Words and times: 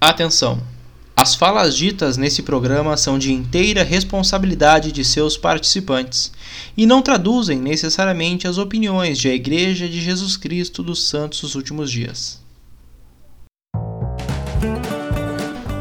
Atenção! 0.00 0.62
As 1.16 1.34
falas 1.34 1.76
ditas 1.76 2.16
nesse 2.16 2.42
programa 2.42 2.96
são 2.96 3.18
de 3.18 3.32
inteira 3.32 3.82
responsabilidade 3.82 4.92
de 4.92 5.04
seus 5.04 5.36
participantes 5.36 6.30
e 6.76 6.86
não 6.86 7.02
traduzem 7.02 7.58
necessariamente 7.58 8.46
as 8.46 8.58
opiniões 8.58 9.18
de 9.18 9.28
a 9.28 9.34
Igreja 9.34 9.88
de 9.88 10.00
Jesus 10.00 10.36
Cristo 10.36 10.84
dos 10.84 11.08
Santos 11.08 11.40
dos 11.40 11.56
Últimos 11.56 11.90
Dias. 11.90 12.40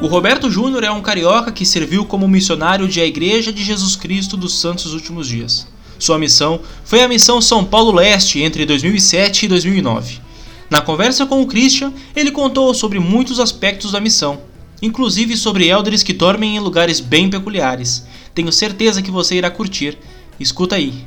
O 0.02 0.08
Roberto 0.08 0.50
Júnior 0.50 0.84
é 0.84 0.90
um 0.90 1.02
carioca 1.02 1.52
que 1.52 1.66
serviu 1.66 2.04
como 2.04 2.28
missionário 2.28 2.88
de 2.88 3.00
a 3.00 3.06
Igreja 3.06 3.54
de 3.54 3.64
Jesus 3.64 3.96
Cristo 3.96 4.36
dos 4.36 4.60
Santos 4.60 4.86
dos 4.86 4.94
Últimos 4.96 5.28
Dias. 5.28 5.68
Sua 6.00 6.18
missão 6.18 6.60
foi 6.84 7.04
a 7.04 7.08
missão 7.08 7.40
São 7.40 7.64
Paulo 7.64 7.92
Leste 7.92 8.42
entre 8.42 8.66
2007 8.66 9.46
e 9.46 9.48
2009. 9.48 10.27
Na 10.70 10.82
conversa 10.82 11.26
com 11.26 11.42
o 11.42 11.48
Christian, 11.48 11.94
ele 12.16 12.30
contou 12.30 12.74
sobre 12.74 13.00
muitos 13.00 13.40
aspectos 13.40 13.94
da 13.94 14.02
missão, 14.02 14.42
inclusive 14.82 15.38
sobre 15.38 15.68
elders 15.68 16.04
que 16.04 16.12
dormem 16.12 16.58
em 16.58 16.60
lugares 16.60 17.00
bem 17.00 17.30
peculiares. 17.30 18.06
Tenho 18.36 18.52
certeza 18.52 19.02
que 19.02 19.10
você 19.10 19.36
irá 19.36 19.50
curtir. 19.50 19.98
Escuta 20.40 20.76
aí. 20.76 21.06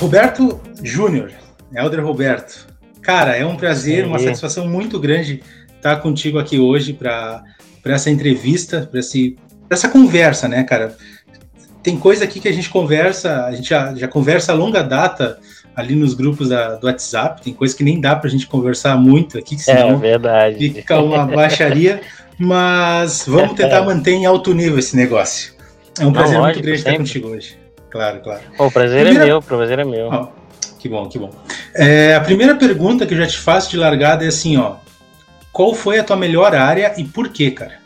Roberto 0.00 0.60
Júnior, 0.82 1.30
Elder 1.72 2.04
Roberto. 2.04 2.79
Cara, 3.02 3.36
é 3.36 3.44
um 3.44 3.56
prazer, 3.56 4.06
uma 4.06 4.18
satisfação 4.18 4.68
muito 4.68 4.98
grande 4.98 5.42
estar 5.76 5.96
contigo 5.96 6.38
aqui 6.38 6.58
hoje 6.58 6.92
para 6.92 7.42
essa 7.84 8.10
entrevista, 8.10 8.88
para 8.90 9.00
essa 9.70 9.88
conversa, 9.88 10.46
né, 10.46 10.62
cara? 10.62 10.96
Tem 11.82 11.98
coisa 11.98 12.24
aqui 12.24 12.40
que 12.40 12.48
a 12.48 12.52
gente 12.52 12.68
conversa, 12.68 13.46
a 13.46 13.52
gente 13.52 13.70
já, 13.70 13.94
já 13.94 14.06
conversa 14.06 14.52
a 14.52 14.54
longa 14.54 14.82
data 14.82 15.38
ali 15.74 15.94
nos 15.94 16.12
grupos 16.12 16.50
da, 16.50 16.74
do 16.76 16.86
WhatsApp, 16.86 17.40
tem 17.42 17.54
coisa 17.54 17.74
que 17.74 17.82
nem 17.82 17.98
dá 17.98 18.14
para 18.14 18.28
a 18.28 18.30
gente 18.30 18.46
conversar 18.46 18.96
muito 18.96 19.38
aqui, 19.38 19.56
que 19.56 19.62
senão 19.62 19.92
é 19.92 19.96
verdade. 19.96 20.70
fica 20.70 21.00
uma 21.00 21.24
baixaria, 21.24 22.02
mas 22.38 23.24
vamos 23.26 23.54
tentar 23.56 23.82
manter 23.82 24.12
em 24.12 24.26
alto 24.26 24.52
nível 24.52 24.78
esse 24.78 24.94
negócio. 24.94 25.54
É 25.98 26.04
um 26.04 26.12
prazer 26.12 26.34
Não, 26.34 26.42
lógico, 26.42 26.58
muito 26.58 26.66
grande 26.66 26.82
sempre. 26.82 26.92
estar 26.92 26.98
contigo 26.98 27.28
hoje. 27.28 27.58
Claro, 27.88 28.20
claro. 28.20 28.42
o 28.58 28.70
prazer 28.70 28.98
é 28.98 29.04
primeira... 29.04 29.24
é 29.24 29.26
meu, 29.26 29.38
o 29.38 29.42
prazer 29.42 29.78
é 29.78 29.84
meu. 29.84 30.08
Oh, 30.08 30.28
que 30.78 30.88
bom, 30.88 31.08
que 31.08 31.18
bom. 31.18 31.30
É, 31.74 32.14
a 32.14 32.20
primeira 32.20 32.54
pergunta 32.56 33.06
que 33.06 33.14
eu 33.14 33.18
já 33.18 33.26
te 33.26 33.38
faço 33.38 33.70
de 33.70 33.76
largada 33.76 34.24
é 34.24 34.28
assim, 34.28 34.56
ó. 34.56 34.76
Qual 35.52 35.74
foi 35.74 35.98
a 35.98 36.04
tua 36.04 36.16
melhor 36.16 36.54
área 36.54 36.94
e 36.96 37.04
por 37.04 37.28
quê, 37.28 37.50
cara? 37.50 37.78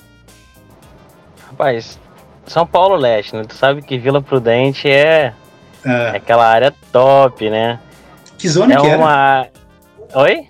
Rapaz, 1.49 1.99
São 2.47 2.67
Paulo 2.67 2.97
Leste, 2.97 3.35
né? 3.35 3.45
Tu 3.47 3.55
sabe 3.55 3.83
que 3.83 3.99
Vila 3.99 4.21
Prudente 4.21 4.89
é, 4.89 5.33
é. 5.85 5.91
é 5.91 6.17
aquela 6.17 6.47
área 6.47 6.75
top, 6.93 7.49
né? 7.49 7.79
Que 8.39 8.49
zona 8.49 8.75
é 8.75 8.77
que 8.77 8.87
uma... 8.87 9.49
era? 10.13 10.21
Oi? 10.23 10.49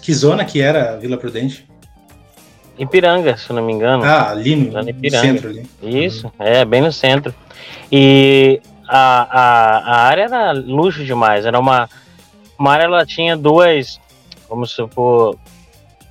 Que 0.00 0.14
zona 0.14 0.44
que 0.44 0.60
era 0.60 0.96
Vila 0.96 1.16
Prudente? 1.16 1.66
Ipiranga, 2.78 3.36
se 3.36 3.52
não 3.52 3.62
me 3.62 3.72
engano. 3.72 4.04
Ah, 4.04 4.30
ali 4.30 4.56
no, 4.56 4.82
no 4.82 5.10
centro 5.10 5.48
ali. 5.48 5.66
Isso, 5.82 6.32
é, 6.38 6.64
bem 6.64 6.80
no 6.80 6.92
centro. 6.92 7.34
E 7.90 8.60
a, 8.88 9.28
a, 9.30 9.78
a 9.78 10.06
área 10.06 10.22
era 10.24 10.52
luxo 10.52 11.04
demais, 11.04 11.46
era 11.46 11.58
uma, 11.58 11.88
área, 12.60 12.84
ela 12.84 13.06
tinha 13.06 13.36
duas, 13.36 14.00
vamos 14.48 14.70
supor, 14.70 15.38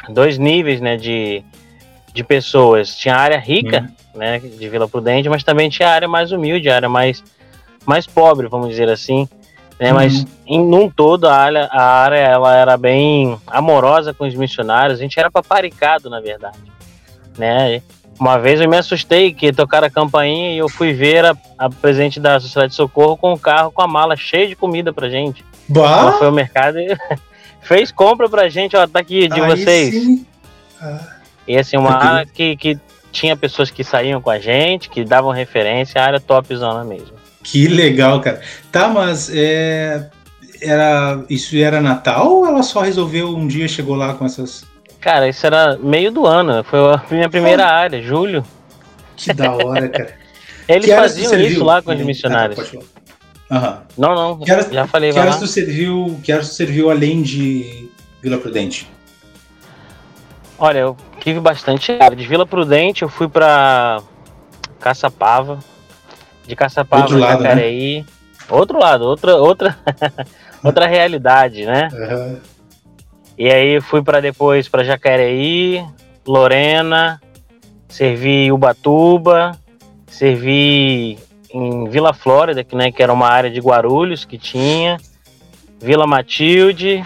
dois 0.10 0.38
níveis, 0.38 0.82
né, 0.82 0.98
de, 0.98 1.44
de 2.14 2.24
pessoas. 2.24 2.96
Tinha 2.96 3.16
a 3.16 3.20
área 3.20 3.40
rica, 3.40 3.90
uhum. 4.14 4.20
né, 4.20 4.40
de 4.40 4.70
Vila 4.70 4.88
Prudente, 4.88 5.30
mas 5.30 5.44
também 5.44 5.70
tinha 5.70 5.90
a 5.90 5.94
área 5.94 6.08
mais 6.08 6.32
humilde, 6.32 6.70
a 6.70 6.76
área 6.76 6.90
mais, 6.90 7.24
mais 7.86 8.06
pobre, 8.06 8.48
vamos 8.48 8.70
dizer 8.70 8.90
assim. 8.90 9.28
Né, 9.80 9.90
uhum. 9.90 9.96
Mas 9.96 10.26
em 10.46 10.64
num 10.64 10.90
todo 10.90 11.28
a 11.28 11.36
área, 11.36 11.66
a 11.72 11.84
área 11.84 12.18
ela 12.18 12.56
era 12.56 12.78
bem 12.78 13.40
amorosa 13.48 14.14
com 14.14 14.26
os 14.26 14.36
missionários. 14.36 15.00
A 15.00 15.02
gente 15.02 15.20
era 15.20 15.32
paparicado, 15.32 16.09
na 16.09 16.20
verdade, 16.20 16.58
né? 17.38 17.82
Uma 18.20 18.38
vez 18.38 18.62
eu 18.62 18.70
me 18.70 18.78
assustei 18.78 19.34
que 19.34 19.52
tocaram 19.52 19.88
a 19.88 19.90
campainha 19.90 20.53
e 20.53 20.58
eu 20.59 20.70
fui 20.70 20.94
ver 20.94 21.26
a, 21.26 21.36
a 21.58 21.70
presidente 21.70 22.20
da 22.20 22.40
Sociedade 22.40 22.70
de 22.70 22.76
Socorro 22.76 23.18
com 23.18 23.34
o 23.34 23.40
carro 23.40 23.72
com 23.72 23.82
a 23.82 23.88
mala 23.88 24.16
cheia 24.16 24.48
de 24.48 24.56
comida 24.56 24.94
pra 24.94 25.09
gente. 25.09 25.44
Bah? 25.68 26.00
Ela 26.00 26.12
foi 26.13 26.28
ao 26.28 26.34
mercado 26.34 26.79
e 26.79 26.97
fez 27.62 27.91
compra 27.91 28.29
pra 28.29 28.50
gente, 28.50 28.75
ó, 28.75 28.85
tá 28.88 29.00
aqui 29.00 29.28
de 29.28 29.41
Aí 29.41 29.47
vocês. 29.50 30.25
Ah. 30.81 31.00
E 31.47 31.57
assim, 31.57 31.78
uma 31.78 31.96
área 31.96 32.25
que, 32.25 32.56
que 32.56 32.79
tinha 33.12 33.35
pessoas 33.35 33.69
que 33.69 33.84
saíam 33.84 34.22
com 34.22 34.29
a 34.29 34.40
gente, 34.40 34.90
que 34.90 35.03
davam 35.03 35.31
referência, 35.31 36.02
a 36.02 36.06
área 36.06 36.19
topzona 36.19 36.84
mesmo. 36.84 37.13
Que 37.44 37.68
legal, 37.68 38.22
cara. 38.22 38.41
Tá, 38.72 38.88
mas 38.88 39.29
é, 39.34 40.09
era, 40.62 41.23
isso 41.29 41.56
era 41.57 41.81
Natal 41.81 42.31
ou 42.31 42.47
ela 42.47 42.63
só 42.63 42.81
resolveu 42.81 43.35
um 43.35 43.47
dia, 43.47 43.68
chegou 43.68 43.96
lá 43.96 44.13
com 44.13 44.25
essas. 44.25 44.66
Cara, 45.00 45.28
isso 45.28 45.46
era 45.46 45.78
meio 45.78 46.12
do 46.12 46.25
ano, 46.25 46.63
foi 46.63 46.79
a 46.79 47.03
minha 47.12 47.29
primeira 47.29 47.63
oh. 47.63 47.69
área, 47.69 48.02
julho. 48.02 48.44
Que 49.18 49.34
da 49.34 49.53
hora, 49.53 49.90
cara. 49.90 50.16
Eles 50.68 50.85
que 50.85 50.96
faziam 50.96 51.38
isso 51.40 51.63
lá 51.63 51.81
com 51.81 51.94
os 51.94 52.00
missionários. 52.00 52.57
Ah, 52.57 52.79
Não, 53.97 54.16
não, 54.16 54.40
que 54.40 54.47
já 54.74 54.88
falei. 54.88 55.12
Que 55.12 55.19
áreas 55.19 55.40
tu 55.40 55.47
serviu, 55.47 56.19
que 56.24 56.31
áreas 56.31 56.50
tu 56.50 56.56
serviu 56.56 56.90
além 56.90 57.22
de 57.22 57.90
Vila 58.22 58.38
Prudente? 58.38 58.90
Olha, 60.58 60.80
eu 60.80 60.97
tive 61.19 61.40
bastante. 61.40 61.97
De 62.16 62.28
Vila 62.28 62.46
Prudente 62.46 63.03
eu 63.03 63.09
fui 63.09 63.28
pra 63.28 64.02
Caçapava. 64.80 65.59
De 66.47 66.56
Caçapava 66.56 67.03
Outro 67.03 67.19
lado, 67.19 67.44
Jacareí. 67.44 68.00
Né? 68.00 68.06
Outro 68.50 68.80
lado, 68.80 69.06
outra, 69.06 69.36
outra, 69.36 69.78
outra 70.64 70.88
realidade, 70.88 71.66
né? 71.66 71.90
Uhum. 71.94 72.38
E 73.38 73.50
aí 73.50 73.81
fui 73.81 74.03
para 74.03 74.20
depois 74.20 74.68
para 74.68 74.84
Jacareí, 74.84 75.84
Lorena, 76.28 77.22
servi 77.88 78.52
Ubatuba, 78.52 79.58
servi 80.08 81.18
em 81.53 81.90
Vila 81.90 82.14
Flórida, 82.14 82.64
que, 82.64 82.75
né, 82.75 82.91
que 82.91 83.03
era 83.03 83.14
uma 83.14 83.28
área 83.28 83.50
de 83.50 83.59
Guarulhos 83.59 84.25
que 84.25 84.38
tinha, 84.38 84.97
Vila 85.80 86.08
Matilde, 86.08 87.06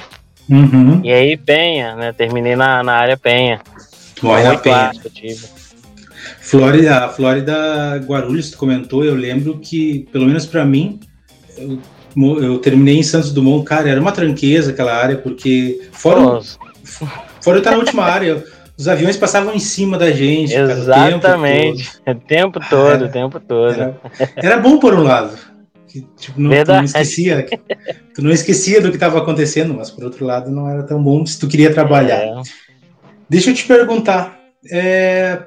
Uhum. 0.50 1.02
E 1.04 1.12
aí 1.12 1.38
Penha, 1.38 1.96
né? 1.96 2.14
Terminei 2.14 2.56
na, 2.56 2.82
na 2.82 2.94
área 2.94 3.18
Penha. 3.18 3.60
Olha 4.24 4.58
Penha. 4.58 4.92
Flórida, 6.42 7.10
Flórida 7.10 7.98
Guarulhos, 8.06 8.52
tu 8.52 8.58
comentou, 8.58 9.04
eu 9.04 9.16
lembro 9.16 9.60
que, 9.60 10.08
pelo 10.12 10.26
menos 10.26 10.46
para 10.46 10.64
mim, 10.64 11.00
eu, 11.58 11.80
eu, 12.42 12.58
terminei 12.60 12.98
em 12.98 13.04
Santos 13.04 13.34
Dumont, 13.34 13.66
cara, 13.66 13.90
era 13.90 14.00
uma 14.00 14.14
tranqueza 14.14 14.72
aquela 14.72 14.96
área, 14.96 15.18
porque 15.18 15.90
fora, 15.92 16.42
fora 17.42 17.58
eu 17.58 17.60
estar 17.60 17.72
na 17.72 17.78
última 17.78 18.04
área, 18.04 18.44
os 18.78 18.88
aviões 18.88 19.18
passavam 19.18 19.54
em 19.54 19.60
cima 19.60 19.98
da 19.98 20.12
gente. 20.12 20.54
Exatamente, 20.54 21.90
o 22.08 22.16
tempo 22.16 22.60
todo, 22.70 23.06
o 23.06 23.10
tempo 23.10 23.40
todo. 23.40 23.74
Era, 23.74 24.00
era 24.36 24.58
bom 24.58 24.78
por 24.78 24.94
um 24.94 25.04
lado 25.04 25.38
que 25.88 26.06
tipo, 26.18 26.40
não, 26.40 26.52
tu 26.64 26.72
não 26.72 26.84
esquecia, 26.84 27.48
tu 28.14 28.22
não 28.22 28.32
esquecia 28.32 28.82
do 28.82 28.90
que 28.90 28.98
estava 28.98 29.18
acontecendo, 29.18 29.74
mas 29.74 29.90
por 29.90 30.04
outro 30.04 30.26
lado 30.26 30.52
não 30.52 30.70
era 30.70 30.84
tão 30.84 31.02
bom 31.02 31.26
se 31.26 31.40
tu 31.40 31.48
queria 31.48 31.74
trabalhar. 31.74 32.18
É. 32.18 32.42
Deixa 33.30 33.50
eu 33.50 33.56
te 33.56 33.66
perguntar, 33.66 34.40
é, 34.72 35.44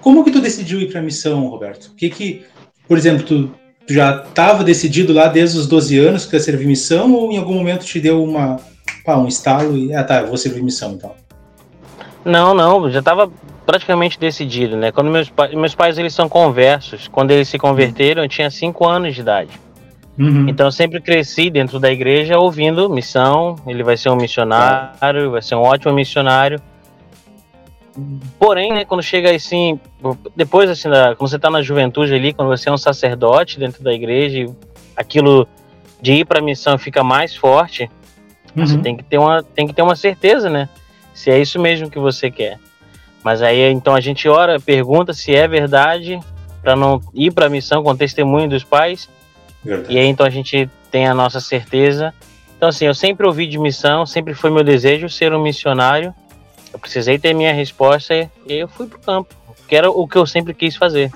como 0.00 0.24
que 0.24 0.30
tu 0.30 0.40
decidiu 0.40 0.80
ir 0.80 0.90
para 0.90 1.00
a 1.00 1.02
missão, 1.02 1.46
Roberto? 1.48 1.86
O 1.86 1.94
que 1.94 2.08
que, 2.08 2.42
por 2.88 2.96
exemplo, 2.96 3.24
tu, 3.24 3.54
tu 3.86 3.92
já 3.92 4.22
estava 4.22 4.64
decidido 4.64 5.12
lá 5.12 5.28
desde 5.28 5.58
os 5.58 5.66
12 5.66 5.98
anos 5.98 6.26
que 6.26 6.36
ia 6.36 6.40
servir 6.40 6.66
missão 6.66 7.12
ou 7.12 7.32
em 7.32 7.36
algum 7.36 7.54
momento 7.54 7.84
te 7.84 8.00
deu 8.00 8.22
uma, 8.22 8.58
pá, 9.04 9.16
um 9.16 9.28
estalo 9.28 9.76
e, 9.76 9.94
ah 9.94 10.04
tá, 10.04 10.20
eu 10.20 10.28
vou 10.28 10.36
servir 10.36 10.62
missão 10.62 10.92
então? 10.92 11.14
Não, 12.24 12.54
não, 12.54 12.90
já 12.90 12.98
estava 12.98 13.30
praticamente 13.64 14.18
decidido, 14.18 14.76
né? 14.76 14.90
Quando 14.92 15.10
meus, 15.10 15.30
pa 15.30 15.48
meus 15.48 15.74
pais 15.74 15.96
eles 15.96 16.12
são 16.12 16.28
conversos, 16.28 17.08
quando 17.08 17.30
eles 17.30 17.48
se 17.48 17.58
converteram, 17.58 18.22
eu 18.22 18.28
tinha 18.28 18.50
5 18.50 18.86
anos 18.86 19.14
de 19.14 19.20
idade. 19.20 19.50
Uhum. 20.18 20.48
Então 20.48 20.66
eu 20.66 20.72
sempre 20.72 21.00
cresci 21.00 21.48
dentro 21.48 21.78
da 21.78 21.90
igreja 21.90 22.38
ouvindo 22.38 22.90
missão, 22.90 23.56
ele 23.66 23.82
vai 23.82 23.96
ser 23.96 24.10
um 24.10 24.16
missionário, 24.16 25.30
vai 25.30 25.40
ser 25.40 25.54
um 25.54 25.62
ótimo 25.62 25.94
missionário. 25.94 26.60
Porém, 28.38 28.72
né, 28.72 28.84
quando 28.84 29.02
chega 29.02 29.34
assim, 29.34 29.80
depois 30.36 30.68
assim, 30.68 30.88
da, 30.88 31.14
quando 31.14 31.30
você 31.30 31.36
está 31.36 31.50
na 31.50 31.62
juventude 31.62 32.14
ali, 32.14 32.32
quando 32.32 32.48
você 32.48 32.68
é 32.68 32.72
um 32.72 32.78
sacerdote 32.78 33.58
dentro 33.58 33.82
da 33.82 33.92
igreja, 33.92 34.46
aquilo 34.96 35.46
de 36.02 36.12
ir 36.12 36.24
para 36.24 36.40
a 36.40 36.42
missão 36.42 36.76
fica 36.76 37.02
mais 37.02 37.34
forte. 37.34 37.90
Uhum. 38.54 38.66
Você 38.66 38.78
tem 38.78 38.96
que 38.96 39.04
ter 39.04 39.18
uma 39.18 39.42
tem 39.42 39.66
que 39.66 39.72
ter 39.72 39.82
uma 39.82 39.96
certeza, 39.96 40.50
né? 40.50 40.68
Se 41.14 41.30
é 41.30 41.38
isso 41.38 41.60
mesmo 41.60 41.90
que 41.90 41.98
você 41.98 42.30
quer. 42.30 42.58
Mas 43.22 43.42
aí 43.42 43.62
então 43.70 43.94
a 43.94 44.00
gente 44.00 44.28
ora, 44.28 44.58
pergunta 44.58 45.12
se 45.12 45.34
é 45.34 45.46
verdade, 45.46 46.18
para 46.62 46.74
não 46.74 47.00
ir 47.14 47.32
para 47.32 47.46
a 47.46 47.50
missão 47.50 47.82
com 47.82 47.96
testemunho 47.96 48.48
dos 48.48 48.64
pais. 48.64 49.08
Verdade. 49.64 49.94
E 49.94 49.98
aí 49.98 50.06
então 50.06 50.24
a 50.24 50.30
gente 50.30 50.68
tem 50.90 51.06
a 51.06 51.14
nossa 51.14 51.40
certeza. 51.40 52.14
Então 52.56 52.68
assim, 52.68 52.86
eu 52.86 52.94
sempre 52.94 53.26
ouvi 53.26 53.46
de 53.46 53.58
missão, 53.58 54.06
sempre 54.06 54.34
foi 54.34 54.50
meu 54.50 54.64
desejo 54.64 55.08
ser 55.08 55.32
um 55.34 55.42
missionário. 55.42 56.14
Eu 56.72 56.78
precisei 56.78 57.18
ter 57.18 57.34
minha 57.34 57.52
resposta 57.52 58.14
e 58.14 58.30
eu 58.46 58.68
fui 58.68 58.86
pro 58.86 58.98
campo. 58.98 59.34
que 59.68 59.76
era 59.76 59.90
o 59.90 60.06
que 60.06 60.16
eu 60.16 60.26
sempre 60.26 60.54
quis 60.54 60.76
fazer. 60.76 61.10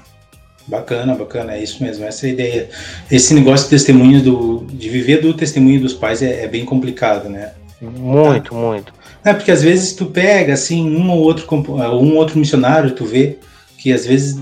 Bacana, 0.67 1.14
bacana, 1.14 1.55
é 1.55 1.62
isso 1.62 1.82
mesmo, 1.82 2.05
essa 2.06 2.26
é 2.26 2.31
ideia. 2.31 2.70
Esse 3.11 3.35
negócio 3.35 3.67
de 3.67 3.70
testemunho 3.70 4.23
do, 4.23 4.67
de 4.73 4.88
viver 4.88 5.20
do 5.20 5.35
testemunho 5.35 5.81
dos 5.81 5.93
pais 5.93 6.23
é, 6.23 6.44
é 6.44 6.49
bem 6.49 6.64
complicado, 6.64 7.29
né? 7.29 7.52
Muito, 7.82 8.52
tá? 8.52 8.56
muito. 8.56 8.94
É 9.25 9.32
porque 9.32 9.50
às 9.50 9.62
vezes 9.62 9.94
tu 9.94 10.06
pega 10.06 10.53
assim 10.53 10.88
um 10.94 11.11
ou 11.11 11.21
outro 11.21 11.47
um 11.56 12.17
outro 12.17 12.38
missionário, 12.38 12.93
tu 12.93 13.05
vê 13.05 13.38
que 13.79 13.93
às 13.93 14.06
vezes 14.06 14.38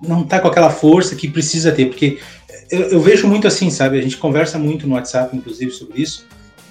não 0.00 0.24
tá 0.24 0.40
com 0.40 0.48
aquela 0.48 0.70
força 0.70 1.14
que 1.14 1.28
precisa 1.28 1.72
ter, 1.72 1.86
porque 1.86 2.18
eu, 2.70 2.80
eu 2.82 3.00
vejo 3.00 3.28
muito 3.28 3.46
assim, 3.46 3.70
sabe? 3.70 3.98
A 3.98 4.02
gente 4.02 4.16
conversa 4.16 4.58
muito 4.58 4.86
no 4.86 4.94
WhatsApp, 4.94 5.36
inclusive, 5.36 5.70
sobre 5.70 6.00
isso. 6.00 6.26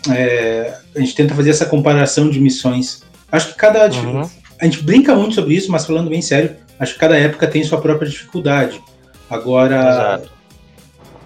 É, 0.09 0.74
a 0.95 1.00
gente 1.00 1.13
tenta 1.13 1.36
fazer 1.36 1.51
essa 1.51 1.65
comparação 1.65 2.30
de 2.30 2.39
missões. 2.39 3.03
Acho 3.31 3.50
que 3.50 3.56
cada 3.56 3.88
uhum. 3.88 4.27
a 4.59 4.65
gente 4.65 4.83
brinca 4.83 5.15
muito 5.15 5.36
sobre 5.36 5.54
isso, 5.54 5.71
mas 5.71 5.86
falando 5.86 6.09
bem 6.09 6.21
sério, 6.21 6.56
acho 6.80 6.94
que 6.94 7.00
cada 7.00 7.15
época 7.15 7.47
tem 7.47 7.63
sua 7.63 7.80
própria 7.80 8.09
dificuldade. 8.09 8.81
Agora, 9.30 10.21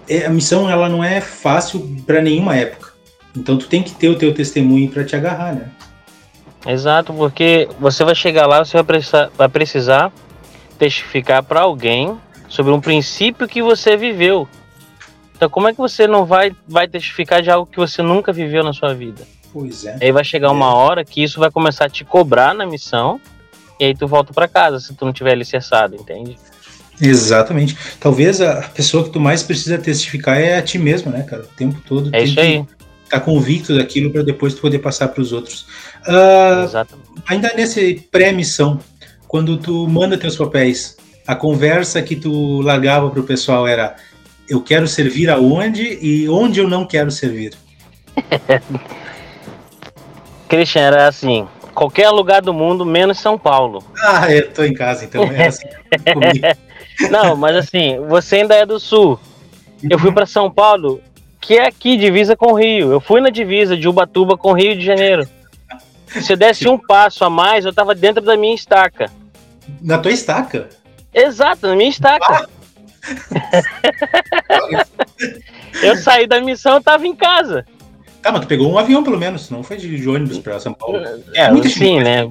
é, 0.08 0.26
a 0.26 0.30
missão 0.30 0.70
ela 0.70 0.88
não 0.88 1.02
é 1.02 1.20
fácil 1.20 1.96
para 2.06 2.20
nenhuma 2.20 2.54
época. 2.54 2.92
Então 3.34 3.56
tu 3.56 3.66
tem 3.66 3.82
que 3.82 3.92
ter 3.92 4.08
o 4.08 4.16
teu 4.16 4.32
testemunho 4.32 4.90
para 4.90 5.04
te 5.04 5.16
agarrar, 5.16 5.54
né? 5.54 5.70
Exato, 6.66 7.12
porque 7.12 7.68
você 7.78 8.04
vai 8.04 8.14
chegar 8.14 8.46
lá, 8.46 8.64
você 8.64 8.76
vai 8.76 8.84
precisar, 8.84 9.30
vai 9.36 9.48
precisar 9.48 10.12
testificar 10.78 11.42
para 11.42 11.60
alguém 11.60 12.18
sobre 12.48 12.72
um 12.72 12.80
princípio 12.80 13.48
que 13.48 13.62
você 13.62 13.96
viveu. 13.96 14.48
Então, 15.36 15.50
como 15.50 15.68
é 15.68 15.72
que 15.72 15.78
você 15.78 16.06
não 16.06 16.24
vai, 16.24 16.54
vai 16.66 16.88
testificar 16.88 17.42
de 17.42 17.50
algo 17.50 17.70
que 17.70 17.76
você 17.76 18.02
nunca 18.02 18.32
viveu 18.32 18.64
na 18.64 18.72
sua 18.72 18.94
vida? 18.94 19.22
Pois 19.52 19.84
é. 19.84 19.98
Aí 20.00 20.12
vai 20.12 20.24
chegar 20.24 20.50
uma 20.50 20.66
é. 20.66 20.74
hora 20.74 21.04
que 21.04 21.22
isso 21.22 21.38
vai 21.38 21.50
começar 21.50 21.86
a 21.86 21.88
te 21.88 22.04
cobrar 22.04 22.54
na 22.54 22.66
missão 22.66 23.20
e 23.78 23.84
aí 23.84 23.94
tu 23.94 24.06
volta 24.06 24.32
para 24.32 24.48
casa 24.48 24.80
se 24.80 24.94
tu 24.94 25.04
não 25.04 25.12
tiver 25.12 25.32
alicerçado, 25.32 25.94
entende? 25.94 26.38
Exatamente. 27.00 27.76
Talvez 28.00 28.40
a 28.40 28.62
pessoa 28.74 29.04
que 29.04 29.10
tu 29.10 29.20
mais 29.20 29.42
precisa 29.42 29.76
testificar 29.78 30.40
é 30.40 30.56
a 30.56 30.62
ti 30.62 30.78
mesmo, 30.78 31.10
né, 31.10 31.22
cara? 31.22 31.42
O 31.42 31.46
tempo 31.46 31.80
todo. 31.86 32.10
É 32.12 32.24
isso 32.24 32.40
aí. 32.40 32.64
Tá 33.08 33.20
convicto 33.20 33.76
daquilo 33.76 34.10
para 34.10 34.22
depois 34.22 34.54
tu 34.54 34.60
poder 34.60 34.78
passar 34.80 35.08
para 35.08 35.20
os 35.20 35.32
outros. 35.32 35.66
Uh, 36.08 36.64
Exatamente. 36.64 37.08
Ainda 37.26 37.52
nesse 37.54 38.06
pré-missão, 38.10 38.78
quando 39.26 39.56
tu 39.56 39.88
manda 39.88 40.16
teus 40.16 40.36
papéis, 40.36 40.96
a 41.26 41.34
conversa 41.34 42.00
que 42.02 42.14
tu 42.14 42.60
largava 42.60 43.10
pro 43.10 43.24
pessoal 43.24 43.66
era 43.66 43.96
eu 44.48 44.60
quero 44.62 44.86
servir 44.86 45.28
aonde 45.28 45.98
e 46.00 46.28
onde 46.28 46.60
eu 46.60 46.68
não 46.68 46.84
quero 46.84 47.10
servir. 47.10 47.52
Christian, 50.48 50.82
era 50.82 51.08
assim, 51.08 51.48
qualquer 51.74 52.10
lugar 52.10 52.40
do 52.40 52.54
mundo, 52.54 52.86
menos 52.86 53.18
São 53.18 53.36
Paulo. 53.36 53.84
Ah, 54.00 54.32
eu 54.32 54.52
tô 54.52 54.62
em 54.62 54.72
casa, 54.72 55.04
então 55.04 55.24
é 55.24 55.48
assim. 55.48 55.66
não, 57.10 57.34
mas 57.34 57.56
assim, 57.56 57.98
você 58.08 58.36
ainda 58.36 58.54
é 58.54 58.64
do 58.64 58.78
sul. 58.78 59.18
Eu 59.88 59.98
fui 59.98 60.12
para 60.12 60.24
São 60.24 60.50
Paulo, 60.50 61.00
que 61.40 61.54
é 61.58 61.66
aqui, 61.66 61.96
divisa 61.96 62.36
com 62.36 62.52
o 62.52 62.54
Rio. 62.54 62.92
Eu 62.92 63.00
fui 63.00 63.20
na 63.20 63.28
divisa 63.28 63.76
de 63.76 63.88
Ubatuba 63.88 64.36
com 64.36 64.52
o 64.52 64.54
Rio 64.54 64.76
de 64.76 64.84
Janeiro. 64.84 65.28
Se 66.06 66.32
eu 66.32 66.36
desse 66.36 66.68
um 66.68 66.78
passo 66.78 67.24
a 67.24 67.30
mais, 67.30 67.64
eu 67.64 67.72
tava 67.72 67.94
dentro 67.94 68.22
da 68.22 68.36
minha 68.36 68.54
estaca. 68.54 69.10
Na 69.82 69.98
tua 69.98 70.12
estaca? 70.12 70.68
Exato, 71.12 71.66
na 71.66 71.76
minha 71.76 71.90
estaca. 71.90 72.48
eu 75.82 75.96
saí 75.96 76.26
da 76.26 76.40
missão, 76.40 76.74
eu 76.74 76.82
tava 76.82 77.06
em 77.06 77.14
casa. 77.14 77.64
Tá, 78.22 78.32
mas 78.32 78.40
tu 78.40 78.46
pegou 78.46 78.70
um 78.70 78.78
avião 78.78 79.02
pelo 79.04 79.18
menos, 79.18 79.50
não 79.50 79.62
foi 79.62 79.76
de, 79.76 80.08
ônibus 80.08 80.38
pra 80.38 80.58
São 80.58 80.72
Paulo. 80.74 81.00
É, 81.34 81.50
Muito 81.50 81.68
sim, 81.68 82.00
né? 82.00 82.28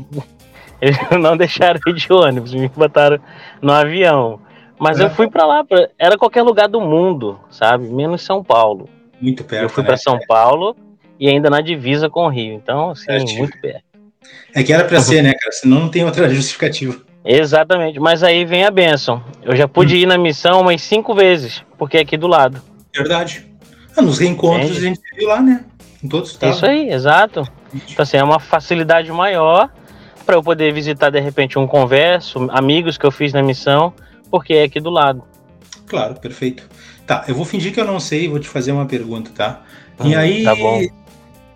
Eles 0.81 0.97
não 1.19 1.37
deixaram 1.37 1.79
ir 1.87 1.93
de 1.93 2.11
ônibus, 2.11 2.53
me 2.53 2.67
botaram 2.69 3.19
no 3.61 3.71
avião. 3.71 4.39
Mas 4.77 4.99
é. 4.99 5.05
eu 5.05 5.09
fui 5.09 5.29
para 5.29 5.45
lá, 5.45 5.63
pra... 5.63 5.89
era 5.97 6.17
qualquer 6.17 6.43
lugar 6.43 6.67
do 6.67 6.81
mundo, 6.81 7.39
sabe? 7.49 7.87
Menos 7.87 8.23
São 8.23 8.43
Paulo. 8.43 8.89
Muito 9.21 9.43
perto. 9.43 9.63
Eu 9.63 9.69
fui 9.69 9.83
né? 9.83 9.87
para 9.87 9.97
São 9.97 10.19
Paulo 10.27 10.75
e 11.19 11.29
ainda 11.29 11.49
na 11.49 11.61
divisa 11.61 12.09
com 12.09 12.25
o 12.25 12.29
Rio. 12.29 12.53
Então, 12.53 12.91
assim, 12.91 13.05
é, 13.09 13.19
muito 13.37 13.59
perto. 13.59 13.83
É 14.53 14.63
que 14.63 14.73
era 14.73 14.85
para 14.85 14.99
ser, 14.99 15.21
né, 15.21 15.33
cara? 15.33 15.51
Senão 15.51 15.81
não 15.81 15.89
tem 15.89 16.03
outra 16.03 16.29
justificativa. 16.33 16.95
Exatamente, 17.23 17.99
mas 17.99 18.21
aí 18.21 18.45
vem 18.45 18.65
a 18.65 18.71
benção. 18.71 19.23
Eu 19.41 19.55
já 19.55 19.67
pude 19.67 19.95
hum. 19.95 19.97
ir 19.99 20.05
na 20.05 20.17
missão 20.17 20.61
umas 20.61 20.81
cinco 20.81 21.15
vezes, 21.15 21.63
porque 21.77 21.97
é 21.97 22.01
aqui 22.01 22.15
do 22.17 22.27
lado. 22.27 22.61
Verdade. 22.95 23.45
Ah, 23.97 24.01
nos 24.01 24.19
reencontros 24.19 24.71
Entende? 24.71 24.85
a 24.85 24.89
gente 24.89 25.01
viu 25.17 25.27
lá, 25.27 25.41
né? 25.41 25.65
Em 26.03 26.07
todos 26.07 26.35
os 26.35 26.41
Isso 26.41 26.65
aí, 26.65 26.91
exato. 26.91 27.47
Então, 27.73 28.03
assim, 28.03 28.17
é 28.17 28.23
uma 28.23 28.39
facilidade 28.39 29.11
maior 29.11 29.69
para 30.25 30.35
eu 30.35 30.43
poder 30.43 30.73
visitar, 30.73 31.09
de 31.09 31.19
repente, 31.19 31.57
um 31.57 31.65
converso, 31.67 32.47
amigos 32.51 32.97
que 32.97 33.05
eu 33.05 33.11
fiz 33.11 33.33
na 33.33 33.41
missão, 33.41 33.93
porque 34.29 34.53
é 34.53 34.63
aqui 34.63 34.79
do 34.79 34.89
lado. 34.89 35.23
Claro, 35.87 36.15
perfeito. 36.15 36.67
Tá, 37.05 37.23
eu 37.27 37.35
vou 37.35 37.45
fingir 37.45 37.73
que 37.73 37.79
eu 37.79 37.85
não 37.85 37.99
sei 37.99 38.25
e 38.25 38.27
vou 38.27 38.39
te 38.39 38.49
fazer 38.49 38.71
uma 38.71 38.85
pergunta, 38.85 39.31
tá? 39.33 39.61
E 40.03 40.15
hum, 40.15 40.19
aí, 40.19 40.43
tá 40.43 40.55
bom. 40.55 40.81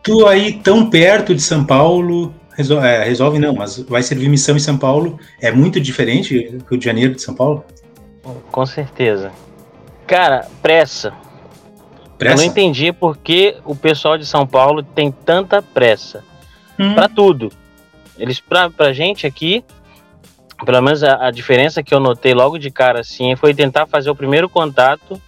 Tu 0.03 0.27
aí 0.27 0.53
tão 0.53 0.89
perto 0.89 1.33
de 1.35 1.41
São 1.41 1.63
Paulo, 1.63 2.33
Resolve, 2.59 2.85
é, 2.85 3.05
resolve 3.05 3.39
não, 3.39 3.53
mas 3.53 3.79
vai 3.79 4.03
servir 4.03 4.27
missão 4.27 4.57
em 4.57 4.59
São 4.59 4.77
Paulo. 4.77 5.17
É 5.39 5.49
muito 5.49 5.79
diferente 5.79 6.59
Rio 6.69 6.77
de 6.77 6.83
Janeiro 6.83 7.15
de 7.15 7.21
São 7.21 7.33
Paulo? 7.33 7.63
Com 8.51 8.65
certeza. 8.65 9.31
Cara, 10.05 10.45
pressa. 10.61 11.13
Pressa? 12.17 12.35
Eu 12.35 12.37
não 12.37 12.43
entendi 12.43 12.91
por 12.91 13.15
que 13.15 13.55
o 13.63 13.73
pessoal 13.73 14.17
de 14.17 14.25
São 14.25 14.45
Paulo 14.45 14.83
tem 14.83 15.09
tanta 15.09 15.61
pressa. 15.61 16.21
Hum. 16.77 16.95
Para 16.95 17.07
tudo. 17.07 17.49
Eles, 18.17 18.41
pra, 18.41 18.69
pra 18.69 18.91
gente 18.91 19.25
aqui, 19.25 19.63
pelo 20.65 20.81
menos 20.81 21.01
a, 21.01 21.27
a, 21.27 21.31
diferença 21.31 21.81
que 21.81 21.93
eu 21.93 21.99
notei 22.01 22.33
logo 22.33 22.57
de 22.57 22.69
cara 22.69 22.99
assim 22.99 23.37
foi 23.37 23.53
tentar 23.53 23.85
fazer 23.85 24.09
o 24.09 24.15
primeiro 24.15 24.49
contato, 24.49 25.21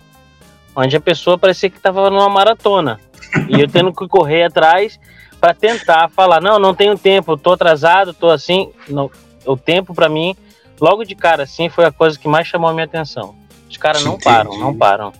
onde 0.75 0.97
a 0.97 1.01
pessoa 1.01 1.37
parecia 1.37 1.69
que 1.69 1.77
estava 1.77 2.09
numa 2.09 2.27
maratona. 2.27 2.99
E 3.47 3.59
eu 3.59 3.67
tendo 3.67 3.93
que 3.93 4.07
correr 4.07 4.43
atrás 4.43 4.99
para 5.39 5.53
tentar 5.53 6.09
falar, 6.09 6.39
não, 6.41 6.59
não 6.59 6.73
tenho 6.73 6.97
tempo, 6.97 7.35
tô 7.35 7.53
atrasado, 7.53 8.13
tô 8.13 8.29
assim. 8.29 8.71
Não, 8.87 9.09
o 9.45 9.57
tempo 9.57 9.93
para 9.93 10.07
mim, 10.07 10.35
logo 10.79 11.03
de 11.03 11.15
cara 11.15 11.43
assim, 11.43 11.67
foi 11.69 11.85
a 11.85 11.91
coisa 11.91 12.17
que 12.17 12.27
mais 12.27 12.47
chamou 12.47 12.69
a 12.69 12.73
minha 12.73 12.85
atenção. 12.85 13.35
Os 13.69 13.77
caras 13.77 14.03
não 14.03 14.19
param, 14.19 14.57
não 14.57 14.75
param. 14.75 15.11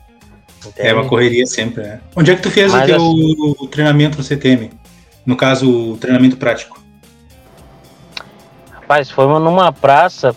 Entende? 0.66 0.88
É 0.88 0.94
uma 0.94 1.08
correria 1.08 1.46
sempre, 1.46 1.82
né? 1.82 2.02
Onde 2.16 2.32
é 2.32 2.36
que 2.36 2.42
tu 2.42 2.52
fez 2.52 2.72
Mas, 2.72 2.84
o 2.84 2.86
teu 2.86 2.98
assim, 2.98 3.68
treinamento 3.68 4.18
no 4.18 4.24
CTM? 4.24 4.70
No 5.26 5.36
caso, 5.36 5.94
o 5.94 5.98
treinamento 5.98 6.38
prático. 6.38 6.80
Rapaz, 8.72 9.10
foi 9.10 9.26
numa 9.26 9.72
praça, 9.72 10.36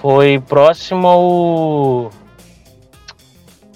foi 0.00 0.40
próximo 0.40 1.08
ao 1.08 2.10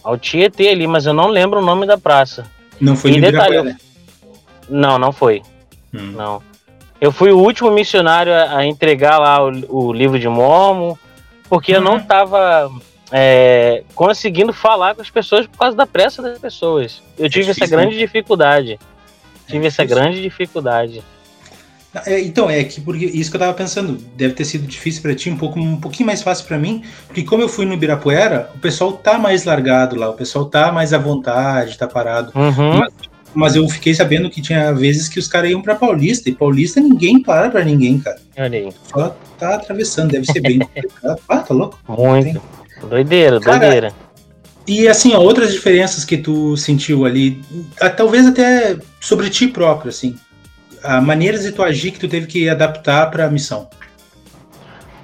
ao 0.05 0.17
Tietê 0.17 0.69
ali, 0.69 0.87
mas 0.87 1.05
eu 1.05 1.13
não 1.13 1.27
lembro 1.27 1.59
o 1.59 1.65
nome 1.65 1.85
da 1.85 1.99
praça. 1.99 2.47
Não 2.81 2.97
foi 2.97 3.13
em 3.13 3.21
detalhe, 3.21 3.77
não, 4.69 4.99
não 4.99 5.13
foi. 5.13 5.43
Hum. 5.95 6.13
Não. 6.13 6.43
Eu 7.01 7.13
fui 7.13 7.31
o 7.31 7.39
último 7.39 7.71
missionário 7.71 8.33
a, 8.33 8.59
a 8.59 8.67
entregar 8.67 9.19
lá 9.19 9.43
o, 9.45 9.51
o, 9.69 9.93
livro 9.93 10.19
de 10.19 10.29
Mormon, 10.29 10.97
porque 11.49 11.73
uhum. 11.73 11.79
eu 11.79 11.85
não 11.85 11.97
estava 11.99 12.71
é, 13.13 13.83
conseguindo 13.95 14.53
falar 14.53 14.95
com 14.95 15.03
as 15.03 15.11
pessoas 15.11 15.47
por 15.47 15.59
causa 15.59 15.77
da 15.77 15.87
pressa 15.87 16.23
das 16.23 16.39
pessoas. 16.39 17.03
Eu 17.19 17.29
tive 17.29 17.45
é 17.45 17.49
difícil, 17.49 17.65
essa 17.65 17.71
grande 17.71 17.95
né? 17.95 18.01
dificuldade. 18.01 18.79
Tive 19.47 19.65
é 19.65 19.69
essa 19.69 19.85
grande 19.85 20.23
dificuldade. 20.23 21.03
É, 22.05 22.21
então, 22.21 22.51
é 22.51 22.63
que 22.65 22.81
porque 22.81 23.07
isso 23.07 23.31
que 23.31 23.37
eu 23.37 23.41
tava 23.41 23.55
pensando, 23.55 23.99
deve 24.17 24.35
ter 24.35 24.45
sido 24.45 24.67
difícil 24.67 25.03
para 25.03 25.15
ti, 25.15 25.31
um 25.31 25.37
pouco 25.37 25.59
um 25.59 25.81
pouquinho 25.81 26.07
mais 26.07 26.23
fácil 26.23 26.47
para 26.47 26.59
mim, 26.59 26.83
porque 27.07 27.23
como 27.23 27.43
eu 27.43 27.49
fui 27.49 27.65
no 27.65 27.75
Ibirapuera, 27.75 28.51
o 28.55 28.59
pessoal 28.59 28.93
tá 28.93 29.19
mais 29.19 29.45
largado 29.45 29.97
lá, 29.97 30.11
o 30.11 30.15
pessoal 30.15 30.47
tá 30.47 30.71
mais 30.73 30.93
à 30.93 30.99
vontade, 30.99 31.79
tá 31.79 31.87
parado. 31.87 32.33
Uhum. 32.35 32.79
Mas 32.81 32.93
mas 33.37 33.55
eu 33.55 33.69
fiquei 33.69 33.95
sabendo 33.95 34.31
que 34.31 34.41
tinha 34.41 34.73
vezes 34.73 35.11
que 35.11 35.19
os 35.19 35.29
caras 35.29 35.51
iam 35.51 35.61
pra 35.61 35.75
Paulista, 35.75 36.31
e 36.31 36.35
Paulista 36.35 36.81
ninguém 36.81 37.23
para 37.23 37.51
pra 37.51 37.63
ninguém, 37.63 37.99
cara. 37.99 38.19
Olha 38.39 38.59
aí. 38.59 38.73
Só 38.91 39.15
tá 39.39 39.57
atravessando, 39.57 40.13
deve 40.13 40.25
ser 40.25 40.41
bem 40.41 40.59
complicado. 40.75 41.21
Ah, 41.29 41.39
tá 41.41 41.53
louco? 41.53 41.79
Muito. 41.87 42.41
Doideira, 42.89 43.39
cara, 43.39 43.59
doideira. 43.59 43.95
E 44.67 44.89
assim, 44.89 45.15
ó, 45.15 45.21
outras 45.21 45.53
diferenças 45.53 46.03
que 46.03 46.17
tu 46.17 46.57
sentiu 46.57 47.05
ali, 47.05 47.41
talvez 47.97 48.27
até 48.27 48.77
sobre 49.01 49.29
ti 49.29 49.47
próprio, 49.47 49.91
assim, 49.91 50.17
maneiras 51.03 51.43
de 51.43 51.53
tu 51.53 51.63
agir 51.63 51.91
que 51.93 51.99
tu 51.99 52.09
teve 52.09 52.27
que 52.27 52.49
adaptar 52.49 53.11
para 53.11 53.27
a 53.27 53.31
missão. 53.31 53.69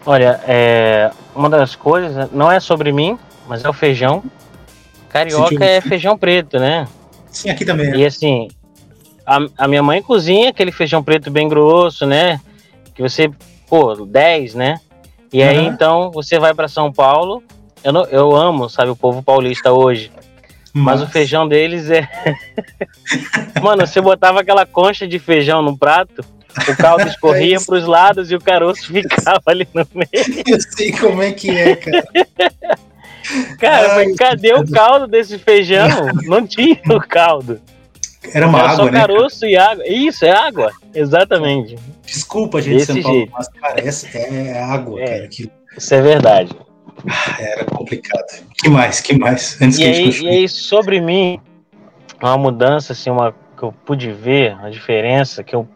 Olha, 0.05 0.41
é, 0.47 1.11
uma 1.35 1.49
das 1.49 1.75
coisas 1.77 2.31
não 2.33 2.51
é 2.51 2.59
sobre 2.59 2.93
mim, 2.93 3.19
mas 3.47 3.65
é 3.65 3.69
o 3.69 3.73
feijão. 3.73 4.23
Carioca 5.09 5.49
sentiu... 5.49 5.63
é 5.63 5.81
feijão 5.81 6.19
preto, 6.19 6.59
né? 6.59 6.89
Sim, 7.31 7.51
aqui 7.51 7.65
também. 7.65 7.91
É. 7.91 7.97
E 7.97 8.07
assim, 8.07 8.49
a, 9.27 9.39
a, 9.59 9.69
minha 9.69 9.83
mãe 9.83 10.03
cozinha 10.03 10.51
aquele 10.51 10.73
feijão 10.73 11.03
preto 11.03 11.31
bem 11.31 11.49
grosso, 11.49 12.07
né? 12.07 12.41
Que 12.95 13.03
você, 13.03 13.31
pô, 13.69 13.95
10, 13.95 14.55
né? 14.55 14.81
E 15.33 15.43
aí 15.43 15.65
então 15.65 16.11
você 16.11 16.39
vai 16.39 16.53
para 16.53 16.69
São 16.69 16.93
Paulo. 16.93 17.43
Eu, 17.83 17.93
não, 17.93 18.05
eu 18.07 18.37
amo, 18.37 18.69
sabe, 18.69 18.91
o 18.91 18.97
povo 18.97 19.23
paulista 19.23 19.73
hoje. 19.73 20.11
Mas, 20.73 21.03
o 21.03 21.07
feijão 21.07 21.47
deles 21.47 21.91
é. 21.91 22.09
Mano, 23.61 23.87
você 23.87 24.01
botava 24.01 24.41
aquela 24.41 24.65
concha 24.65 25.07
de 25.07 25.19
feijão 25.19 25.61
no 25.61 25.77
prato, 25.77 26.25
o 26.69 26.77
caldo 26.77 27.07
escorria 27.07 27.57
é 27.61 27.61
para 27.61 27.75
os 27.77 27.87
lados 27.87 28.31
e 28.31 28.35
o 28.35 28.41
caroço 28.41 28.87
ficava 28.93 29.43
ali 29.47 29.69
no 29.75 29.87
meio. 29.95 30.45
Eu 30.47 30.61
sei 30.61 30.93
como 30.93 31.23
é 31.23 31.33
que 31.33 31.51
é, 31.51 31.77
cara. 31.77 32.09
Cara, 33.59 33.95
Ai, 33.95 34.07
mas 34.07 34.17
cadê 34.17 34.53
o 34.53 34.69
caldo 34.69 35.07
desse 35.07 35.39
feijão? 35.39 35.89
Não 36.25 36.47
tinha 36.47 36.81
o 36.91 37.01
caldo. 37.01 37.61
Era 38.35 38.47
uma 38.47 38.59
Era 38.59 38.69
água, 38.71 38.85
só 38.85 38.91
né? 38.91 39.01
caroço 39.01 39.47
e 39.47 39.57
água. 39.57 39.87
Isso, 39.87 40.25
é 40.25 40.31
água. 40.31 40.73
Exatamente. 40.95 41.77
Desculpa, 42.05 42.61
gente, 42.61 42.79
Desse 42.79 42.93
São 42.93 43.03
Paulo, 43.03 43.19
jeito. 43.19 43.33
mas 43.33 43.49
parece 43.61 44.17
é 44.17 44.63
água, 44.63 45.01
é, 45.01 45.07
cara. 45.07 45.29
Isso 45.77 45.95
é 45.95 46.03
verdade. 46.03 46.57
Ah, 47.09 47.37
era 47.41 47.65
complicado. 47.65 48.45
que 48.57 48.69
mais? 48.69 49.01
que 49.01 49.19
mais? 49.19 49.61
Antes 49.61 49.79
e, 49.79 49.85
aí, 49.85 50.11
e 50.21 50.29
aí, 50.29 50.49
sobre 50.49 51.01
mim, 51.01 51.41
uma 52.21 52.39
mudança, 52.39 52.93
assim, 52.93 53.11
uma 53.11 53.35
que 53.57 53.63
eu 53.63 53.73
pude 53.73 54.11
ver, 54.13 54.57
a 54.63 54.71
diferença 54.71 55.43
que 55.43 55.55
eu. 55.55 55.69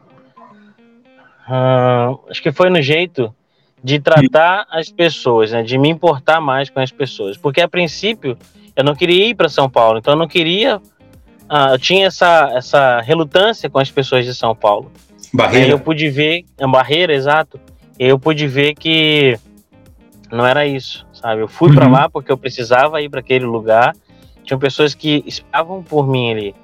Hum, 1.48 2.18
acho 2.28 2.42
que 2.42 2.50
foi 2.52 2.70
no 2.70 2.82
jeito 2.82 3.34
de 3.82 4.00
tratar 4.00 4.66
as 4.70 4.90
pessoas, 4.90 5.52
né, 5.52 5.62
de 5.62 5.78
me 5.78 5.88
importar 5.88 6.40
mais 6.40 6.68
com 6.68 6.80
as 6.80 6.90
pessoas. 6.90 7.36
Porque 7.36 7.60
a 7.60 7.68
princípio 7.68 8.36
eu 8.74 8.82
não 8.82 8.94
queria 8.94 9.28
ir 9.28 9.34
para 9.34 9.48
São 9.48 9.70
Paulo, 9.70 9.98
então 9.98 10.14
eu 10.14 10.18
não 10.18 10.26
queria. 10.26 10.78
Uh, 10.78 11.70
eu 11.72 11.78
tinha 11.78 12.08
essa, 12.08 12.50
essa 12.54 13.00
relutância 13.00 13.70
com 13.70 13.78
as 13.78 13.90
pessoas 13.90 14.24
de 14.24 14.34
São 14.34 14.56
Paulo. 14.56 14.90
Barreira. 15.32 15.66
Aí 15.66 15.70
eu 15.70 15.78
pude 15.78 16.10
ver, 16.10 16.44
a 16.60 16.66
barreira, 16.66 17.14
exato. 17.14 17.60
Eu 17.98 18.18
pude 18.18 18.48
ver 18.48 18.74
que 18.74 19.38
não 20.30 20.46
era 20.46 20.66
isso, 20.66 21.06
sabe? 21.12 21.42
Eu 21.42 21.48
fui 21.48 21.68
uhum. 21.70 21.74
para 21.74 21.88
lá 21.88 22.08
porque 22.08 22.30
eu 22.30 22.36
precisava 22.36 23.00
ir 23.00 23.08
para 23.08 23.20
aquele 23.20 23.44
lugar. 23.44 23.94
Tinham 24.44 24.58
pessoas 24.58 24.94
que 24.94 25.22
esperavam 25.26 25.82
por 25.82 26.06
mim 26.06 26.30
ali. 26.30 26.54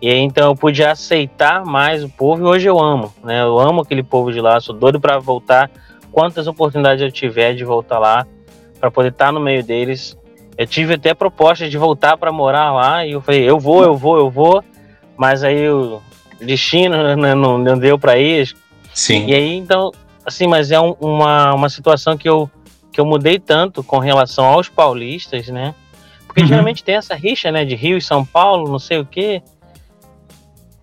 E 0.00 0.10
aí, 0.10 0.18
então 0.18 0.50
eu 0.50 0.56
pude 0.56 0.84
aceitar 0.84 1.64
mais 1.64 2.04
o 2.04 2.08
povo 2.08 2.42
e 2.42 2.44
hoje 2.44 2.68
eu 2.68 2.78
amo, 2.78 3.12
né? 3.24 3.42
Eu 3.42 3.58
amo 3.58 3.80
aquele 3.80 4.02
povo 4.02 4.30
de 4.30 4.40
lá, 4.40 4.60
sou 4.60 4.74
doido 4.74 5.00
para 5.00 5.18
voltar. 5.18 5.70
Quantas 6.12 6.46
oportunidades 6.46 7.02
eu 7.02 7.10
tiver 7.10 7.54
de 7.54 7.64
voltar 7.64 7.98
lá 7.98 8.26
para 8.78 8.90
poder 8.90 9.08
estar 9.08 9.26
tá 9.26 9.32
no 9.32 9.40
meio 9.40 9.64
deles. 9.64 10.16
Eu 10.56 10.66
tive 10.66 10.94
até 10.94 11.14
proposta 11.14 11.68
de 11.68 11.76
voltar 11.76 12.16
para 12.16 12.32
morar 12.32 12.72
lá 12.72 13.06
e 13.06 13.12
eu 13.12 13.20
falei, 13.20 13.48
eu 13.48 13.58
vou, 13.58 13.84
eu 13.84 13.96
vou, 13.96 14.16
eu 14.18 14.30
vou. 14.30 14.62
Mas 15.16 15.42
aí 15.42 15.68
o 15.68 16.00
destino 16.40 17.16
não, 17.16 17.58
não 17.58 17.78
deu 17.78 17.98
para 17.98 18.18
ir. 18.18 18.54
Sim. 18.92 19.26
E 19.26 19.34
aí, 19.34 19.54
então, 19.54 19.92
assim, 20.24 20.46
mas 20.46 20.70
é 20.70 20.80
um, 20.80 20.92
uma, 21.00 21.54
uma 21.54 21.68
situação 21.68 22.16
que 22.16 22.28
eu 22.28 22.50
que 22.96 23.00
eu 23.00 23.04
mudei 23.04 23.38
tanto 23.38 23.84
com 23.84 23.98
relação 23.98 24.46
aos 24.46 24.70
paulistas, 24.70 25.48
né? 25.48 25.74
Porque 26.26 26.40
uhum. 26.40 26.46
geralmente 26.46 26.82
tem 26.82 26.94
essa 26.94 27.14
rixa, 27.14 27.52
né, 27.52 27.62
de 27.62 27.74
Rio 27.74 27.98
e 27.98 28.00
São 28.00 28.24
Paulo, 28.24 28.72
não 28.72 28.78
sei 28.78 28.98
o 28.98 29.04
quê. 29.04 29.42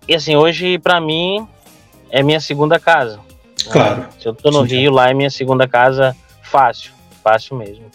E 0.06 0.14
assim, 0.14 0.36
hoje 0.36 0.78
para 0.78 1.00
mim 1.00 1.44
é 2.12 2.22
minha 2.22 2.38
segunda 2.38 2.78
casa. 2.78 3.18
Claro. 3.68 4.02
Né? 4.02 4.08
Se 4.20 4.28
eu 4.28 4.32
tô 4.32 4.52
no 4.52 4.60
Sim. 4.60 4.76
Rio, 4.76 4.92
lá 4.92 5.10
é 5.10 5.14
minha 5.14 5.28
segunda 5.28 5.66
casa 5.66 6.16
fácil, 6.40 6.92
fácil 7.20 7.56
mesmo. 7.56 7.86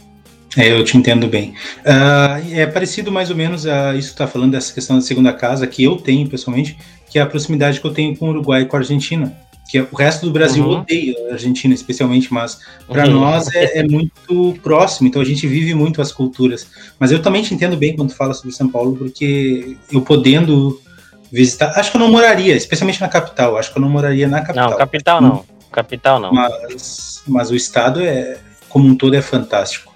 É, 0.58 0.70
eu 0.70 0.84
te 0.84 0.98
entendo 0.98 1.26
bem. 1.26 1.54
Uh, 1.86 2.54
é 2.54 2.66
parecido 2.66 3.14
mais 3.14 3.30
ou 3.30 3.38
menos 3.38 3.66
a 3.66 3.96
isso 3.96 4.10
que 4.10 4.16
está 4.16 4.28
falando 4.28 4.52
dessa 4.52 4.74
questão 4.74 4.98
da 4.98 5.02
segunda 5.02 5.32
casa 5.32 5.66
que 5.66 5.82
eu 5.82 5.96
tenho 5.96 6.28
pessoalmente, 6.28 6.78
que 7.10 7.18
é 7.18 7.22
a 7.22 7.26
proximidade 7.26 7.80
que 7.80 7.88
eu 7.88 7.94
tenho 7.94 8.18
com 8.18 8.26
o 8.26 8.30
Uruguai 8.32 8.64
e 8.64 8.66
com 8.66 8.76
a 8.76 8.80
Argentina 8.80 9.34
que 9.70 9.80
o 9.80 9.96
resto 9.96 10.26
do 10.26 10.32
Brasil 10.32 10.66
uhum. 10.66 10.80
odeia 10.80 11.16
a 11.30 11.34
Argentina, 11.34 11.74
especialmente, 11.76 12.34
mas 12.34 12.60
para 12.88 13.06
uhum. 13.06 13.20
nós 13.20 13.54
é, 13.54 13.80
é, 13.80 13.84
muito 13.84 14.58
próximo, 14.64 15.08
então 15.08 15.22
a 15.22 15.26
gente 15.26 15.46
vive 15.46 15.76
muito 15.76 16.02
as 16.02 16.12
culturas. 16.12 16.68
Mas 17.00 17.12
eu 17.12 17.22
também 17.22 17.44
te 17.44 17.54
entendo 17.54 17.78
bem 17.78 17.96
quando 17.96 18.12
fala 18.12 18.34
sobre 18.34 18.52
São 18.52 18.68
Paulo, 18.68 18.96
porque 18.98 19.78
eu 19.92 20.02
podendo 20.02 20.82
visitar, 21.32 21.72
acho 21.78 21.92
que 21.92 21.98
eu 21.98 22.02
não 22.02 22.12
moraria, 22.12 22.56
especialmente 22.56 23.00
na 23.00 23.08
capital, 23.08 23.58
acho 23.58 23.72
que 23.72 23.78
eu 23.78 23.82
não 23.82 23.90
moraria 23.90 24.28
na 24.28 24.42
capital. 24.42 24.72
Não, 24.72 24.78
capital 24.78 25.22
não, 25.22 25.46
capital 25.72 26.20
não. 26.20 26.34
Mas, 26.34 27.22
mas 27.28 27.52
o 27.52 27.56
estado 27.56 28.02
é, 28.02 28.40
como 28.68 28.88
um 28.88 28.96
todo, 28.96 29.16
é 29.16 29.22
fantástico. 29.22 29.94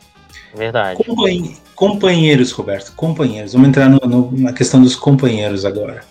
Verdade. 0.56 1.04
Companhe 1.04 1.58
companheiros, 1.76 2.52
Roberto, 2.52 2.94
companheiros. 2.96 3.54
Vamos 3.54 3.70
entrar 3.70 3.90
no, 3.90 4.00
no, 4.08 4.32
na 4.32 4.54
questão 4.54 4.82
dos 4.82 4.96
companheiros 4.96 5.66
agora. 5.66 6.04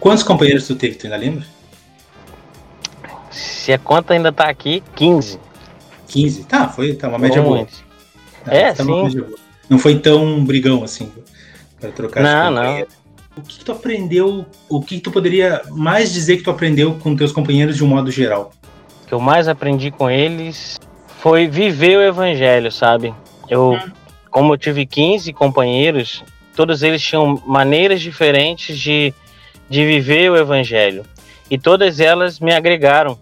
Quantos 0.00 0.22
companheiros 0.22 0.66
tu 0.66 0.74
teve, 0.74 0.96
tu 0.96 1.06
ainda 1.06 1.16
lembra? 1.16 1.46
Se 3.68 3.74
a 3.74 3.78
conta 3.78 4.14
ainda 4.14 4.32
tá 4.32 4.48
aqui, 4.48 4.82
15. 4.96 5.38
15? 6.06 6.44
Tá, 6.44 6.70
foi 6.70 6.94
tá 6.94 7.06
uma 7.06 7.18
média 7.18 7.42
boa. 7.42 7.66
Tá, 8.42 8.54
é, 8.54 8.72
tá 8.72 8.82
sim. 8.82 9.26
Não 9.68 9.78
foi 9.78 9.98
tão 9.98 10.42
brigão 10.42 10.82
assim 10.82 11.12
para 11.78 11.90
trocar 11.90 12.22
Não, 12.22 12.50
não. 12.50 12.80
O 13.36 13.42
que, 13.42 13.58
que, 13.58 13.64
tu 13.66 13.72
aprendeu, 13.72 14.46
o 14.70 14.80
que, 14.80 14.94
que 14.94 15.02
tu 15.02 15.10
poderia 15.10 15.60
mais 15.68 16.14
dizer 16.14 16.38
que 16.38 16.44
tu 16.44 16.50
aprendeu 16.50 16.94
com 16.94 17.14
teus 17.14 17.30
companheiros 17.30 17.76
de 17.76 17.84
um 17.84 17.88
modo 17.88 18.10
geral? 18.10 18.54
O 19.02 19.06
que 19.06 19.12
eu 19.12 19.20
mais 19.20 19.48
aprendi 19.48 19.90
com 19.90 20.08
eles 20.08 20.80
foi 21.20 21.46
viver 21.46 21.98
o 21.98 22.02
evangelho, 22.02 22.72
sabe? 22.72 23.14
Eu, 23.50 23.72
hum. 23.72 23.90
como 24.30 24.54
eu 24.54 24.56
tive 24.56 24.86
15 24.86 25.30
companheiros, 25.34 26.24
todos 26.56 26.82
eles 26.82 27.02
tinham 27.02 27.38
maneiras 27.46 28.00
diferentes 28.00 28.78
de, 28.78 29.12
de 29.68 29.84
viver 29.84 30.30
o 30.30 30.38
evangelho. 30.38 31.04
E 31.50 31.58
todas 31.58 32.00
elas 32.00 32.40
me 32.40 32.54
agregaram 32.54 33.18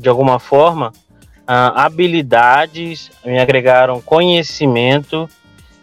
de 0.00 0.08
alguma 0.08 0.38
forma, 0.38 0.92
uh, 1.40 1.76
habilidades, 1.76 3.10
me 3.24 3.38
agregaram 3.38 4.00
conhecimento. 4.00 5.28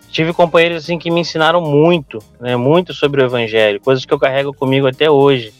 Tive 0.10 0.34
companheiros 0.34 0.84
assim 0.84 0.98
que 0.98 1.12
me 1.12 1.22
ensinaram 1.22 1.62
muito, 1.62 2.18
né, 2.40 2.56
muito 2.56 2.94
sobre 2.94 3.22
o 3.22 3.26
evangelho, 3.26 3.80
coisas 3.80 4.06
que 4.06 4.14
eu 4.14 4.18
carrego 4.18 4.54
comigo 4.54 4.88
até 4.88 5.10
hoje. 5.10 5.54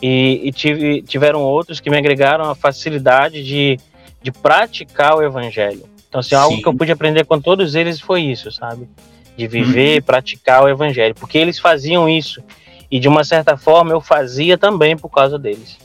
E, 0.00 0.42
e 0.44 0.52
tive, 0.52 1.02
tiveram 1.02 1.42
outros 1.42 1.80
que 1.80 1.90
me 1.90 1.98
agregaram 1.98 2.48
a 2.48 2.54
facilidade 2.54 3.42
de, 3.42 3.76
de 4.22 4.30
praticar 4.30 5.16
o 5.16 5.22
evangelho. 5.22 5.82
Então, 6.08 6.20
assim, 6.20 6.36
algo 6.36 6.56
que 6.56 6.68
eu 6.68 6.74
pude 6.74 6.92
aprender 6.92 7.24
com 7.24 7.40
todos 7.40 7.74
eles 7.74 8.00
foi 8.00 8.22
isso, 8.22 8.52
sabe? 8.52 8.88
De 9.36 9.48
viver, 9.48 9.96
uhum. 9.96 10.02
praticar 10.02 10.62
o 10.62 10.68
evangelho. 10.68 11.14
Porque 11.16 11.36
eles 11.36 11.58
faziam 11.58 12.08
isso. 12.08 12.40
E 12.88 13.00
de 13.00 13.08
uma 13.08 13.24
certa 13.24 13.56
forma 13.56 13.90
eu 13.90 14.00
fazia 14.00 14.56
também 14.56 14.96
por 14.96 15.10
causa 15.10 15.36
deles. 15.36 15.76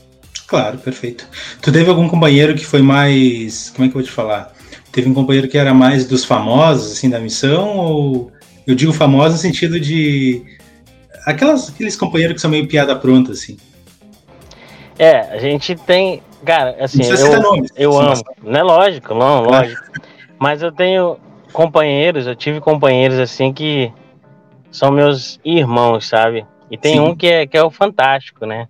Claro, 0.46 0.78
perfeito. 0.78 1.26
Tu 1.60 1.72
teve 1.72 1.88
algum 1.88 2.08
companheiro 2.08 2.54
que 2.54 2.64
foi 2.64 2.82
mais. 2.82 3.70
Como 3.70 3.86
é 3.86 3.88
que 3.88 3.96
eu 3.96 4.00
vou 4.00 4.02
te 4.02 4.10
falar? 4.10 4.52
Teve 4.92 5.08
um 5.08 5.14
companheiro 5.14 5.48
que 5.48 5.58
era 5.58 5.74
mais 5.74 6.06
dos 6.06 6.24
famosos, 6.24 6.92
assim, 6.92 7.08
da 7.10 7.18
missão? 7.18 7.76
Ou 7.76 8.32
eu 8.66 8.74
digo 8.74 8.92
famoso 8.92 9.32
no 9.32 9.38
sentido 9.38 9.80
de. 9.80 10.44
Aquelas, 11.26 11.70
aqueles 11.70 11.96
companheiros 11.96 12.34
que 12.34 12.40
são 12.40 12.50
meio 12.50 12.68
piada 12.68 12.94
pronta, 12.94 13.32
assim. 13.32 13.56
É, 14.98 15.20
a 15.20 15.38
gente 15.38 15.74
tem. 15.74 16.22
Cara, 16.44 16.76
assim, 16.78 17.02
eu, 17.02 17.40
nomes, 17.40 17.70
eu 17.74 17.98
amo. 17.98 18.22
Não 18.42 18.60
é 18.60 18.62
lógico, 18.62 19.14
não, 19.14 19.42
lógico. 19.42 19.82
Mas 20.38 20.60
eu 20.60 20.70
tenho 20.70 21.16
companheiros, 21.52 22.26
eu 22.26 22.36
tive 22.36 22.60
companheiros 22.60 23.18
assim 23.18 23.52
que 23.52 23.90
são 24.70 24.90
meus 24.90 25.40
irmãos, 25.44 26.06
sabe? 26.06 26.44
E 26.70 26.76
tem 26.76 26.94
Sim. 26.94 27.00
um 27.00 27.16
que 27.16 27.28
é, 27.28 27.46
que 27.46 27.56
é 27.56 27.62
o 27.62 27.70
fantástico, 27.70 28.44
né? 28.44 28.68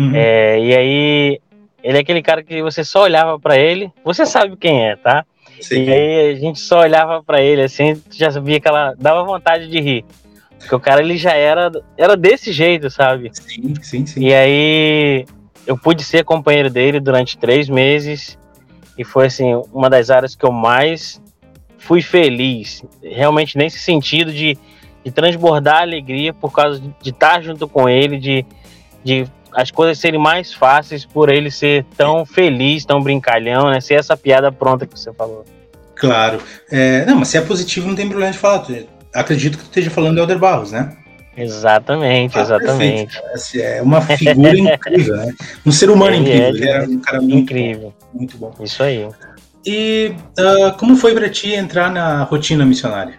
Uhum. 0.00 0.12
É, 0.14 0.58
e 0.58 0.76
aí, 0.76 1.40
ele 1.82 1.98
é 1.98 2.00
aquele 2.00 2.22
cara 2.22 2.42
que 2.42 2.62
você 2.62 2.84
só 2.84 3.02
olhava 3.02 3.38
para 3.38 3.58
ele, 3.58 3.92
você 4.04 4.24
sabe 4.24 4.56
quem 4.56 4.88
é, 4.88 4.96
tá? 4.96 5.24
Sim. 5.60 5.84
E 5.84 5.92
aí 5.92 6.30
a 6.30 6.34
gente 6.36 6.58
só 6.58 6.80
olhava 6.80 7.22
para 7.22 7.42
ele 7.42 7.62
assim, 7.62 8.00
já 8.10 8.30
sabia 8.30 8.58
que 8.58 8.68
ela 8.68 8.94
dava 8.98 9.24
vontade 9.24 9.68
de 9.68 9.80
rir. 9.80 10.04
Porque 10.58 10.74
o 10.74 10.80
cara 10.80 11.02
ele 11.02 11.16
já 11.16 11.32
era 11.32 11.70
era 11.96 12.16
desse 12.16 12.52
jeito, 12.52 12.90
sabe? 12.90 13.30
Sim, 13.32 13.74
sim, 13.82 14.06
sim. 14.06 14.24
E 14.24 14.34
aí 14.34 15.26
eu 15.66 15.76
pude 15.76 16.02
ser 16.02 16.24
companheiro 16.24 16.70
dele 16.70 17.00
durante 17.00 17.38
três 17.38 17.68
meses 17.68 18.38
e 18.96 19.04
foi 19.04 19.26
assim 19.26 19.54
uma 19.72 19.88
das 19.88 20.10
áreas 20.10 20.34
que 20.34 20.44
eu 20.44 20.52
mais 20.52 21.20
fui 21.78 22.02
feliz, 22.02 22.84
realmente 23.02 23.56
nesse 23.56 23.78
sentido 23.78 24.32
de, 24.32 24.56
de 25.02 25.10
transbordar 25.10 25.82
alegria 25.82 26.32
por 26.32 26.52
causa 26.52 26.78
de, 26.78 26.90
de 27.02 27.10
estar 27.10 27.42
junto 27.42 27.66
com 27.66 27.88
ele, 27.88 28.18
de, 28.18 28.44
de 29.02 29.26
as 29.54 29.70
coisas 29.70 29.98
serem 29.98 30.20
mais 30.20 30.52
fáceis 30.52 31.04
por 31.04 31.28
ele 31.28 31.50
ser 31.50 31.84
tão 31.96 32.24
feliz, 32.24 32.84
tão 32.84 33.02
brincalhão, 33.02 33.70
né? 33.70 33.80
Ser 33.80 33.94
essa 33.94 34.16
piada 34.16 34.50
pronta 34.50 34.86
que 34.86 34.98
você 34.98 35.12
falou. 35.12 35.44
Claro. 35.94 36.40
É, 36.70 37.04
não, 37.04 37.16
mas 37.16 37.28
se 37.28 37.36
é 37.36 37.40
positivo, 37.40 37.86
não 37.88 37.94
tem 37.94 38.08
problema 38.08 38.32
de 38.32 38.38
falar. 38.38 38.66
Acredito 39.14 39.58
que 39.58 39.64
tu 39.64 39.68
esteja 39.68 39.90
falando 39.90 40.14
do 40.14 40.20
Helder 40.20 40.38
Barros, 40.38 40.72
né? 40.72 40.96
Exatamente, 41.36 42.38
ah, 42.38 42.42
exatamente. 42.42 43.18
É 43.54 43.80
uma 43.80 44.00
figura 44.00 44.56
incrível, 44.58 45.16
né? 45.16 45.32
Um 45.64 45.72
ser 45.72 45.90
humano 45.90 46.16
ele 46.16 46.22
incrível. 46.22 46.44
É, 46.44 46.48
ele 46.48 46.68
era 46.68 46.84
um 46.84 46.98
cara 47.00 47.20
muito 47.20 47.36
incrível. 47.36 47.94
Bom, 48.12 48.18
muito 48.18 48.38
bom. 48.38 48.54
Isso 48.60 48.82
aí. 48.82 49.08
E 49.64 50.12
uh, 50.38 50.76
como 50.76 50.96
foi 50.96 51.14
para 51.14 51.28
ti 51.28 51.52
entrar 51.52 51.90
na 51.90 52.24
rotina 52.24 52.64
missionária? 52.64 53.14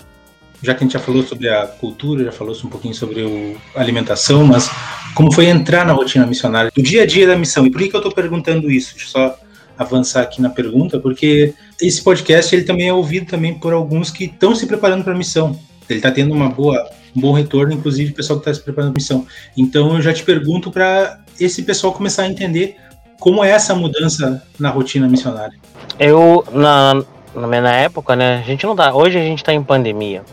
Já 0.62 0.74
que 0.74 0.84
a 0.84 0.86
gente 0.86 0.94
já 0.94 1.00
falou 1.00 1.24
sobre 1.24 1.50
a 1.50 1.66
cultura, 1.66 2.26
já 2.26 2.32
falou 2.32 2.56
um 2.64 2.70
pouquinho 2.70 2.94
sobre 2.94 3.58
a 3.76 3.82
alimentação, 3.82 4.46
mas 4.46 4.70
como 5.16 5.32
foi 5.34 5.48
entrar 5.48 5.86
na 5.86 5.94
rotina 5.94 6.26
missionária, 6.26 6.72
do 6.76 6.82
dia 6.82 7.04
a 7.04 7.06
dia 7.06 7.28
da 7.28 7.36
missão. 7.36 7.66
E 7.66 7.72
por 7.72 7.82
que, 7.82 7.90
que 7.90 7.96
eu 7.96 8.00
estou 8.00 8.14
perguntando 8.14 8.70
isso? 8.70 8.96
Deixa 8.96 9.08
eu 9.08 9.12
só 9.12 9.40
avançar 9.78 10.22
aqui 10.22 10.42
na 10.42 10.50
pergunta, 10.50 11.00
porque 11.00 11.54
esse 11.82 12.04
podcast 12.04 12.54
ele 12.56 12.64
também 12.64 12.88
é 12.88 12.94
ouvido 12.94 13.26
também 13.26 13.54
por 13.54 13.74
alguns 13.74 14.12
que 14.12 14.26
estão 14.26 14.54
se 14.54 14.68
preparando 14.68 15.04
para 15.04 15.14
a 15.14 15.18
missão. 15.18 15.60
Ele 15.90 16.00
está 16.00 16.12
tendo 16.12 16.34
uma 16.34 16.50
boa, 16.50 16.90
um 17.16 17.20
bom 17.20 17.34
retorno, 17.34 17.74
inclusive 17.74 18.12
o 18.12 18.16
pessoal 18.16 18.40
que 18.40 18.50
está 18.50 18.54
se 18.54 18.64
preparando 18.64 18.94
para 18.94 19.00
a 19.00 19.02
missão. 19.02 19.26
Então 19.58 19.96
eu 19.96 20.02
já 20.02 20.14
te 20.14 20.24
pergunto 20.24 20.72
para 20.72 21.20
esse 21.40 21.64
pessoal 21.64 21.94
começar 21.94 22.24
a 22.24 22.28
entender 22.28 22.78
como 23.20 23.44
é 23.44 23.52
essa 23.52 23.76
mudança 23.76 24.44
na 24.60 24.70
rotina 24.70 25.08
missionária? 25.08 25.58
Eu, 26.00 26.44
na, 26.52 27.04
na, 27.36 27.76
época, 27.76 28.16
né, 28.16 28.38
a 28.38 28.48
gente 28.48 28.66
não 28.66 28.76
tá, 28.76 28.94
hoje 28.94 29.18
a 29.18 29.22
gente 29.22 29.44
tá 29.44 29.54
em 29.54 29.64
pandemia, 29.64 30.24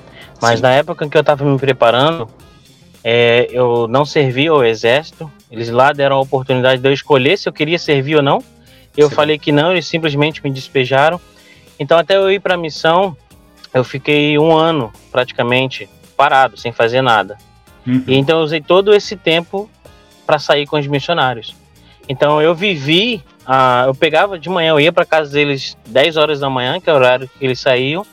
mas 0.40 0.58
Sim. 0.58 0.62
na 0.62 0.72
época 0.72 1.08
que 1.08 1.16
eu 1.16 1.24
tava 1.24 1.44
me 1.44 1.58
preparando, 1.58 2.28
é, 3.02 3.48
eu 3.50 3.86
não 3.88 4.04
servi 4.04 4.48
ao 4.48 4.64
exército, 4.64 5.30
eles 5.50 5.70
lá 5.70 5.92
deram 5.92 6.16
a 6.16 6.20
oportunidade 6.20 6.80
de 6.80 6.88
eu 6.88 6.92
escolher 6.92 7.38
se 7.38 7.48
eu 7.48 7.52
queria 7.52 7.78
servir 7.78 8.16
ou 8.16 8.22
não, 8.22 8.42
eu 8.96 9.08
Sim. 9.08 9.14
falei 9.14 9.38
que 9.38 9.52
não, 9.52 9.72
eles 9.72 9.86
simplesmente 9.86 10.42
me 10.42 10.50
despejaram, 10.50 11.20
então 11.78 11.98
até 11.98 12.16
eu 12.16 12.30
ir 12.30 12.40
para 12.40 12.54
a 12.54 12.58
missão, 12.58 13.16
eu 13.72 13.84
fiquei 13.84 14.38
um 14.38 14.56
ano 14.56 14.92
praticamente 15.10 15.88
parado, 16.16 16.56
sem 16.56 16.72
fazer 16.72 17.02
nada. 17.02 17.36
Uhum. 17.86 18.02
E 18.06 18.16
então 18.16 18.38
eu 18.38 18.44
usei 18.44 18.60
todo 18.60 18.92
esse 18.92 19.16
tempo 19.16 19.70
para 20.26 20.38
sair 20.38 20.66
com 20.66 20.78
os 20.78 20.86
missionários. 20.86 21.54
Então 22.08 22.42
eu 22.42 22.54
vivi, 22.54 23.22
uh, 23.46 23.86
eu 23.86 23.94
pegava 23.94 24.38
de 24.38 24.48
manhã, 24.48 24.70
eu 24.70 24.80
ia 24.80 24.92
para 24.92 25.04
casa 25.04 25.30
deles 25.30 25.76
10 25.86 26.16
horas 26.16 26.40
da 26.40 26.50
manhã, 26.50 26.80
que 26.80 26.90
é 26.90 26.92
o 26.92 26.96
horário 26.96 27.30
que 27.38 27.44
eles 27.44 27.60
saíam, 27.60 28.04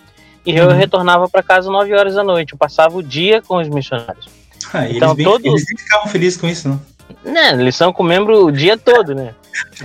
e 0.45 0.51
uhum. 0.51 0.69
eu 0.69 0.69
retornava 0.69 1.27
para 1.27 1.41
casa 1.41 1.71
9 1.71 1.93
horas 1.93 2.15
da 2.15 2.23
noite. 2.23 2.53
Eu 2.53 2.57
passava 2.57 2.97
o 2.97 3.03
dia 3.03 3.41
com 3.41 3.57
os 3.57 3.67
missionários. 3.67 4.27
Ah, 4.73 4.87
então 4.89 5.09
eles, 5.09 5.15
bem, 5.15 5.25
todo... 5.25 5.45
eles 5.45 5.65
nem 5.67 5.77
ficavam 5.77 6.07
felizes 6.07 6.39
com 6.39 6.47
isso, 6.47 6.69
não? 6.69 6.81
Né, 7.23 7.53
eles 7.53 7.75
são 7.75 7.91
com 7.91 8.03
membro 8.03 8.45
o 8.45 8.51
dia 8.51 8.77
todo, 8.77 9.15
né? 9.15 9.33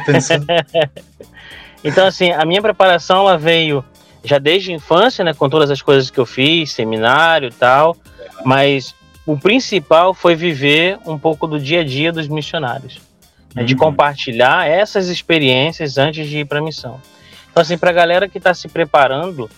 então, 1.85 2.07
assim, 2.07 2.33
a 2.33 2.45
minha 2.45 2.61
preparação 2.61 3.21
ela 3.21 3.39
veio 3.39 3.85
já 4.25 4.39
desde 4.39 4.73
a 4.73 4.75
infância, 4.75 5.25
né, 5.25 5.33
com 5.33 5.49
todas 5.49 5.71
as 5.71 5.81
coisas 5.81 6.11
que 6.11 6.19
eu 6.19 6.27
fiz, 6.27 6.73
seminário 6.73 7.49
e 7.49 7.53
tal, 7.53 7.97
mas 8.45 8.95
o 9.27 9.39
principal 9.39 10.13
foi 10.13 10.35
viver 10.35 10.99
um 11.07 11.19
pouco 11.19 11.47
do 11.47 11.59
dia 11.59 11.81
a 11.81 11.85
dia 11.85 12.13
dos 12.13 12.29
missionários, 12.29 13.01
né, 13.55 13.65
de 13.65 13.75
uhum. 13.75 13.81
compartilhar 13.81 14.69
essas 14.69 15.09
experiências 15.09 15.97
antes 15.97 16.29
de 16.29 16.41
ir 16.41 16.45
para 16.45 16.59
a 16.59 16.63
missão. 16.63 17.01
Então, 17.51 17.63
assim, 17.63 17.79
para 17.79 17.91
a 17.91 17.95
galera 17.95 18.29
que 18.29 18.39
está 18.39 18.55
se 18.55 18.69
preparando, 18.69 19.51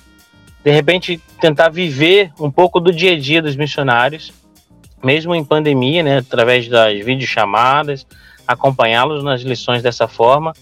de 0.64 0.71
repente 0.71 1.21
tentar 1.40 1.69
viver 1.69 2.33
um 2.38 2.50
pouco 2.50 2.78
do 2.78 2.92
dia 2.92 3.12
a 3.12 3.19
dia 3.19 3.42
dos 3.42 3.57
missionários, 3.57 4.33
mesmo 5.02 5.35
em 5.35 5.45
pandemia, 5.45 6.02
né, 6.02 6.19
através 6.19 6.69
das 6.69 6.99
videochamadas, 7.04 8.07
acompanhá-los 8.47 9.25
nas 9.25 9.42
lições 9.42 9.83
dessa 9.83 10.07
forma, 10.07 10.52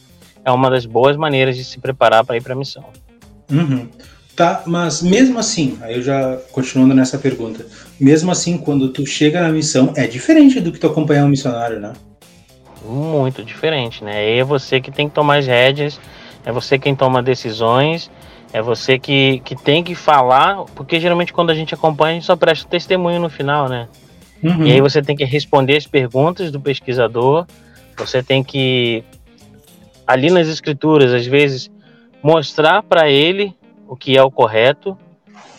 é 0.44 0.50
uma 0.50 0.70
das 0.70 0.86
boas 0.86 1.16
maneiras 1.16 1.56
de 1.56 1.64
se 1.64 1.78
preparar 1.78 2.24
para 2.24 2.36
ir 2.36 2.42
para 2.42 2.54
a 2.54 2.56
missão. 2.56 2.84
Uhum. 3.50 3.88
Tá, 4.34 4.62
mas 4.64 5.02
mesmo 5.02 5.38
assim, 5.38 5.76
aí 5.82 5.96
eu 5.96 6.02
já 6.02 6.38
continuando 6.50 6.94
nessa 6.94 7.18
pergunta, 7.18 7.66
mesmo 7.98 8.30
assim, 8.30 8.56
quando 8.56 8.88
tu 8.88 9.04
chega 9.04 9.42
na 9.42 9.50
missão, 9.50 9.92
é 9.96 10.06
diferente 10.06 10.60
do 10.60 10.72
que 10.72 10.78
tu 10.78 10.86
acompanhar 10.86 11.26
um 11.26 11.28
missionário, 11.28 11.78
né? 11.78 11.92
Muito 12.82 13.44
diferente, 13.44 14.02
né? 14.02 14.38
É 14.38 14.42
você 14.42 14.80
que 14.80 14.90
tem 14.90 15.08
que 15.08 15.14
tomar 15.14 15.38
as 15.38 15.46
rédeas, 15.46 16.00
é 16.44 16.50
você 16.50 16.78
quem 16.78 16.94
toma 16.94 17.22
decisões, 17.22 18.10
é 18.52 18.60
você 18.60 18.98
que, 18.98 19.40
que 19.40 19.54
tem 19.54 19.82
que 19.82 19.94
falar, 19.94 20.64
porque 20.74 20.98
geralmente 20.98 21.32
quando 21.32 21.50
a 21.50 21.54
gente 21.54 21.74
acompanha, 21.74 22.12
a 22.12 22.14
gente 22.14 22.26
só 22.26 22.36
presta 22.36 22.68
testemunho 22.68 23.20
no 23.20 23.30
final, 23.30 23.68
né? 23.68 23.88
Uhum. 24.42 24.66
E 24.66 24.72
aí 24.72 24.80
você 24.80 25.02
tem 25.02 25.16
que 25.16 25.24
responder 25.24 25.76
as 25.76 25.86
perguntas 25.86 26.50
do 26.50 26.60
pesquisador, 26.60 27.46
você 27.96 28.22
tem 28.22 28.42
que, 28.42 29.04
ali 30.06 30.30
nas 30.30 30.48
escrituras, 30.48 31.12
às 31.12 31.26
vezes, 31.26 31.70
mostrar 32.22 32.82
para 32.82 33.08
ele 33.08 33.54
o 33.86 33.96
que 33.96 34.16
é 34.16 34.22
o 34.22 34.30
correto, 34.30 34.96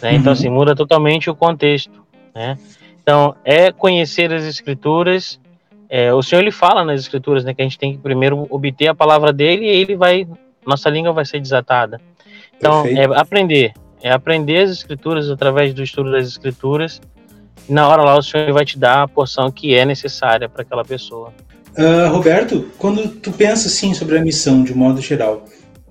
né? 0.01 0.13
Então, 0.13 0.33
uhum. 0.33 0.39
assim, 0.39 0.50
muda 0.50 0.75
totalmente 0.75 1.29
o 1.29 1.36
contexto, 1.36 2.03
né? 2.33 2.57
Então, 3.01 3.36
é 3.45 3.71
conhecer 3.71 4.33
as 4.33 4.43
escrituras. 4.43 5.39
É, 5.89 6.13
o 6.13 6.21
Senhor 6.21 6.41
ele 6.41 6.51
fala 6.51 6.83
nas 6.83 7.00
escrituras, 7.00 7.43
né, 7.43 7.53
que 7.53 7.62
a 7.62 7.65
gente 7.65 7.77
tem 7.77 7.93
que 7.93 7.98
primeiro 7.98 8.48
obter 8.50 8.88
a 8.88 8.95
palavra 8.95 9.33
dele 9.33 9.65
e 9.65 9.69
ele 9.69 9.95
vai, 9.95 10.27
nossa 10.65 10.89
língua 10.89 11.12
vai 11.12 11.25
ser 11.25 11.39
desatada. 11.39 12.00
Então, 12.62 12.84
Perfeito. 12.84 13.13
é 13.13 13.20
aprender, 13.20 13.74
é 14.03 14.12
aprender 14.12 14.60
as 14.60 14.70
escrituras 14.70 15.32
através 15.32 15.74
do 15.74 15.82
estudo 15.82 16.12
das 16.12 16.27
escrituras. 16.27 17.01
E 17.68 17.74
na 17.74 17.88
hora 17.88 18.04
lá 18.04 18.15
o 18.15 18.21
Senhor 18.21 18.54
vai 18.54 18.63
te 18.63 18.78
dar 18.78 19.02
a 19.02 19.08
porção 19.08 19.52
que 19.52 19.74
é 19.74 19.84
necessária 19.84 20.47
para 20.47 20.62
aquela 20.62 20.86
pessoa. 20.86 21.34
Uh, 21.76 22.12
Roberto, 22.12 22.69
quando 22.78 23.08
tu 23.08 23.32
pensa 23.32 23.67
assim 23.67 23.95
sobre 23.95 24.15
a 24.17 24.21
missão 24.21 24.63
de 24.63 24.76
modo 24.76 25.02
geral, 25.02 25.45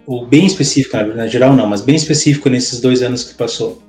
ou 0.07 0.25
bem 0.25 0.47
específico, 0.47 0.97
na 0.97 1.27
geral 1.27 1.57
não, 1.57 1.67
mas 1.67 1.81
bem 1.81 1.97
específico 1.97 2.49
nesses 2.49 2.81
dois 2.81 3.03
anos 3.03 3.25
que 3.25 3.35
passou. 3.35 3.83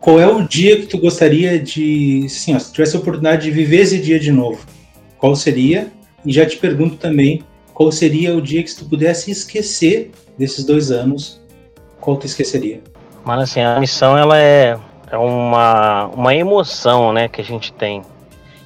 Qual 0.00 0.20
é 0.20 0.26
o 0.26 0.42
dia 0.42 0.76
que 0.80 0.86
tu 0.86 0.98
gostaria 0.98 1.60
de, 1.60 2.28
sim, 2.28 2.56
ó, 2.56 2.58
se 2.58 2.72
tivesse 2.72 2.96
a 2.96 2.98
oportunidade 2.98 3.44
de 3.44 3.50
viver 3.52 3.82
esse 3.82 3.98
dia 3.98 4.18
de 4.18 4.32
novo, 4.32 4.64
qual 5.16 5.36
seria? 5.36 5.92
E 6.24 6.32
já 6.32 6.44
te 6.44 6.56
pergunto 6.56 6.96
também, 6.96 7.42
qual 7.72 7.92
seria 7.92 8.36
o 8.36 8.42
dia 8.42 8.62
que 8.62 8.70
se 8.70 8.78
tu 8.78 8.84
pudesse 8.84 9.30
esquecer 9.30 10.10
desses 10.38 10.64
dois 10.64 10.90
anos, 10.90 11.40
qual 12.06 12.16
tu 12.16 12.24
esqueceria? 12.24 12.80
Mano, 13.24 13.42
assim, 13.42 13.60
a 13.60 13.80
missão 13.80 14.16
ela 14.16 14.38
é, 14.38 14.78
é 15.10 15.18
uma, 15.18 16.06
uma 16.14 16.32
emoção, 16.32 17.12
né, 17.12 17.26
que 17.26 17.40
a 17.40 17.44
gente 17.44 17.72
tem. 17.72 18.00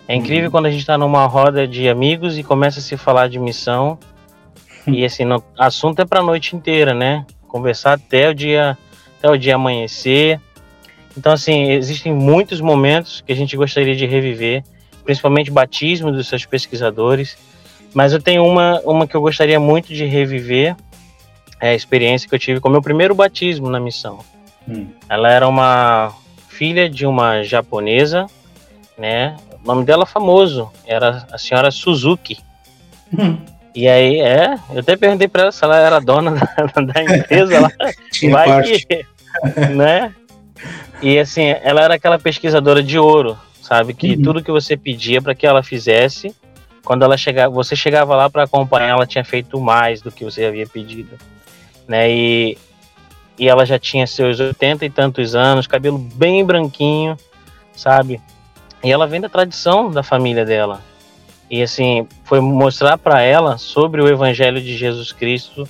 É 0.06 0.14
incrível 0.14 0.44
uhum. 0.44 0.50
quando 0.50 0.66
a 0.66 0.70
gente 0.70 0.80
está 0.80 0.98
numa 0.98 1.24
roda 1.24 1.66
de 1.66 1.88
amigos 1.88 2.36
e 2.36 2.42
começa 2.42 2.80
a 2.80 2.82
se 2.82 2.98
falar 2.98 3.30
de 3.30 3.38
missão 3.38 3.98
e 4.86 5.06
assim, 5.06 5.24
assunto 5.58 6.02
é 6.02 6.04
para 6.04 6.20
a 6.20 6.22
noite 6.22 6.54
inteira, 6.54 6.92
né? 6.92 7.24
Conversar 7.48 7.94
até 7.94 8.28
o 8.28 8.34
dia 8.34 8.76
até 9.18 9.30
o 9.30 9.38
dia 9.38 9.54
amanhecer. 9.54 10.38
Então 11.16 11.32
assim, 11.32 11.70
existem 11.70 12.12
muitos 12.12 12.60
momentos 12.60 13.22
que 13.24 13.32
a 13.32 13.36
gente 13.36 13.56
gostaria 13.56 13.94
de 13.94 14.04
reviver, 14.04 14.64
principalmente 15.04 15.50
batismo 15.50 16.12
dos 16.12 16.28
seus 16.28 16.44
pesquisadores. 16.44 17.38
Mas 17.94 18.12
eu 18.12 18.20
tenho 18.20 18.44
uma 18.44 18.80
uma 18.80 19.06
que 19.06 19.14
eu 19.14 19.20
gostaria 19.20 19.60
muito 19.60 19.94
de 19.94 20.04
reviver, 20.04 20.76
é 21.60 21.70
a 21.70 21.74
experiência 21.74 22.28
que 22.28 22.34
eu 22.34 22.38
tive 22.38 22.60
com 22.60 22.68
o 22.68 22.72
meu 22.72 22.82
primeiro 22.82 23.14
batismo 23.14 23.68
na 23.68 23.78
missão. 23.78 24.20
Hum. 24.68 24.86
Ela 25.08 25.30
era 25.30 25.48
uma 25.48 26.12
filha 26.48 26.88
de 26.88 27.06
uma 27.06 27.42
japonesa, 27.42 28.26
né? 28.96 29.36
O 29.62 29.66
nome 29.66 29.84
dela 29.84 30.06
famoso, 30.06 30.70
era 30.86 31.26
a 31.30 31.38
senhora 31.38 31.70
Suzuki. 31.70 32.38
Hum. 33.16 33.38
E 33.74 33.88
aí, 33.88 34.20
é, 34.20 34.58
eu 34.70 34.80
até 34.80 34.96
perguntei 34.96 35.28
pra 35.28 35.42
ela 35.42 35.52
se 35.52 35.64
ela 35.64 35.78
era 35.78 36.00
dona 36.00 36.32
da, 36.74 36.80
da 36.82 37.02
empresa 37.02 37.60
lá. 37.60 37.70
vai 38.30 38.48
parte. 38.48 38.86
que, 38.86 39.04
né? 39.74 40.14
E 41.02 41.18
assim, 41.18 41.54
ela 41.62 41.82
era 41.82 41.94
aquela 41.94 42.18
pesquisadora 42.18 42.82
de 42.82 42.98
ouro, 42.98 43.38
sabe? 43.62 43.94
Que 43.94 44.14
uhum. 44.14 44.22
tudo 44.22 44.42
que 44.42 44.50
você 44.50 44.76
pedia 44.76 45.22
para 45.22 45.34
que 45.34 45.46
ela 45.46 45.62
fizesse, 45.62 46.34
quando 46.84 47.04
ela 47.04 47.16
chegava, 47.16 47.54
você 47.54 47.74
chegava 47.76 48.14
lá 48.16 48.28
para 48.28 48.42
acompanhar, 48.42 48.90
ela 48.90 49.06
tinha 49.06 49.24
feito 49.24 49.60
mais 49.60 50.02
do 50.02 50.10
que 50.10 50.24
você 50.24 50.44
havia 50.44 50.66
pedido, 50.66 51.16
né? 51.90 52.08
E, 52.08 52.56
e 53.36 53.48
ela 53.48 53.66
já 53.66 53.76
tinha 53.76 54.06
seus 54.06 54.38
oitenta 54.38 54.84
e 54.86 54.90
tantos 54.90 55.34
anos, 55.34 55.66
cabelo 55.66 55.98
bem 55.98 56.44
branquinho, 56.44 57.16
sabe? 57.74 58.20
E 58.84 58.92
ela 58.92 59.08
vem 59.08 59.20
da 59.20 59.28
tradição 59.28 59.90
da 59.90 60.04
família 60.04 60.44
dela. 60.44 60.80
E 61.50 61.60
assim, 61.60 62.06
foi 62.22 62.38
mostrar 62.38 62.96
para 62.96 63.22
ela 63.22 63.58
sobre 63.58 64.00
o 64.00 64.06
evangelho 64.06 64.60
de 64.60 64.76
Jesus 64.76 65.10
Cristo 65.10 65.68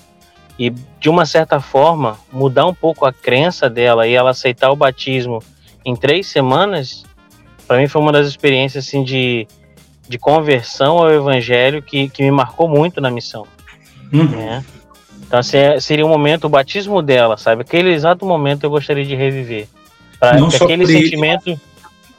e 0.58 0.68
de 0.68 1.08
uma 1.08 1.24
certa 1.24 1.58
forma 1.58 2.18
mudar 2.30 2.66
um 2.66 2.74
pouco 2.74 3.06
a 3.06 3.12
crença 3.14 3.70
dela 3.70 4.06
e 4.06 4.12
ela 4.12 4.28
aceitar 4.28 4.70
o 4.70 4.76
batismo 4.76 5.42
em 5.86 5.96
três 5.96 6.26
semanas, 6.26 7.06
para 7.66 7.78
mim 7.78 7.88
foi 7.88 8.02
uma 8.02 8.12
das 8.12 8.26
experiências 8.26 8.86
assim 8.86 9.02
de, 9.02 9.48
de 10.06 10.18
conversão 10.18 10.98
ao 10.98 11.10
evangelho 11.10 11.80
que, 11.80 12.10
que 12.10 12.22
me 12.22 12.30
marcou 12.30 12.68
muito 12.68 13.00
na 13.00 13.10
missão. 13.10 13.46
Uhum. 14.12 14.28
Né? 14.28 14.62
Então 15.30 15.38
assim, 15.38 15.58
é, 15.58 15.78
seria 15.78 16.04
um 16.04 16.08
momento, 16.08 16.46
o 16.46 16.48
batismo 16.48 17.00
dela, 17.00 17.36
sabe? 17.36 17.62
Aquele 17.62 17.90
exato 17.90 18.26
momento 18.26 18.64
eu 18.64 18.70
gostaria 18.70 19.04
de 19.04 19.14
reviver. 19.14 19.68
Para 20.18 20.44
aquele 20.44 20.84
sentimento. 20.84 21.50
Ele 21.50 21.60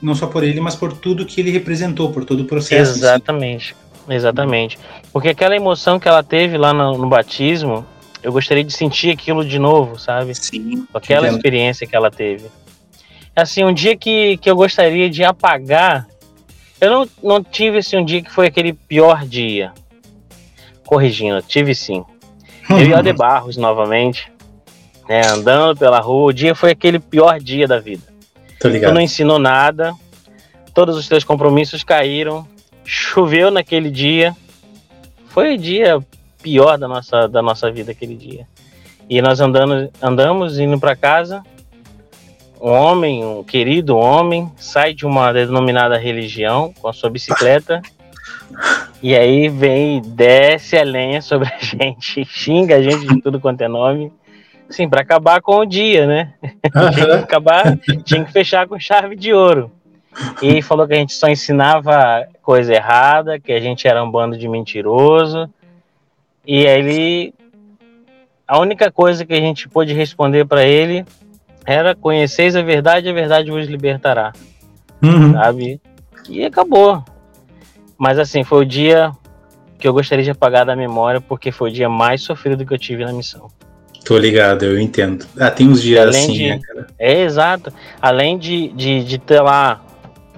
não 0.01 0.15
só 0.15 0.27
por 0.27 0.45
ele, 0.45 0.61
mas 0.61 0.77
por 0.77 0.93
tudo 0.93 1.25
que 1.25 1.41
ele 1.41 1.51
representou, 1.51 2.13
por 2.13 2.23
todo 2.23 2.43
o 2.43 2.45
processo. 2.45 2.93
Exatamente, 2.93 3.75
exatamente. 4.07 4.79
Porque 5.11 5.27
aquela 5.27 5.53
emoção 5.53 5.99
que 5.99 6.07
ela 6.07 6.23
teve 6.23 6.57
lá 6.57 6.71
no, 6.73 6.97
no 6.97 7.09
batismo, 7.09 7.85
eu 8.23 8.31
gostaria 8.31 8.63
de 8.63 8.71
sentir 8.71 9.11
aquilo 9.11 9.43
de 9.43 9.59
novo, 9.59 9.99
sabe? 9.99 10.33
Sim. 10.33 10.87
Aquela 10.93 11.27
entendo. 11.27 11.35
experiência 11.35 11.85
que 11.85 11.93
ela 11.93 12.09
teve. 12.09 12.45
Assim, 13.35 13.65
um 13.65 13.73
dia 13.73 13.97
que, 13.97 14.37
que 14.37 14.49
eu 14.49 14.55
gostaria 14.55 15.09
de 15.09 15.21
apagar, 15.21 16.07
eu 16.79 16.89
não, 16.89 17.09
não 17.21 17.43
tive 17.43 17.79
assim, 17.79 17.97
um 17.97 18.05
dia 18.05 18.23
que 18.23 18.31
foi 18.31 18.47
aquele 18.47 18.71
pior 18.71 19.25
dia. 19.25 19.73
Corrigindo, 20.85 21.41
tive 21.41 21.75
sim. 21.75 22.05
Eu 22.79 22.87
e 22.87 22.93
Ade 22.93 23.13
Barros 23.13 23.57
novamente, 23.57 24.31
né, 25.07 25.21
andando 25.27 25.77
pela 25.77 25.99
rua, 25.99 26.29
o 26.29 26.33
dia 26.33 26.55
foi 26.55 26.71
aquele 26.71 26.99
pior 26.99 27.39
dia 27.39 27.67
da 27.67 27.79
vida. 27.79 28.03
Tô 28.59 28.67
ligado. 28.67 28.91
Tu 28.91 28.93
não 28.93 29.01
ensinou 29.01 29.39
nada, 29.39 29.93
todos 30.73 30.95
os 30.95 31.07
teus 31.07 31.23
compromissos 31.23 31.83
caíram, 31.83 32.47
choveu 32.85 33.51
naquele 33.51 33.89
dia. 33.89 34.35
Foi 35.27 35.55
o 35.55 35.57
dia 35.57 35.99
pior 36.41 36.77
da 36.77 36.87
nossa, 36.87 37.27
da 37.27 37.41
nossa 37.41 37.71
vida 37.71 37.91
aquele 37.91 38.15
dia. 38.15 38.47
E 39.09 39.21
nós 39.21 39.39
andando, 39.39 39.89
andamos 40.01 40.59
indo 40.59 40.79
para 40.79 40.95
casa. 40.95 41.43
Um 42.61 42.69
homem, 42.69 43.25
um 43.25 43.43
querido 43.43 43.97
homem, 43.97 44.51
sai 44.57 44.93
de 44.93 45.05
uma 45.05 45.33
denominada 45.33 45.97
religião 45.97 46.73
com 46.79 46.87
a 46.87 46.93
sua 46.93 47.09
bicicleta 47.09 47.81
E 49.01 49.15
aí 49.15 49.49
vem, 49.49 50.01
desce 50.01 50.77
a 50.77 50.83
lenha 50.83 51.21
sobre 51.21 51.49
a 51.49 51.57
gente, 51.59 52.23
xinga 52.25 52.75
a 52.75 52.81
gente 52.81 53.07
de 53.07 53.21
tudo 53.21 53.39
quanto 53.39 53.61
é 53.61 53.67
nome. 53.67 54.11
Sim, 54.69 54.87
para 54.87 55.01
acabar 55.01 55.41
com 55.41 55.57
o 55.57 55.65
dia, 55.65 56.05
né? 56.05 56.33
Uhum. 56.43 56.91
tinha 56.91 57.05
que 57.05 57.23
acabar, 57.23 57.77
tinha 58.05 58.23
que 58.23 58.31
fechar 58.31 58.67
com 58.67 58.79
chave 58.79 59.15
de 59.15 59.33
ouro. 59.33 59.71
E 60.41 60.61
falou 60.61 60.87
que 60.87 60.93
a 60.93 60.97
gente 60.97 61.13
só 61.13 61.27
ensinava 61.27 62.27
coisa 62.41 62.73
errada, 62.73 63.39
que 63.39 63.51
a 63.51 63.59
gente 63.59 63.87
era 63.87 64.03
um 64.03 64.09
bando 64.09 64.37
de 64.37 64.47
mentiroso. 64.47 65.49
E 66.45 66.67
aí 66.67 66.79
ele 66.79 67.33
a 68.47 68.59
única 68.59 68.91
coisa 68.91 69.25
que 69.25 69.33
a 69.33 69.39
gente 69.39 69.69
pôde 69.69 69.93
responder 69.93 70.45
para 70.45 70.65
ele 70.65 71.05
era 71.65 71.95
conheceis 71.95 72.53
a 72.53 72.61
verdade, 72.61 73.07
a 73.07 73.13
verdade 73.13 73.49
vos 73.49 73.65
libertará. 73.67 74.33
Uhum. 75.01 75.31
Sabe? 75.33 75.79
E 76.27 76.43
acabou. 76.43 77.01
Mas 78.01 78.17
assim, 78.17 78.43
foi 78.43 78.63
o 78.63 78.65
dia 78.65 79.11
que 79.77 79.87
eu 79.87 79.93
gostaria 79.93 80.23
de 80.25 80.31
apagar 80.31 80.65
da 80.65 80.75
memória, 80.75 81.21
porque 81.21 81.51
foi 81.51 81.69
o 81.69 81.71
dia 81.71 81.87
mais 81.87 82.23
sofrido 82.23 82.65
que 82.65 82.73
eu 82.73 82.77
tive 82.79 83.05
na 83.05 83.13
missão. 83.13 83.47
Tô 84.03 84.17
ligado, 84.17 84.65
eu 84.65 84.79
entendo. 84.79 85.23
Ah, 85.39 85.51
tem 85.51 85.67
uns 85.67 85.83
dias 85.83 86.07
Além 86.07 86.23
assim, 86.23 86.33
de, 86.33 86.49
né, 86.49 86.59
cara? 86.65 86.87
É, 86.97 87.21
exato. 87.21 87.71
Além 88.01 88.39
de, 88.39 88.69
de, 88.69 89.03
de 89.03 89.19
ter 89.19 89.39
lá 89.39 89.79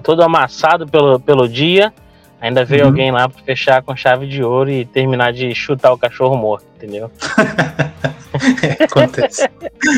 todo 0.02 0.22
amassado 0.22 0.86
pelo, 0.86 1.18
pelo 1.18 1.48
dia, 1.48 1.90
ainda 2.38 2.66
veio 2.66 2.82
uhum. 2.82 2.88
alguém 2.88 3.10
lá 3.10 3.30
para 3.30 3.42
fechar 3.42 3.82
com 3.82 3.96
chave 3.96 4.26
de 4.26 4.44
ouro 4.44 4.70
e 4.70 4.84
terminar 4.84 5.32
de 5.32 5.54
chutar 5.54 5.90
o 5.94 5.96
cachorro 5.96 6.36
morto, 6.36 6.66
entendeu? 6.76 7.10
é, 8.78 8.84
acontece. 8.84 9.48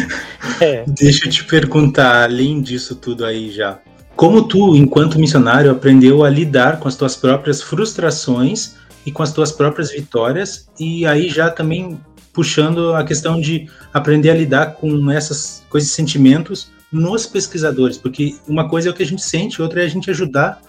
é. 0.63 0.85
Deixa 0.87 1.27
eu 1.27 1.33
te 1.33 1.43
perguntar, 1.43 2.23
além 2.23 2.63
disso 2.63 2.95
tudo 2.95 3.25
aí 3.25 3.51
já, 3.51 3.81
como 4.17 4.49
tu, 4.49 4.75
enquanto 4.75 5.21
missionário, 5.21 5.71
aprendeu 5.71 6.25
a 6.25 6.31
lidar 6.31 6.81
com 6.81 6.89
as 6.89 6.97
tuas 6.97 7.15
próprias 7.15 7.61
frustrações 7.61 8.75
e 9.05 9.13
com 9.13 9.23
as 9.23 9.31
tuas 9.31 9.53
próprias 9.53 9.93
vitórias, 9.93 10.69
e 10.81 11.07
aí 11.07 11.29
já 11.29 11.51
também 11.51 12.01
puxando 12.33 12.95
a 12.95 13.05
questão 13.05 13.41
de 13.41 13.69
aprender 13.93 14.31
a 14.31 14.35
lidar 14.35 14.73
com 14.75 15.11
essas 15.11 15.65
com 15.69 15.79
esses 15.79 15.93
sentimentos 15.93 16.71
nos 16.91 17.27
pesquisadores, 17.27 17.99
porque 17.99 18.37
uma 18.49 18.69
coisa 18.69 18.89
é 18.89 18.91
o 18.91 18.95
que 18.95 19.03
a 19.03 19.07
gente 19.07 19.23
sente, 19.23 19.61
outra 19.61 19.83
é 19.83 19.85
a 19.85 19.89
gente 19.89 20.11
ajudar 20.11 20.61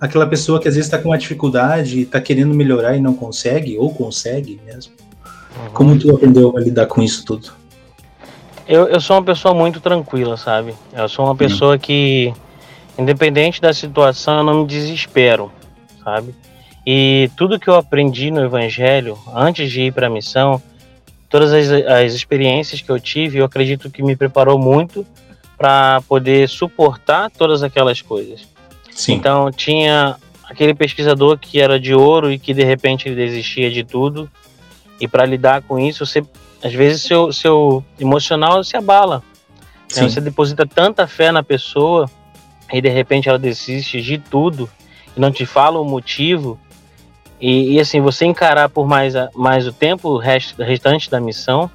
aquela 0.00 0.26
pessoa 0.26 0.60
que 0.60 0.68
às 0.68 0.74
vezes 0.74 0.86
está 0.86 0.98
com 0.98 1.10
uma 1.10 1.18
dificuldade, 1.18 2.02
está 2.02 2.20
querendo 2.20 2.54
melhorar 2.54 2.96
e 2.96 3.00
não 3.00 3.14
consegue, 3.14 3.78
ou 3.78 3.92
consegue 3.92 4.60
mesmo. 4.66 4.92
Uhum. 5.56 5.70
Como 5.72 5.98
tu 5.98 6.14
aprendeu 6.14 6.56
a 6.56 6.60
lidar 6.60 6.86
com 6.86 7.02
isso 7.02 7.24
tudo? 7.24 7.50
Eu, 8.68 8.88
eu 8.88 9.00
sou 9.00 9.16
uma 9.16 9.22
pessoa 9.22 9.54
muito 9.54 9.80
tranquila, 9.80 10.36
sabe? 10.36 10.74
Eu 10.92 11.08
sou 11.08 11.24
uma 11.24 11.36
pessoa 11.36 11.72
uhum. 11.72 11.78
que 11.78 12.34
Independente 12.98 13.60
da 13.60 13.72
situação, 13.72 14.38
eu 14.38 14.44
não 14.44 14.62
me 14.62 14.66
desespero, 14.66 15.52
sabe? 16.02 16.34
E 16.86 17.30
tudo 17.36 17.58
que 17.58 17.68
eu 17.68 17.74
aprendi 17.74 18.30
no 18.30 18.42
Evangelho, 18.42 19.18
antes 19.34 19.70
de 19.70 19.82
ir 19.82 19.92
para 19.92 20.06
a 20.06 20.10
missão, 20.10 20.62
todas 21.28 21.52
as, 21.52 21.68
as 21.70 22.12
experiências 22.14 22.80
que 22.80 22.90
eu 22.90 22.98
tive, 23.00 23.38
eu 23.38 23.44
acredito 23.44 23.90
que 23.90 24.02
me 24.02 24.16
preparou 24.16 24.58
muito 24.58 25.04
para 25.58 26.00
poder 26.02 26.48
suportar 26.48 27.30
todas 27.30 27.62
aquelas 27.62 28.00
coisas. 28.00 28.46
Sim. 28.90 29.14
Então, 29.14 29.50
tinha 29.50 30.16
aquele 30.44 30.74
pesquisador 30.74 31.38
que 31.38 31.60
era 31.60 31.78
de 31.78 31.94
ouro 31.94 32.30
e 32.30 32.38
que 32.38 32.54
de 32.54 32.64
repente 32.64 33.08
ele 33.08 33.16
desistia 33.16 33.70
de 33.70 33.82
tudo. 33.82 34.30
E 35.00 35.08
para 35.08 35.26
lidar 35.26 35.62
com 35.62 35.78
isso, 35.78 36.06
você, 36.06 36.24
às 36.62 36.72
vezes 36.72 37.02
seu, 37.02 37.32
seu 37.32 37.84
emocional 37.98 38.62
se 38.62 38.76
abala. 38.76 39.22
Né? 39.94 40.08
Você 40.08 40.20
deposita 40.20 40.66
tanta 40.66 41.06
fé 41.06 41.30
na 41.30 41.42
pessoa 41.42 42.08
e 42.72 42.80
de 42.80 42.88
repente 42.88 43.28
ela 43.28 43.38
desiste 43.38 44.00
de 44.00 44.18
tudo 44.18 44.68
e 45.16 45.20
não 45.20 45.30
te 45.30 45.46
fala 45.46 45.80
o 45.80 45.84
motivo. 45.84 46.58
E, 47.40 47.74
e 47.74 47.80
assim 47.80 48.00
você 48.00 48.24
encarar 48.24 48.68
por 48.68 48.86
mais, 48.86 49.14
mais 49.34 49.66
o 49.66 49.72
tempo 49.72 50.16
rest, 50.16 50.58
restante 50.58 51.10
da 51.10 51.20
missão 51.20 51.70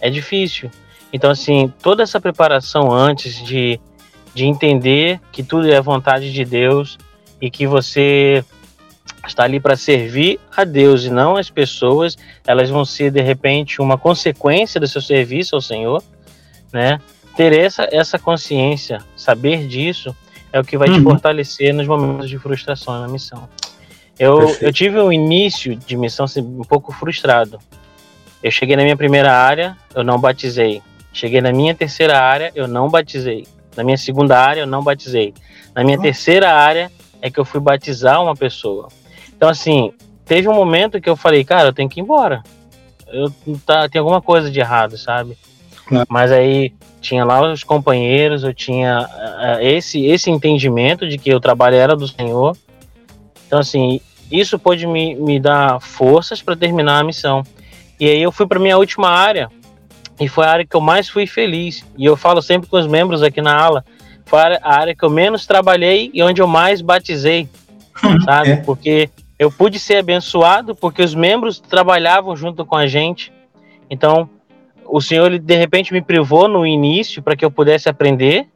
é 0.00 0.08
difícil. 0.08 0.70
Então 1.12 1.30
assim 1.30 1.72
toda 1.82 2.02
essa 2.02 2.20
preparação 2.20 2.92
antes 2.92 3.44
de, 3.44 3.80
de 4.34 4.46
entender 4.46 5.20
que 5.32 5.42
tudo 5.42 5.70
é 5.70 5.80
vontade 5.80 6.32
de 6.32 6.44
Deus 6.44 6.98
e 7.40 7.50
que 7.50 7.66
você 7.66 8.44
está 9.26 9.44
ali 9.44 9.60
para 9.60 9.76
servir 9.76 10.40
a 10.56 10.64
Deus 10.64 11.04
e 11.04 11.10
não 11.10 11.36
as 11.36 11.50
pessoas 11.50 12.16
elas 12.46 12.70
vão 12.70 12.84
ser 12.84 13.10
de 13.10 13.20
repente 13.20 13.80
uma 13.80 13.98
consequência 13.98 14.80
do 14.80 14.86
seu 14.86 15.00
serviço 15.00 15.54
ao 15.54 15.60
Senhor 15.60 16.02
né? 16.72 17.00
Ter 17.36 17.52
essa, 17.52 17.88
essa 17.90 18.18
consciência 18.18 18.98
saber 19.16 19.66
disso 19.66 20.14
é 20.52 20.60
o 20.60 20.64
que 20.64 20.76
vai 20.76 20.88
uhum. 20.88 20.98
te 20.98 21.02
fortalecer 21.02 21.72
nos 21.74 21.86
momentos 21.86 22.28
de 22.28 22.38
frustração 22.38 23.00
na 23.00 23.08
missão. 23.08 23.48
Eu, 24.18 24.54
eu 24.60 24.72
tive 24.72 25.00
um 25.00 25.12
início 25.12 25.74
de 25.74 25.96
missão 25.96 26.24
assim, 26.24 26.40
um 26.40 26.64
pouco 26.64 26.92
frustrado. 26.92 27.58
Eu 28.42 28.50
cheguei 28.50 28.76
na 28.76 28.82
minha 28.82 28.96
primeira 28.96 29.32
área, 29.32 29.76
eu 29.94 30.04
não 30.04 30.18
batizei. 30.18 30.82
Cheguei 31.12 31.40
na 31.40 31.52
minha 31.52 31.74
terceira 31.74 32.20
área, 32.20 32.52
eu 32.54 32.68
não 32.68 32.88
batizei. 32.88 33.46
Na 33.76 33.82
minha 33.82 33.96
segunda 33.96 34.38
área, 34.38 34.60
eu 34.60 34.66
não 34.66 34.82
batizei. 34.82 35.32
Na 35.74 35.84
minha 35.84 35.98
terceira 35.98 36.52
área 36.52 36.90
é 37.22 37.30
que 37.30 37.38
eu 37.38 37.44
fui 37.44 37.60
batizar 37.60 38.22
uma 38.22 38.34
pessoa. 38.34 38.88
Então, 39.34 39.48
assim, 39.48 39.92
teve 40.24 40.48
um 40.48 40.54
momento 40.54 41.00
que 41.00 41.08
eu 41.08 41.16
falei, 41.16 41.44
cara, 41.44 41.68
eu 41.68 41.72
tenho 41.72 41.88
que 41.88 42.00
ir 42.00 42.02
embora. 42.02 42.42
Eu, 43.08 43.32
tá, 43.64 43.88
tem 43.88 43.98
alguma 43.98 44.20
coisa 44.20 44.50
de 44.50 44.60
errado, 44.60 44.96
sabe? 44.96 45.36
Claro. 45.90 46.06
Mas 46.08 46.30
aí 46.30 46.72
tinha 47.00 47.24
lá 47.24 47.52
os 47.52 47.64
companheiros, 47.64 48.44
eu 48.44 48.54
tinha 48.54 49.00
uh, 49.00 49.60
esse 49.60 50.06
esse 50.06 50.30
entendimento 50.30 51.08
de 51.08 51.18
que 51.18 51.34
o 51.34 51.40
trabalho 51.40 51.74
era 51.74 51.96
do 51.96 52.06
Senhor. 52.06 52.56
Então, 53.46 53.58
assim, 53.58 54.00
isso 54.30 54.56
pôde 54.56 54.86
me, 54.86 55.16
me 55.16 55.40
dar 55.40 55.80
forças 55.80 56.40
para 56.40 56.54
terminar 56.54 57.00
a 57.00 57.04
missão. 57.04 57.42
E 57.98 58.08
aí 58.08 58.22
eu 58.22 58.30
fui 58.30 58.46
para 58.46 58.60
minha 58.60 58.78
última 58.78 59.08
área, 59.08 59.50
e 60.20 60.28
foi 60.28 60.46
a 60.46 60.50
área 60.50 60.64
que 60.64 60.76
eu 60.76 60.80
mais 60.80 61.08
fui 61.08 61.26
feliz. 61.26 61.84
E 61.98 62.04
eu 62.04 62.16
falo 62.16 62.40
sempre 62.40 62.70
com 62.70 62.78
os 62.78 62.86
membros 62.86 63.20
aqui 63.20 63.42
na 63.42 63.52
ala, 63.52 63.84
foi 64.24 64.38
a 64.38 64.60
área 64.62 64.94
que 64.94 65.04
eu 65.04 65.10
menos 65.10 65.44
trabalhei 65.44 66.08
e 66.14 66.22
onde 66.22 66.40
eu 66.40 66.46
mais 66.46 66.80
batizei, 66.80 67.48
sabe? 68.24 68.50
É. 68.50 68.56
Porque 68.58 69.10
eu 69.36 69.50
pude 69.50 69.80
ser 69.80 69.96
abençoado 69.96 70.76
porque 70.76 71.02
os 71.02 71.16
membros 71.16 71.58
trabalhavam 71.58 72.36
junto 72.36 72.64
com 72.64 72.76
a 72.76 72.86
gente. 72.86 73.32
Então, 73.90 74.30
o 74.92 75.00
Senhor 75.00 75.26
ele, 75.26 75.38
de 75.38 75.56
repente 75.56 75.92
me 75.92 76.02
privou 76.02 76.48
no 76.48 76.66
início 76.66 77.22
para 77.22 77.36
que 77.36 77.44
eu 77.44 77.50
pudesse 77.50 77.88
aprender 77.88 78.46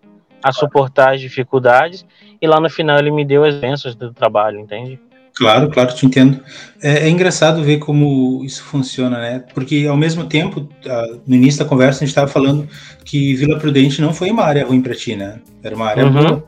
a 0.43 0.53
suportar 0.53 1.15
as 1.15 1.21
dificuldades 1.21 2.05
e 2.41 2.47
lá 2.47 2.61
no 2.61 2.69
final 2.69 2.99
ele 2.99 3.11
me 3.11 3.25
deu 3.25 3.45
as 3.45 3.55
bênçãos 3.55 3.95
do 3.95 4.13
trabalho, 4.13 4.61
entende? 4.61 5.01
Claro, 5.35 5.69
claro, 5.69 5.93
te 5.93 6.07
entendo. 6.07 6.41
É, 6.81 7.07
é, 7.07 7.09
engraçado 7.09 7.63
ver 7.63 7.79
como 7.79 8.45
isso 8.45 8.63
funciona, 8.63 9.19
né? 9.19 9.45
Porque 9.53 9.85
ao 9.89 9.97
mesmo 9.97 10.27
tempo, 10.27 10.69
no 11.27 11.35
início 11.35 11.59
da 11.59 11.69
conversa, 11.69 11.99
a 11.99 12.01
gente 12.01 12.11
estava 12.11 12.29
falando 12.29 12.69
que 13.05 13.35
Vila 13.35 13.59
Prudente 13.59 14.01
não 14.01 14.15
foi 14.15 14.31
uma 14.31 14.45
área 14.45 14.65
ruim 14.65 14.81
para 14.81 14.95
ti, 14.95 15.17
né? 15.17 15.41
Era 15.63 15.75
uma 15.75 15.87
área 15.87 16.07
uhum. 16.07 16.13
boa. 16.13 16.45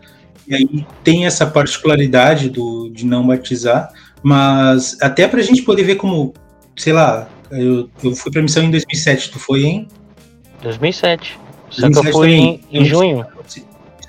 E 0.46 0.54
aí 0.54 0.86
tem 1.02 1.26
essa 1.26 1.46
particularidade 1.46 2.48
do, 2.48 2.88
de 2.90 3.04
não 3.04 3.26
batizar, 3.26 3.92
mas 4.22 4.96
até 5.02 5.26
para 5.26 5.40
a 5.40 5.42
gente 5.42 5.62
poder 5.62 5.82
ver 5.82 5.96
como, 5.96 6.32
sei 6.76 6.92
lá, 6.92 7.28
eu, 7.50 7.90
eu 8.02 8.14
fui 8.14 8.30
pra 8.30 8.42
missão 8.42 8.62
em 8.62 8.70
2007, 8.70 9.30
tu 9.30 9.38
foi 9.38 9.64
em? 9.64 9.88
2007. 10.62 11.38
Só 11.70 11.88
2007 11.88 12.02
que 12.02 12.08
eu 12.08 12.12
fui 12.12 12.32
em, 12.32 12.60
em 12.72 12.84
junho. 12.84 13.26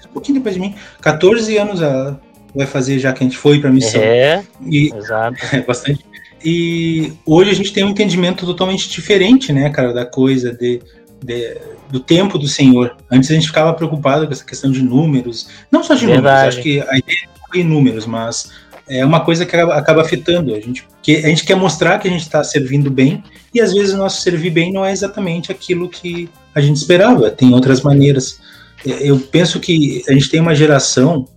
Um 0.06 0.14
pouquinho 0.14 0.40
depois 0.40 0.56
de 0.56 0.62
mim. 0.62 0.76
14 1.02 1.58
anos 1.58 1.82
ela 1.82 2.20
vai 2.56 2.66
fazer 2.66 2.98
já 3.00 3.14
que 3.14 3.24
a 3.24 3.28
gente 3.28 3.38
foi 3.38 3.60
pra 3.60 3.70
missão. 3.70 4.02
É, 4.02 4.44
e, 4.66 4.92
exato. 4.94 5.38
É, 5.54 5.62
bastante. 5.62 6.04
E 6.44 7.14
hoje 7.26 7.52
a 7.52 7.54
gente 7.54 7.74
tem 7.74 7.84
um 7.84 7.90
entendimento 7.90 8.46
totalmente 8.46 8.90
diferente, 8.90 9.52
né, 9.52 9.70
cara, 9.70 9.94
da 9.94 10.06
coisa, 10.06 10.54
de, 10.54 10.82
de, 11.24 11.58
do 11.90 12.00
tempo 12.00 12.38
do 12.38 12.48
Senhor. 12.48 12.96
Antes 13.12 13.30
a 13.32 13.34
gente 13.34 13.48
ficava 13.48 13.74
preocupado 13.74 14.26
com 14.26 14.34
essa 14.34 14.46
questão 14.46 14.72
de 14.72 14.82
números. 14.82 15.50
Não 15.72 15.84
só 15.84 15.96
de 15.96 16.06
Verdade. 16.06 16.26
números, 16.26 16.56
acho 16.56 16.62
que 16.62 16.82
a 16.82 16.98
ideia 16.98 17.30
foi 17.50 17.64
números, 17.64 18.06
mas 18.06 18.52
é 18.90 19.06
uma 19.06 19.20
coisa 19.20 19.46
que 19.46 19.56
acaba, 19.56 20.02
afetando 20.02 20.54
a 20.54 20.60
gente. 20.60 20.88
Que 21.02 21.18
a 21.18 21.28
gente 21.28 21.46
quer 21.46 21.56
mostrar 21.56 22.00
que 22.00 22.08
a 22.08 22.12
gente 22.12 22.22
está 22.22 22.44
servindo 22.44 22.90
bem 22.90 23.24
e 23.54 23.62
às 23.62 23.74
vezes 23.74 23.94
o 23.94 23.98
nosso 23.98 24.22
servir 24.22 24.52
bem 24.52 24.72
não 24.72 24.86
é 24.86 24.92
exatamente 24.92 25.52
aquilo 25.52 25.90
que 25.90 26.30
a 26.56 26.62
gente 26.62 26.78
esperava. 26.78 27.30
Tem 27.30 27.54
outras 27.54 27.82
maneiras. 27.82 28.40
É, 28.86 29.10
eu 29.10 29.20
penso 29.20 29.60
que 29.60 30.04
a 30.08 30.14
gente 30.14 30.30
tem 30.30 30.40
uma 30.40 30.56
geração, 30.56 31.28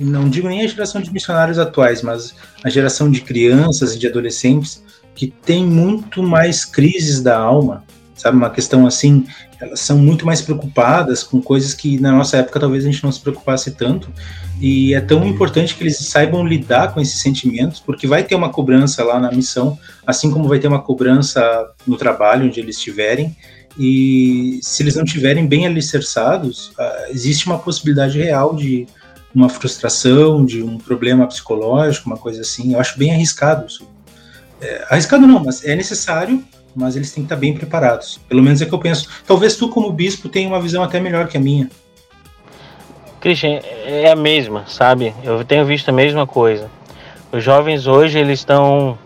não 0.00 0.28
digo 0.28 0.48
nem 0.48 0.62
a 0.62 0.66
geração 0.66 1.00
de 1.00 1.12
missionários 1.12 1.58
atuais, 1.58 2.02
mas 2.02 2.34
a 2.62 2.70
geração 2.70 3.10
de 3.10 3.20
crianças 3.20 3.94
e 3.94 3.98
de 3.98 4.06
adolescentes 4.06 4.82
que 5.14 5.28
tem 5.28 5.64
muito 5.64 6.22
mais 6.22 6.64
crises 6.64 7.20
da 7.20 7.38
alma, 7.38 7.84
sabe? 8.24 8.38
Uma 8.38 8.48
questão 8.48 8.86
assim, 8.86 9.26
elas 9.60 9.80
são 9.80 9.98
muito 9.98 10.24
mais 10.24 10.40
preocupadas 10.40 11.22
com 11.22 11.42
coisas 11.42 11.74
que 11.74 12.00
na 12.00 12.10
nossa 12.10 12.38
época 12.38 12.58
talvez 12.58 12.82
a 12.84 12.90
gente 12.90 13.04
não 13.04 13.12
se 13.12 13.20
preocupasse 13.20 13.72
tanto. 13.72 14.10
E 14.58 14.94
é 14.94 15.00
tão 15.00 15.26
importante 15.26 15.74
que 15.74 15.82
eles 15.82 15.98
saibam 15.98 16.46
lidar 16.46 16.94
com 16.94 17.00
esses 17.02 17.20
sentimentos, 17.20 17.80
porque 17.80 18.06
vai 18.06 18.22
ter 18.22 18.34
uma 18.34 18.48
cobrança 18.48 19.04
lá 19.04 19.20
na 19.20 19.30
missão, 19.30 19.78
assim 20.06 20.30
como 20.30 20.48
vai 20.48 20.58
ter 20.58 20.68
uma 20.68 20.80
cobrança 20.80 21.42
no 21.86 21.98
trabalho 21.98 22.46
onde 22.46 22.58
eles 22.60 22.78
estiverem. 22.78 23.36
E 23.78 24.58
se 24.62 24.82
eles 24.82 24.94
não 24.94 25.04
estiverem 25.04 25.46
bem 25.46 25.66
alicerçados, 25.66 26.72
ah, 26.78 27.06
existe 27.10 27.46
uma 27.46 27.58
possibilidade 27.58 28.18
real 28.18 28.54
de 28.54 28.86
uma 29.34 29.50
frustração, 29.50 30.46
de 30.46 30.62
um 30.62 30.78
problema 30.78 31.26
psicológico, 31.26 32.06
uma 32.06 32.16
coisa 32.16 32.40
assim. 32.40 32.72
Eu 32.72 32.80
acho 32.80 32.96
bem 32.98 33.12
arriscado 33.12 33.66
isso. 33.66 33.86
é, 34.62 34.86
arriscado 34.88 35.26
não, 35.26 35.44
mas 35.44 35.62
é 35.64 35.76
necessário, 35.76 36.42
mas 36.74 36.96
eles 36.96 37.12
têm 37.12 37.22
que 37.22 37.26
estar 37.26 37.36
bem 37.36 37.54
preparados. 37.54 38.20
Pelo 38.28 38.42
menos 38.42 38.60
é 38.60 38.66
que 38.66 38.72
eu 38.72 38.78
penso. 38.78 39.08
Talvez 39.26 39.56
tu, 39.56 39.68
como 39.68 39.92
bispo, 39.92 40.28
tenha 40.28 40.48
uma 40.48 40.60
visão 40.60 40.82
até 40.82 41.00
melhor 41.00 41.28
que 41.28 41.36
a 41.36 41.40
minha. 41.40 41.70
Christian, 43.20 43.60
é 43.86 44.10
a 44.10 44.16
mesma, 44.16 44.64
sabe? 44.66 45.14
Eu 45.22 45.44
tenho 45.44 45.64
visto 45.64 45.88
a 45.88 45.92
mesma 45.92 46.26
coisa. 46.26 46.70
Os 47.32 47.42
jovens 47.42 47.86
hoje, 47.86 48.18
eles 48.18 48.40
estão 48.40 48.98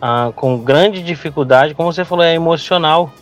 ah, 0.00 0.32
com 0.34 0.58
grande 0.58 1.02
dificuldade, 1.02 1.74
como 1.74 1.92
você 1.92 2.04
falou, 2.04 2.24
é 2.24 2.34
emocional, 2.34 3.12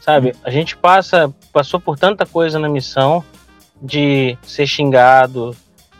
sabe? 0.00 0.34
A 0.42 0.50
gente 0.50 0.76
passa, 0.76 1.32
passou 1.52 1.78
por 1.78 1.98
tanta 1.98 2.26
coisa 2.26 2.58
na 2.58 2.68
missão 2.68 3.22
de 3.80 4.36
ser 4.42 4.66
xingado, 4.66 5.54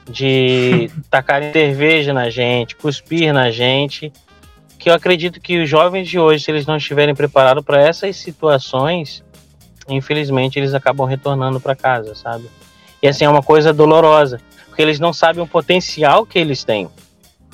de 0.08 0.90
tacar 1.08 1.42
cerveja 1.52 2.12
na 2.12 2.28
gente, 2.28 2.74
cuspir 2.74 3.32
na 3.32 3.50
gente, 3.50 4.12
que 4.80 4.88
eu 4.88 4.94
acredito 4.94 5.40
que 5.40 5.62
os 5.62 5.68
jovens 5.68 6.08
de 6.08 6.18
hoje, 6.18 6.42
se 6.42 6.50
eles 6.50 6.64
não 6.64 6.78
estiverem 6.78 7.14
preparados 7.14 7.62
para 7.62 7.78
essas 7.78 8.16
situações, 8.16 9.22
infelizmente 9.86 10.58
eles 10.58 10.72
acabam 10.72 11.06
retornando 11.06 11.60
para 11.60 11.76
casa, 11.76 12.14
sabe? 12.14 12.50
E 13.02 13.06
assim 13.06 13.26
é 13.26 13.28
uma 13.28 13.42
coisa 13.42 13.74
dolorosa, 13.74 14.40
porque 14.66 14.80
eles 14.80 14.98
não 14.98 15.12
sabem 15.12 15.42
o 15.42 15.46
potencial 15.46 16.24
que 16.24 16.38
eles 16.38 16.64
têm. 16.64 16.88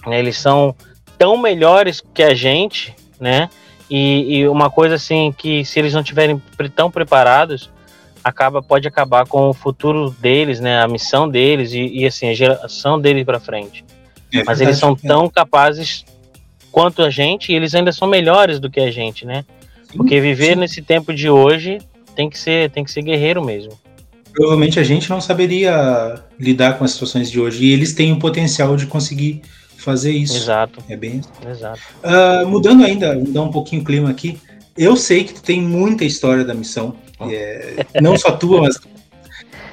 Né? 0.06 0.20
Eles 0.20 0.38
são 0.38 0.72
tão 1.18 1.36
melhores 1.36 2.00
que 2.14 2.22
a 2.22 2.32
gente, 2.32 2.94
né? 3.18 3.50
E, 3.90 4.38
e, 4.38 4.48
uma 4.48 4.70
coisa 4.70 4.94
assim 4.94 5.34
que 5.36 5.64
se 5.64 5.80
eles 5.80 5.94
não 5.94 6.04
tiverem 6.04 6.40
tão 6.74 6.90
preparados, 6.90 7.70
acaba 8.22 8.62
pode 8.62 8.86
acabar 8.86 9.26
com 9.26 9.48
o 9.48 9.52
futuro 9.52 10.10
deles, 10.10 10.60
né? 10.60 10.80
A 10.80 10.86
missão 10.86 11.28
deles 11.28 11.72
e, 11.72 11.86
e 11.88 12.06
assim 12.06 12.28
a 12.28 12.34
geração 12.34 13.00
deles 13.00 13.24
para 13.24 13.40
frente. 13.40 13.84
É, 14.32 14.44
Mas 14.44 14.60
eles 14.60 14.78
são 14.78 14.92
é. 14.92 15.08
tão 15.08 15.28
capazes 15.28 16.04
quanto 16.76 17.00
a 17.00 17.08
gente, 17.08 17.50
e 17.50 17.54
eles 17.54 17.74
ainda 17.74 17.90
são 17.90 18.06
melhores 18.06 18.60
do 18.60 18.68
que 18.68 18.78
a 18.78 18.90
gente, 18.90 19.24
né? 19.24 19.46
Sim, 19.90 19.96
Porque 19.96 20.20
viver 20.20 20.52
sim. 20.52 20.60
nesse 20.60 20.82
tempo 20.82 21.14
de 21.14 21.30
hoje 21.30 21.78
tem 22.14 22.28
que 22.28 22.38
ser, 22.38 22.70
tem 22.70 22.84
que 22.84 22.90
ser 22.90 23.00
guerreiro 23.00 23.42
mesmo. 23.42 23.72
Provavelmente 24.30 24.78
a 24.78 24.82
gente 24.82 25.08
não 25.08 25.18
saberia 25.18 26.16
lidar 26.38 26.76
com 26.76 26.84
as 26.84 26.90
situações 26.90 27.30
de 27.30 27.40
hoje, 27.40 27.64
e 27.64 27.72
eles 27.72 27.94
têm 27.94 28.12
o 28.12 28.18
potencial 28.18 28.76
de 28.76 28.84
conseguir 28.84 29.40
fazer 29.78 30.12
isso. 30.12 30.36
Exato. 30.36 30.84
É 30.86 30.94
bem. 30.94 31.22
Exato. 31.48 31.80
Uh, 32.04 32.46
mudando 32.46 32.84
ainda, 32.84 33.14
mudar 33.14 33.40
um 33.40 33.50
pouquinho 33.50 33.80
o 33.80 33.84
clima 33.84 34.10
aqui. 34.10 34.38
Eu 34.76 34.98
sei 34.98 35.24
que 35.24 35.32
tu 35.32 35.42
tem 35.42 35.62
muita 35.62 36.04
história 36.04 36.44
da 36.44 36.52
missão. 36.52 36.94
É, 37.30 37.86
não 38.02 38.18
só 38.18 38.32
tua, 38.32 38.60
mas 38.60 38.78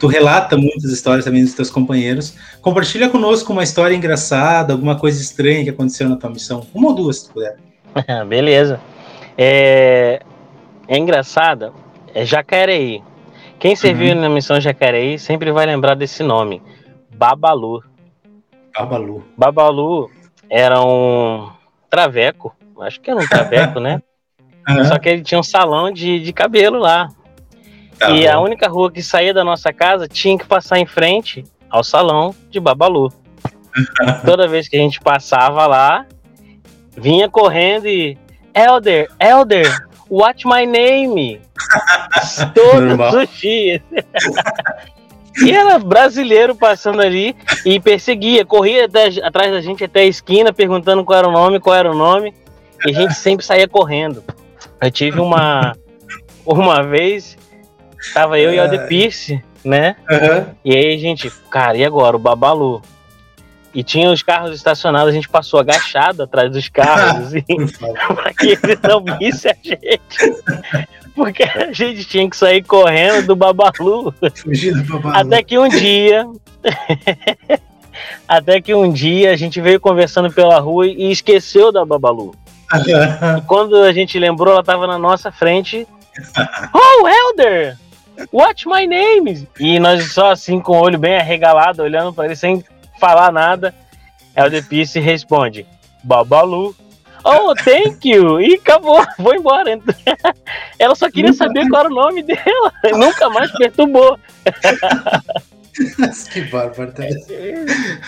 tu 0.03 0.07
relata 0.07 0.57
muitas 0.57 0.91
histórias 0.91 1.23
também 1.23 1.45
dos 1.45 1.53
teus 1.53 1.69
companheiros. 1.69 2.35
Compartilha 2.61 3.07
conosco 3.07 3.53
uma 3.53 3.63
história 3.63 3.95
engraçada, 3.95 4.73
alguma 4.73 4.99
coisa 4.99 5.21
estranha 5.21 5.63
que 5.63 5.69
aconteceu 5.69 6.09
na 6.09 6.17
tua 6.17 6.29
missão. 6.29 6.67
Uma 6.73 6.89
ou 6.89 6.93
duas, 6.93 7.19
se 7.19 7.27
tu 7.29 7.33
puder. 7.35 7.55
Beleza. 8.27 8.81
É, 9.37 10.21
é 10.89 10.97
engraçada, 10.97 11.71
é 12.13 12.25
Jacareí. 12.25 13.01
Quem 13.57 13.77
serviu 13.77 14.13
uhum. 14.13 14.19
na 14.19 14.29
missão 14.29 14.59
Jacareí 14.59 15.17
sempre 15.17 15.53
vai 15.53 15.65
lembrar 15.65 15.95
desse 15.95 16.21
nome, 16.21 16.61
Babalu. 17.15 17.81
Babalu. 18.77 19.23
Babalu 19.37 20.11
era 20.49 20.83
um 20.83 21.49
traveco, 21.89 22.53
acho 22.81 22.99
que 22.99 23.09
era 23.09 23.21
um 23.21 23.27
traveco, 23.27 23.79
né? 23.79 24.01
Uhum. 24.65 24.85
Só 24.85 24.97
que 24.97 25.09
ele 25.09 25.21
tinha 25.21 25.37
um 25.37 25.43
salão 25.43 25.91
de, 25.91 26.21
de 26.21 26.31
cabelo 26.31 26.79
lá. 26.79 27.09
Tá 28.03 28.11
e 28.11 28.25
bom. 28.25 28.31
a 28.31 28.39
única 28.41 28.67
rua 28.67 28.91
que 28.91 29.01
saía 29.01 29.33
da 29.33 29.45
nossa 29.45 29.71
casa 29.71 30.09
tinha 30.09 30.37
que 30.37 30.45
passar 30.45 30.77
em 30.77 30.85
frente 30.85 31.45
ao 31.69 31.83
salão 31.83 32.35
de 32.49 32.59
Babalu. 32.59 33.11
Toda 34.25 34.47
vez 34.47 34.67
que 34.67 34.75
a 34.75 34.79
gente 34.79 34.99
passava 34.99 35.65
lá, 35.65 36.05
vinha 36.97 37.29
correndo 37.29 37.87
e 37.87 38.17
Elder, 38.53 39.09
Elder, 39.19 39.87
watch 40.09 40.45
my 40.45 40.65
name. 40.65 41.39
Todos 42.53 42.81
Normal. 42.81 43.15
os 43.15 43.29
dias. 43.39 43.81
e 45.37 45.51
era 45.51 45.79
brasileiro 45.79 46.55
passando 46.55 47.01
ali 47.01 47.33
e 47.65 47.79
perseguia, 47.79 48.45
corria 48.45 48.85
até, 48.85 49.07
atrás 49.23 49.49
da 49.49 49.61
gente 49.61 49.83
até 49.83 50.01
a 50.01 50.05
esquina, 50.05 50.51
perguntando 50.51 51.05
qual 51.05 51.19
era 51.19 51.27
o 51.27 51.31
nome, 51.31 51.59
qual 51.59 51.75
era 51.75 51.89
o 51.89 51.97
nome. 51.97 52.33
E 52.85 52.89
a 52.91 52.93
gente 52.93 53.13
sempre 53.13 53.45
saía 53.45 53.67
correndo. 53.67 54.21
Eu 54.81 54.91
tive 54.91 55.21
uma. 55.21 55.73
Uma 56.45 56.83
vez 56.83 57.37
Tava 58.13 58.39
eu 58.39 58.53
e 58.53 58.59
o 58.59 58.69
The 58.69 58.87
Pierce, 58.87 59.43
né? 59.63 59.95
Uhum. 60.09 60.45
E 60.65 60.75
aí 60.75 60.93
a 60.93 60.97
gente, 60.97 61.29
cara, 61.49 61.77
e 61.77 61.85
agora? 61.85 62.15
O 62.15 62.19
Babalu. 62.19 62.81
E 63.73 63.83
tinha 63.83 64.11
os 64.11 64.21
carros 64.21 64.55
estacionados, 64.55 65.09
a 65.09 65.11
gente 65.11 65.27
passou 65.27 65.59
agachado 65.59 66.23
atrás 66.23 66.51
dos 66.51 66.69
carros, 66.69 67.27
assim, 67.27 67.43
pra 68.13 68.33
que 68.33 68.49
eles 68.49 68.79
não 68.83 69.03
vissem 69.17 69.51
a 69.51 69.55
gente. 69.63 70.85
Porque 71.15 71.43
a 71.43 71.71
gente 71.71 72.05
tinha 72.05 72.29
que 72.29 72.35
sair 72.35 72.63
correndo 72.63 73.27
do 73.27 73.35
Babalu. 73.35 74.13
Fugir 74.35 74.73
do 74.73 74.83
Babalu. 74.83 75.15
Até 75.15 75.43
que 75.43 75.57
um 75.57 75.67
dia. 75.67 76.25
até 78.27 78.61
que 78.61 78.73
um 78.73 78.91
dia 78.91 79.31
a 79.31 79.35
gente 79.35 79.59
veio 79.61 79.79
conversando 79.79 80.31
pela 80.31 80.59
rua 80.59 80.87
e 80.87 81.11
esqueceu 81.11 81.71
da 81.71 81.85
Babalu. 81.85 82.35
e 83.37 83.41
quando 83.43 83.75
a 83.77 83.93
gente 83.93 84.17
lembrou, 84.17 84.53
ela 84.53 84.63
tava 84.63 84.87
na 84.87 84.97
nossa 84.97 85.31
frente. 85.31 85.87
Oh, 86.73 87.07
Elder! 87.07 87.77
Watch 88.31 88.67
my 88.67 88.85
name! 88.85 89.47
E 89.59 89.79
nós 89.79 90.11
só 90.13 90.31
assim, 90.31 90.59
com 90.59 90.77
o 90.77 90.81
olho 90.81 90.97
bem 90.97 91.15
arregalado, 91.15 91.83
olhando 91.83 92.13
para 92.13 92.25
ele 92.25 92.35
sem 92.35 92.63
falar 92.99 93.31
nada. 93.31 93.73
Elder 94.35 94.65
Peace 94.67 94.99
responde: 94.99 95.65
Babalu. 96.03 96.75
Oh, 97.25 97.53
thank 97.55 98.07
you! 98.07 98.41
E 98.41 98.55
acabou, 98.55 99.01
vou 99.17 99.33
embora. 99.33 99.79
Ela 100.77 100.95
só 100.95 101.09
queria 101.09 101.33
saber 101.33 101.67
qual 101.69 101.85
era 101.85 101.89
o 101.89 101.95
nome 101.95 102.21
dela, 102.21 102.73
nunca 102.97 103.29
mais 103.29 103.51
perturbou. 103.51 104.19
que 106.31 106.41
bárbaro. 106.41 106.91
Tá? 106.91 107.03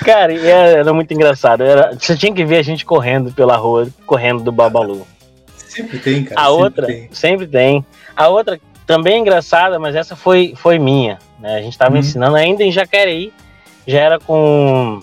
Cara, 0.04 0.34
era 0.34 0.94
muito 0.94 1.14
engraçado. 1.14 1.64
Era, 1.64 1.94
você 1.94 2.18
tinha 2.18 2.34
que 2.34 2.44
ver 2.44 2.58
a 2.58 2.64
gente 2.64 2.86
correndo 2.86 3.32
pela 3.32 3.56
rua, 3.56 3.88
correndo 4.06 4.44
do 4.44 4.52
Babalu. 4.52 5.08
Sempre 5.76 6.00
tem, 6.00 6.24
cara. 6.26 6.42
A 6.42 6.46
sempre 6.46 6.64
outra, 6.64 6.88
tem. 6.88 7.10
sempre 7.12 7.48
tem. 7.48 7.86
A 8.16 8.28
outra 8.28 8.60
também 8.86 9.22
engraçada, 9.22 9.80
mas 9.80 9.96
essa 9.96 10.16
foi, 10.16 10.54
foi 10.56 10.78
minha. 10.78 11.20
Né? 11.40 11.56
A 11.56 11.62
gente 11.62 11.74
estava 11.74 11.94
uhum. 11.94 12.00
ensinando 12.00 12.36
ainda 12.36 12.64
em 12.64 12.72
Jacareí, 12.72 13.34
já 13.88 14.00
era 14.00 14.20
com. 14.20 15.02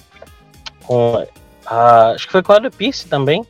com 0.84 1.14
uh, 1.14 2.14
acho 2.14 2.26
que 2.26 2.32
foi 2.32 2.42
com 2.42 2.52
a 2.52 2.70
Pice 2.70 3.08
também. 3.08 3.44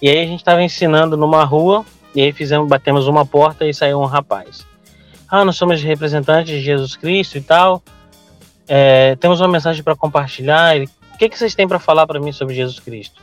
E 0.00 0.08
aí 0.08 0.18
a 0.18 0.26
gente 0.26 0.40
estava 0.40 0.62
ensinando 0.62 1.16
numa 1.16 1.44
rua, 1.44 1.84
e 2.14 2.20
aí 2.20 2.32
fizemos, 2.32 2.68
batemos 2.68 3.06
uma 3.06 3.24
porta 3.24 3.64
e 3.64 3.72
saiu 3.72 4.00
um 4.00 4.04
rapaz. 4.04 4.66
Ah, 5.28 5.44
nós 5.44 5.56
somos 5.56 5.82
representantes 5.82 6.52
de 6.52 6.60
Jesus 6.60 6.96
Cristo 6.96 7.38
e 7.38 7.40
tal. 7.40 7.82
É, 8.68 9.16
temos 9.16 9.40
uma 9.40 9.48
mensagem 9.48 9.82
para 9.82 9.96
compartilhar. 9.96 10.76
O 10.76 11.18
que, 11.18 11.28
que 11.28 11.38
vocês 11.38 11.54
têm 11.54 11.68
para 11.68 11.78
falar 11.78 12.06
para 12.06 12.20
mim 12.20 12.32
sobre 12.32 12.54
Jesus 12.54 12.80
Cristo? 12.80 13.20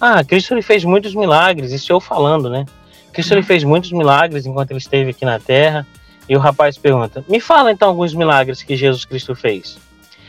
Ah, 0.00 0.24
Cristo 0.24 0.52
ele 0.52 0.62
fez 0.62 0.84
muitos 0.84 1.14
milagres, 1.14 1.72
isso 1.72 1.92
eu 1.92 2.00
falando, 2.00 2.50
né? 2.50 2.64
Cristo 3.12 3.34
ele 3.34 3.42
fez 3.42 3.64
muitos 3.64 3.92
milagres 3.92 4.46
enquanto 4.46 4.70
ele 4.70 4.78
esteve 4.78 5.10
aqui 5.10 5.24
na 5.24 5.38
Terra. 5.38 5.86
E 6.28 6.36
o 6.36 6.38
rapaz 6.38 6.78
pergunta: 6.78 7.24
Me 7.28 7.40
fala 7.40 7.72
então 7.72 7.88
alguns 7.88 8.14
milagres 8.14 8.62
que 8.62 8.76
Jesus 8.76 9.04
Cristo 9.04 9.34
fez. 9.34 9.78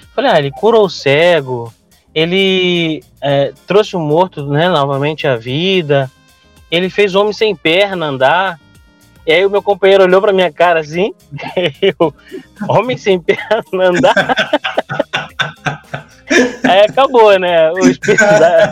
Eu 0.01 0.07
falei: 0.15 0.31
Ah, 0.31 0.39
ele 0.39 0.51
curou 0.51 0.85
o 0.85 0.89
cego, 0.89 1.73
ele 2.13 3.03
é, 3.21 3.53
trouxe 3.67 3.95
o 3.95 3.99
morto 3.99 4.45
né, 4.47 4.67
novamente 4.67 5.27
à 5.27 5.35
vida, 5.35 6.11
ele 6.69 6.89
fez 6.89 7.15
o 7.15 7.21
homem 7.21 7.33
sem 7.33 7.55
perna 7.55 8.07
andar. 8.07 8.59
E 9.25 9.31
aí 9.31 9.45
o 9.45 9.49
meu 9.51 9.61
companheiro 9.61 10.03
olhou 10.03 10.19
para 10.19 10.33
minha 10.33 10.51
cara 10.51 10.79
assim, 10.79 11.13
eu, 11.79 12.11
homem 12.67 12.97
sem 12.97 13.19
perna 13.19 13.89
andar. 13.89 14.15
aí 16.67 16.79
acabou, 16.89 17.37
né? 17.37 17.71
O 17.71 17.87
espírito 17.87 18.23
da... 18.23 18.71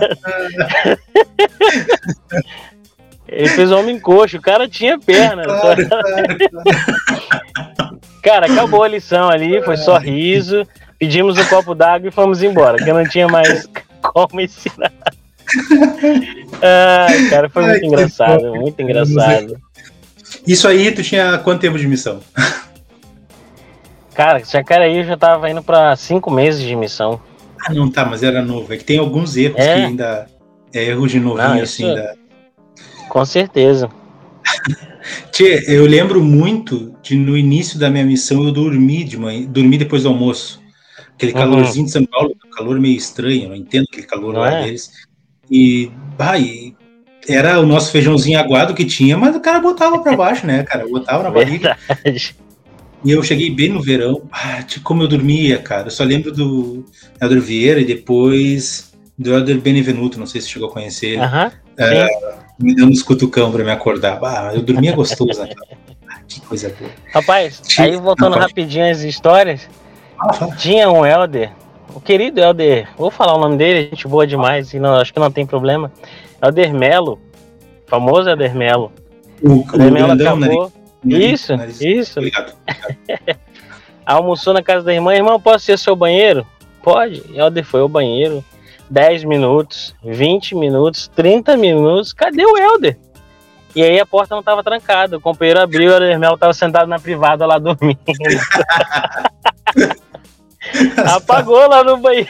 Ele 3.31 3.49
fez 3.49 3.71
homem 3.71 3.99
coxo, 3.99 4.37
o 4.37 4.41
cara 4.41 4.67
tinha 4.67 4.99
perna. 4.99 5.43
Claro, 5.43 5.87
claro, 5.87 6.05
claro. 6.51 7.99
Cara, 8.23 8.45
acabou 8.47 8.83
a 8.83 8.87
lição 8.87 9.29
ali, 9.29 9.61
foi 9.63 9.77
só 9.77 9.97
riso. 9.97 10.65
Pedimos 10.97 11.37
um 11.37 11.45
copo 11.45 11.73
d'água 11.73 12.09
e 12.09 12.11
fomos 12.11 12.43
embora, 12.43 12.77
que 12.77 12.89
eu 12.89 12.93
não 12.93 13.07
tinha 13.07 13.27
mais 13.27 13.69
como 14.01 14.41
ensinar. 14.41 14.91
Ai, 16.61 17.29
cara, 17.29 17.49
foi 17.49 17.63
muito 17.63 17.83
Ai, 17.83 17.87
engraçado, 17.87 18.55
muito 18.55 18.81
engraçado. 18.81 19.57
Isso 20.45 20.67
aí, 20.67 20.91
tu 20.91 21.01
tinha 21.01 21.37
quanto 21.37 21.61
tempo 21.61 21.77
de 21.77 21.87
missão? 21.87 22.19
Cara, 24.13 24.43
Jacareí 24.43 24.97
eu 24.97 25.05
já 25.05 25.15
tava 25.15 25.49
indo 25.49 25.63
pra 25.63 25.95
cinco 25.95 26.29
meses 26.29 26.61
de 26.61 26.75
missão. 26.75 27.21
Ah, 27.65 27.73
não, 27.73 27.89
tá, 27.89 28.03
mas 28.05 28.21
era 28.21 28.41
novo. 28.41 28.73
É 28.73 28.77
que 28.77 28.83
tem 28.83 28.99
alguns 28.99 29.37
erros 29.37 29.57
é? 29.57 29.75
que 29.75 29.81
ainda. 29.81 30.27
É 30.71 30.83
erro 30.83 31.07
de 31.07 31.19
novinho, 31.19 31.47
não, 31.47 31.55
isso... 31.55 31.83
assim, 31.83 31.95
da, 31.95 32.13
com 33.09 33.25
certeza. 33.25 33.89
Tchê, 35.31 35.65
eu 35.67 35.85
lembro 35.85 36.23
muito 36.23 36.95
de 37.01 37.15
no 37.15 37.37
início 37.37 37.79
da 37.79 37.89
minha 37.89 38.05
missão 38.05 38.43
eu 38.43 38.51
dormi 38.51 39.03
de 39.03 39.17
manhã, 39.17 39.45
dormi 39.47 39.77
depois 39.77 40.03
do 40.03 40.09
almoço. 40.09 40.61
Aquele 41.15 41.33
uhum. 41.33 41.39
calorzinho 41.39 41.85
de 41.85 41.91
São 41.91 42.05
Paulo, 42.05 42.35
calor 42.55 42.79
meio 42.79 42.95
estranho, 42.95 43.49
não 43.49 43.55
entendo 43.55 43.85
aquele 43.91 44.07
calor 44.07 44.33
não 44.33 44.41
lá 44.41 44.51
é? 44.51 44.63
deles. 44.63 44.91
E, 45.49 45.91
e 46.39 46.75
era 47.27 47.59
o 47.59 47.65
nosso 47.65 47.91
feijãozinho 47.91 48.39
aguado 48.39 48.73
que 48.73 48.85
tinha, 48.85 49.17
mas 49.17 49.35
o 49.35 49.39
cara 49.39 49.59
botava 49.59 49.99
para 49.99 50.15
baixo, 50.17 50.45
né, 50.45 50.63
cara? 50.63 50.87
Botava 50.87 51.23
na 51.23 51.31
barriga. 51.31 51.77
Verdade. 51.87 52.35
E 53.03 53.11
eu 53.11 53.23
cheguei 53.23 53.49
bem 53.49 53.69
no 53.69 53.81
verão. 53.81 54.23
Ah, 54.31 54.63
como 54.83 55.03
eu 55.03 55.07
dormia, 55.07 55.57
cara. 55.57 55.87
Eu 55.87 55.91
só 55.91 56.03
lembro 56.03 56.31
do 56.33 56.85
Helder 57.21 57.41
Vieira 57.41 57.79
e 57.79 57.85
depois 57.85 58.91
do 59.17 59.33
Helder 59.33 59.59
Benevenuto. 59.59 60.19
Não 60.19 60.25
sei 60.25 60.41
se 60.41 60.49
chegou 60.49 60.69
a 60.69 60.71
conhecer. 60.71 61.17
Uhum, 61.17 61.51
é, 61.77 62.07
me 62.59 62.75
dando 62.75 62.91
uns 62.91 63.01
cutucão 63.01 63.51
pra 63.51 63.63
me 63.63 63.71
acordar. 63.71 64.19
Ah, 64.23 64.51
eu 64.53 64.61
dormia 64.61 64.93
gostoso, 64.93 65.41
né? 65.41 65.49
Ah, 66.07 66.19
que 66.27 66.41
coisa 66.41 66.73
boa. 66.77 66.91
Rapaz, 67.13 67.61
aí 67.79 67.95
voltando 67.95 68.37
rapidinho 68.37 68.89
as 68.91 69.01
histórias. 69.01 69.69
Ah, 70.19 70.53
tinha 70.57 70.89
um 70.89 71.05
Helder, 71.05 71.51
o 71.95 72.01
querido 72.01 72.41
Helder, 72.41 72.87
vou 72.97 73.09
falar 73.09 73.35
o 73.35 73.39
nome 73.39 73.57
dele, 73.57 73.89
gente 73.89 74.07
boa 74.07 74.27
demais, 74.27 74.73
e 74.73 74.79
não, 74.79 74.95
acho 74.95 75.13
que 75.13 75.19
não 75.19 75.31
tem 75.31 75.45
problema. 75.45 75.91
Helder 76.43 76.73
Melo, 76.73 77.19
famoso 77.87 78.29
Helder 78.29 78.53
Melo. 78.53 78.91
O, 79.41 79.49
o 79.49 79.65
Helder 79.73 79.91
Melo 79.91 80.11
acabou. 80.11 80.71
Né? 81.03 81.17
Isso, 81.17 81.55
nariz. 81.55 81.79
isso. 81.79 82.19
Obrigado. 82.19 82.53
Almoçou 84.05 84.53
na 84.53 84.61
casa 84.61 84.83
da 84.83 84.93
irmã, 84.93 85.13
irmão, 85.13 85.39
posso 85.39 85.65
ser 85.65 85.77
seu 85.79 85.95
banheiro? 85.95 86.45
Pode. 86.83 87.23
Helder 87.33 87.63
foi 87.63 87.79
ao 87.79 87.87
banheiro. 87.87 88.43
10 88.89 89.23
minutos, 89.23 89.95
20 90.03 90.55
minutos, 90.55 91.09
30 91.15 91.55
minutos. 91.57 92.13
Cadê 92.13 92.45
o 92.45 92.57
Helder? 92.57 92.97
E 93.75 93.83
aí 93.83 93.99
a 93.99 94.05
porta 94.05 94.33
não 94.33 94.39
estava 94.39 94.63
trancada. 94.63 95.17
O 95.17 95.21
companheiro 95.21 95.61
abriu, 95.61 95.91
o 95.91 96.03
Hermel 96.03 96.33
estava 96.33 96.53
sentado 96.53 96.87
na 96.87 96.99
privada 96.99 97.45
lá 97.45 97.59
dormindo. 97.59 97.99
Apagou 101.15 101.67
lá 101.67 101.83
no 101.83 101.97
banheiro. 101.97 102.29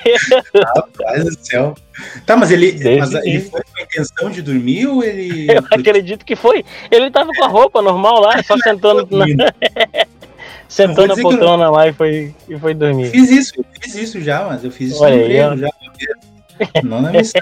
Rapaz 0.75 1.25
do 1.25 1.45
céu. 1.45 1.75
Tá, 2.25 2.37
mas 2.37 2.51
ele, 2.51 2.71
mas 2.97 3.13
ele 3.13 3.41
foi 3.41 3.61
com 3.61 3.79
a 3.79 3.83
intenção 3.83 4.29
de 4.29 4.41
dormir 4.41 4.87
ou 4.87 5.03
ele. 5.03 5.47
Eu 5.51 5.63
acredito 5.71 6.25
que 6.25 6.35
foi. 6.35 6.63
Ele 6.91 7.09
tava 7.09 7.31
com 7.33 7.43
a 7.43 7.47
roupa 7.47 7.81
normal 7.81 8.19
lá, 8.21 8.41
só 8.43 8.57
sentando 8.57 9.07
na. 9.09 9.25
Sentou 10.67 11.07
na 11.07 11.15
poltrona 11.15 11.65
não... 11.65 11.71
lá 11.71 11.87
e 11.87 11.93
foi, 11.93 12.33
e 12.47 12.57
foi 12.59 12.75
dormir. 12.75 13.09
Fiz 13.09 13.31
isso, 13.31 13.53
eu 13.57 13.65
fiz 13.81 13.95
isso 13.95 14.21
já, 14.21 14.43
mas 14.45 14.63
eu 14.63 14.71
fiz 14.71 14.91
isso 14.91 15.03
Olha 15.03 15.15
no 15.15 15.23
emprego 15.23 15.57
já. 15.57 15.69
Não 16.83 17.01
na 17.01 17.11
missão. 17.11 17.41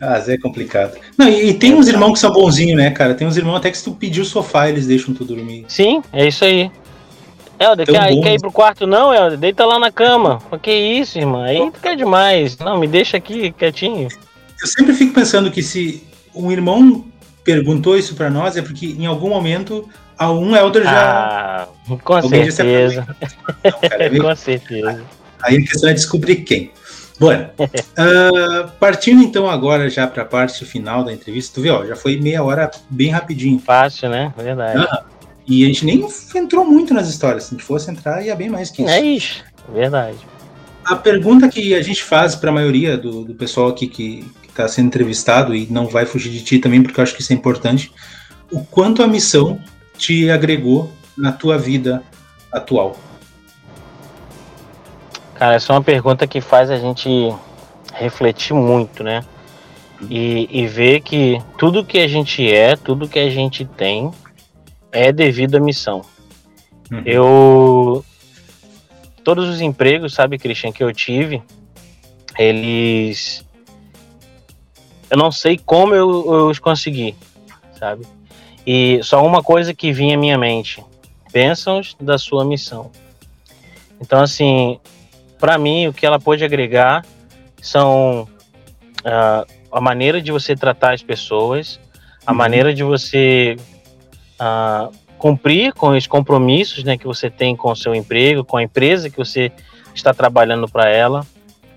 Ah, 0.00 0.18
Zé 0.20 0.34
é 0.34 0.38
complicado. 0.38 0.98
Não, 1.16 1.28
e, 1.28 1.50
e, 1.50 1.54
tem 1.54 1.74
uns 1.74 1.88
irmãos 1.88 2.14
que 2.14 2.18
são 2.18 2.32
bonzinhos, 2.32 2.76
né, 2.76 2.90
cara? 2.90 3.14
Tem 3.14 3.26
uns 3.26 3.36
irmãos 3.36 3.56
até 3.56 3.70
que 3.70 3.78
se 3.78 3.84
tu 3.84 3.92
pedir 3.92 4.20
o 4.20 4.24
sofá, 4.24 4.68
eles 4.68 4.86
deixam 4.86 5.14
tu 5.14 5.24
dormir. 5.24 5.64
Sim, 5.68 6.02
é 6.12 6.26
isso 6.26 6.44
aí. 6.44 6.70
Helder, 7.58 7.86
quer, 7.86 8.20
quer 8.20 8.34
ir 8.34 8.40
pro 8.40 8.52
quarto 8.52 8.86
não, 8.86 9.12
Helder? 9.12 9.38
Deita 9.38 9.64
lá 9.64 9.78
na 9.78 9.90
cama. 9.90 10.40
O 10.50 10.58
que 10.58 10.70
isso, 10.70 11.18
irmã? 11.18 11.44
Aí 11.44 11.70
tu 11.72 11.80
quer 11.80 11.96
demais. 11.96 12.56
Não, 12.58 12.78
me 12.78 12.86
deixa 12.86 13.16
aqui 13.16 13.50
quietinho. 13.52 14.08
Eu 14.60 14.66
sempre 14.66 14.92
fico 14.94 15.12
pensando 15.12 15.50
que 15.50 15.62
se 15.62 16.02
um 16.34 16.52
irmão 16.52 17.04
perguntou 17.42 17.96
isso 17.96 18.14
para 18.14 18.30
nós, 18.30 18.56
é 18.56 18.62
porque 18.62 18.86
em 18.86 19.06
algum 19.06 19.28
momento 19.28 19.88
a 20.16 20.30
um 20.30 20.54
Helder 20.54 20.84
já. 20.84 20.90
Ah, 20.90 21.96
com 22.04 22.22
certeza. 22.22 23.06
Não, 23.64 23.88
cara, 23.88 24.04
é 24.06 24.18
com 24.18 24.36
certeza. 24.36 25.02
Aí 25.42 25.56
a 25.56 25.60
questão 25.60 25.88
é 25.88 25.94
descobrir 25.94 26.36
quem. 26.36 26.70
Bom, 27.18 27.32
uh, 27.32 28.70
partindo 28.78 29.22
então 29.22 29.50
agora 29.50 29.90
já 29.90 30.06
para 30.06 30.22
a 30.22 30.26
parte 30.26 30.64
final 30.64 31.02
da 31.04 31.12
entrevista, 31.12 31.54
tu 31.54 31.62
viu, 31.62 31.74
ó, 31.74 31.84
já 31.84 31.96
foi 31.96 32.16
meia 32.16 32.42
hora 32.42 32.70
bem 32.88 33.10
rapidinho. 33.10 33.58
Fácil, 33.58 34.08
né? 34.08 34.32
Verdade. 34.36 34.86
E 35.46 35.64
a 35.64 35.66
gente 35.66 35.84
nem 35.84 36.06
entrou 36.36 36.64
muito 36.64 36.92
nas 36.92 37.08
histórias. 37.08 37.44
Se 37.44 37.54
a 37.54 37.56
gente 37.56 37.66
fosse 37.66 37.90
entrar, 37.90 38.22
ia 38.22 38.36
bem 38.36 38.50
mais 38.50 38.70
que 38.70 38.82
isso. 38.82 38.90
É 38.90 39.00
isso, 39.00 39.44
verdade. 39.72 40.18
A 40.84 40.94
pergunta 40.94 41.48
que 41.48 41.74
a 41.74 41.82
gente 41.82 42.02
faz 42.02 42.36
para 42.36 42.50
a 42.50 42.52
maioria 42.52 42.96
do, 42.96 43.24
do, 43.24 43.34
pessoal 43.34 43.68
aqui 43.68 43.86
que 43.86 44.24
está 44.48 44.68
sendo 44.68 44.86
entrevistado, 44.86 45.54
e 45.54 45.66
não 45.70 45.86
vai 45.86 46.06
fugir 46.06 46.30
de 46.30 46.42
ti 46.42 46.58
também, 46.58 46.82
porque 46.82 47.00
eu 47.00 47.02
acho 47.02 47.14
que 47.14 47.22
isso 47.22 47.32
é 47.32 47.36
importante, 47.36 47.92
o 48.50 48.64
quanto 48.64 49.02
a 49.02 49.06
missão 49.06 49.60
te 49.96 50.30
agregou 50.30 50.90
na 51.16 51.32
tua 51.32 51.58
vida 51.58 52.02
atual? 52.52 52.98
Cara, 55.38 55.54
essa 55.54 55.72
é 55.72 55.76
uma 55.76 55.82
pergunta 55.82 56.26
que 56.26 56.40
faz 56.40 56.68
a 56.68 56.78
gente 56.78 57.08
refletir 57.94 58.54
muito, 58.54 59.04
né? 59.04 59.24
E, 60.10 60.48
e 60.50 60.66
ver 60.66 61.00
que 61.00 61.40
tudo 61.56 61.84
que 61.84 61.98
a 61.98 62.08
gente 62.08 62.52
é, 62.52 62.74
tudo 62.74 63.08
que 63.08 63.20
a 63.20 63.30
gente 63.30 63.64
tem, 63.64 64.10
é 64.90 65.12
devido 65.12 65.56
à 65.56 65.60
missão. 65.60 66.02
Uhum. 66.90 67.02
Eu. 67.06 68.04
Todos 69.22 69.48
os 69.48 69.60
empregos, 69.60 70.14
sabe, 70.14 70.38
Christian, 70.38 70.72
que 70.72 70.82
eu 70.82 70.92
tive, 70.92 71.40
eles. 72.36 73.44
Eu 75.08 75.18
não 75.18 75.30
sei 75.30 75.56
como 75.56 75.94
eu, 75.94 76.10
eu 76.10 76.48
os 76.48 76.58
consegui, 76.58 77.14
sabe? 77.78 78.04
E 78.66 78.98
só 79.04 79.24
uma 79.24 79.42
coisa 79.42 79.72
que 79.72 79.92
vinha 79.92 80.16
à 80.16 80.18
minha 80.18 80.36
mente: 80.36 80.84
bênçãos 81.32 81.96
da 82.00 82.18
sua 82.18 82.44
missão. 82.44 82.90
Então, 84.00 84.20
assim, 84.20 84.78
para 85.38 85.56
mim, 85.58 85.86
o 85.86 85.92
que 85.92 86.04
ela 86.04 86.18
pode 86.18 86.44
agregar 86.44 87.04
são 87.60 88.28
uh, 89.00 89.46
a 89.70 89.80
maneira 89.80 90.20
de 90.20 90.32
você 90.32 90.54
tratar 90.56 90.94
as 90.94 91.02
pessoas, 91.02 91.80
a 92.26 92.32
uhum. 92.32 92.38
maneira 92.38 92.74
de 92.74 92.82
você 92.82 93.56
a 94.38 94.88
cumprir 95.18 95.72
com 95.74 95.96
os 95.96 96.06
compromissos 96.06 96.84
né, 96.84 96.96
que 96.96 97.06
você 97.06 97.28
tem 97.28 97.56
com 97.56 97.72
o 97.72 97.76
seu 97.76 97.94
emprego, 97.94 98.44
com 98.44 98.56
a 98.56 98.62
empresa 98.62 99.10
que 99.10 99.16
você 99.16 99.50
está 99.92 100.14
trabalhando 100.14 100.68
para 100.68 100.88
ela. 100.88 101.26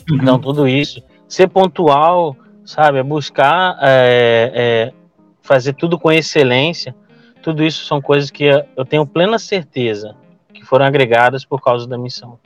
Uhum. 0.09 0.17
Então, 0.17 0.39
tudo 0.39 0.67
isso. 0.67 1.01
Ser 1.27 1.47
pontual, 1.47 2.35
sabe? 2.63 2.99
É 2.99 3.03
buscar 3.03 3.77
é, 3.81 4.51
é, 4.53 4.93
fazer 5.41 5.73
tudo 5.73 5.99
com 5.99 6.11
excelência. 6.11 6.95
Tudo 7.41 7.63
isso 7.63 7.85
são 7.85 7.99
coisas 7.99 8.29
que 8.29 8.43
eu 8.43 8.85
tenho 8.85 9.05
plena 9.07 9.39
certeza 9.39 10.15
que 10.53 10.63
foram 10.63 10.85
agregadas 10.85 11.43
por 11.43 11.61
causa 11.61 11.87
da 11.87 11.97
missão. 11.97 12.37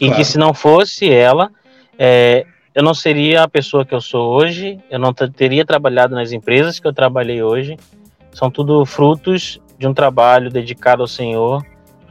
E 0.00 0.06
claro. 0.06 0.16
que 0.16 0.24
se 0.24 0.38
não 0.38 0.52
fosse 0.52 1.10
ela, 1.10 1.50
é, 1.98 2.46
eu 2.74 2.82
não 2.82 2.94
seria 2.94 3.44
a 3.44 3.48
pessoa 3.48 3.84
que 3.84 3.94
eu 3.94 4.00
sou 4.00 4.32
hoje, 4.32 4.78
eu 4.90 4.98
não 4.98 5.12
teria 5.12 5.64
trabalhado 5.64 6.14
nas 6.14 6.32
empresas 6.32 6.80
que 6.80 6.86
eu 6.86 6.92
trabalhei 6.92 7.42
hoje, 7.42 7.76
são 8.32 8.50
tudo 8.50 8.84
frutos 8.84 9.60
de 9.78 9.86
um 9.86 9.94
trabalho 9.94 10.50
dedicado 10.50 11.02
ao 11.02 11.08
Senhor, 11.08 11.64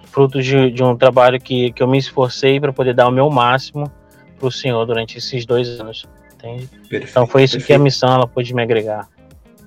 frutos 0.06 0.46
de, 0.46 0.72
de 0.72 0.84
um 0.84 0.96
trabalho 0.96 1.40
que, 1.40 1.72
que 1.74 1.84
eu 1.84 1.88
me 1.88 1.98
esforcei 1.98 2.60
para 2.60 2.72
poder 2.72 2.94
dar 2.94 3.08
o 3.08 3.12
meu 3.12 3.30
máximo 3.30 3.92
para 4.38 4.48
o 4.48 4.52
Senhor 4.52 4.86
durante 4.86 5.18
esses 5.18 5.46
dois 5.46 5.80
anos. 5.80 6.06
Entende? 6.36 6.68
Perfeito, 6.68 7.10
então 7.10 7.28
foi 7.28 7.44
isso 7.44 7.54
perfeito. 7.54 7.68
que 7.68 7.74
a 7.74 7.80
missão 7.80 8.14
ela 8.14 8.28
pôde 8.28 8.54
me 8.54 8.62
agregar. 8.62 9.08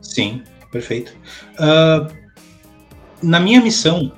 Sim, 0.00 0.42
perfeito. 0.70 1.14
Uh, 1.58 2.10
na 3.22 3.40
minha 3.40 3.60
missão, 3.60 4.12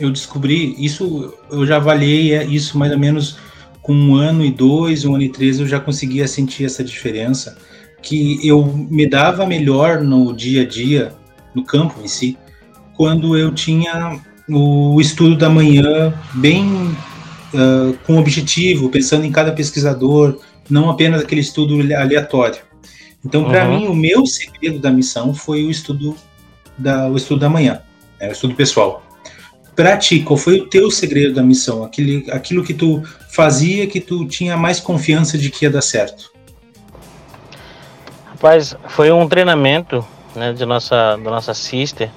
eu 0.00 0.10
descobri 0.10 0.74
isso, 0.82 1.34
eu 1.50 1.66
já 1.66 1.76
avaliei 1.76 2.36
isso 2.44 2.78
mais 2.78 2.92
ou 2.92 2.98
menos 2.98 3.38
com 3.84 3.94
um 3.94 4.14
ano 4.14 4.42
e 4.42 4.50
dois, 4.50 5.04
um 5.04 5.14
ano 5.14 5.24
e 5.24 5.28
três, 5.28 5.60
eu 5.60 5.68
já 5.68 5.78
conseguia 5.78 6.26
sentir 6.26 6.64
essa 6.64 6.82
diferença, 6.82 7.58
que 8.00 8.40
eu 8.42 8.64
me 8.64 9.06
dava 9.06 9.46
melhor 9.46 10.00
no 10.00 10.32
dia 10.32 10.62
a 10.62 10.66
dia 10.66 11.12
no 11.54 11.62
campo 11.62 12.00
em 12.02 12.08
si, 12.08 12.38
quando 12.96 13.36
eu 13.36 13.52
tinha 13.52 14.18
o 14.48 14.98
estudo 15.02 15.36
da 15.36 15.50
manhã 15.50 16.14
bem 16.32 16.66
uh, 17.52 17.94
com 18.06 18.18
objetivo, 18.18 18.88
pensando 18.88 19.26
em 19.26 19.30
cada 19.30 19.52
pesquisador, 19.52 20.40
não 20.68 20.88
apenas 20.88 21.20
aquele 21.20 21.42
estudo 21.42 21.74
aleatório. 21.94 22.62
Então, 23.22 23.44
para 23.44 23.68
uhum. 23.68 23.80
mim, 23.80 23.86
o 23.88 23.94
meu 23.94 24.24
segredo 24.24 24.78
da 24.78 24.90
missão 24.90 25.34
foi 25.34 25.62
o 25.62 25.70
estudo 25.70 26.16
da, 26.78 27.06
o 27.10 27.16
estudo 27.16 27.40
da 27.40 27.50
manhã, 27.50 27.82
né, 28.18 28.30
o 28.30 28.32
estudo 28.32 28.54
pessoal. 28.54 29.03
Para 29.74 29.96
ti, 29.96 30.20
qual 30.20 30.36
foi 30.36 30.60
o 30.60 30.66
teu 30.66 30.90
segredo 30.90 31.34
da 31.34 31.42
missão? 31.42 31.82
Aquele, 31.82 32.30
aquilo 32.30 32.62
que 32.62 32.72
tu 32.72 33.02
fazia 33.30 33.86
que 33.86 34.00
tu 34.00 34.26
tinha 34.26 34.56
mais 34.56 34.78
confiança 34.78 35.36
de 35.36 35.50
que 35.50 35.64
ia 35.64 35.70
dar 35.70 35.82
certo? 35.82 36.32
Rapaz, 38.26 38.76
foi 38.88 39.10
um 39.10 39.28
treinamento 39.28 40.06
né, 40.36 40.52
de 40.52 40.64
nossa, 40.64 41.16
da 41.16 41.30
nossa 41.30 41.54
sister, 41.54 42.10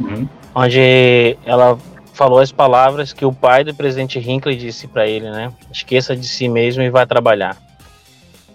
uhum. 0.00 0.28
onde 0.54 1.36
ela 1.44 1.78
falou 2.14 2.40
as 2.40 2.50
palavras 2.50 3.12
que 3.12 3.24
o 3.24 3.32
pai 3.32 3.62
do 3.62 3.74
presidente 3.74 4.18
Hinckley 4.18 4.56
disse 4.56 4.88
para 4.88 5.06
ele, 5.06 5.30
né? 5.30 5.52
Esqueça 5.72 6.16
de 6.16 6.26
si 6.26 6.48
mesmo 6.48 6.82
e 6.82 6.90
vá 6.90 7.06
trabalhar. 7.06 7.56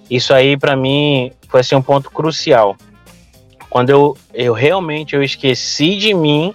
Isso 0.10 0.34
aí 0.34 0.58
para 0.58 0.76
mim 0.76 1.32
foi 1.48 1.62
assim 1.62 1.76
um 1.76 1.82
ponto 1.82 2.12
crucial. 2.12 2.76
Quando 3.70 3.90
eu, 3.90 4.18
eu 4.34 4.54
realmente 4.54 5.16
eu 5.16 5.24
esqueci 5.24 5.96
de 5.96 6.14
mim, 6.14 6.54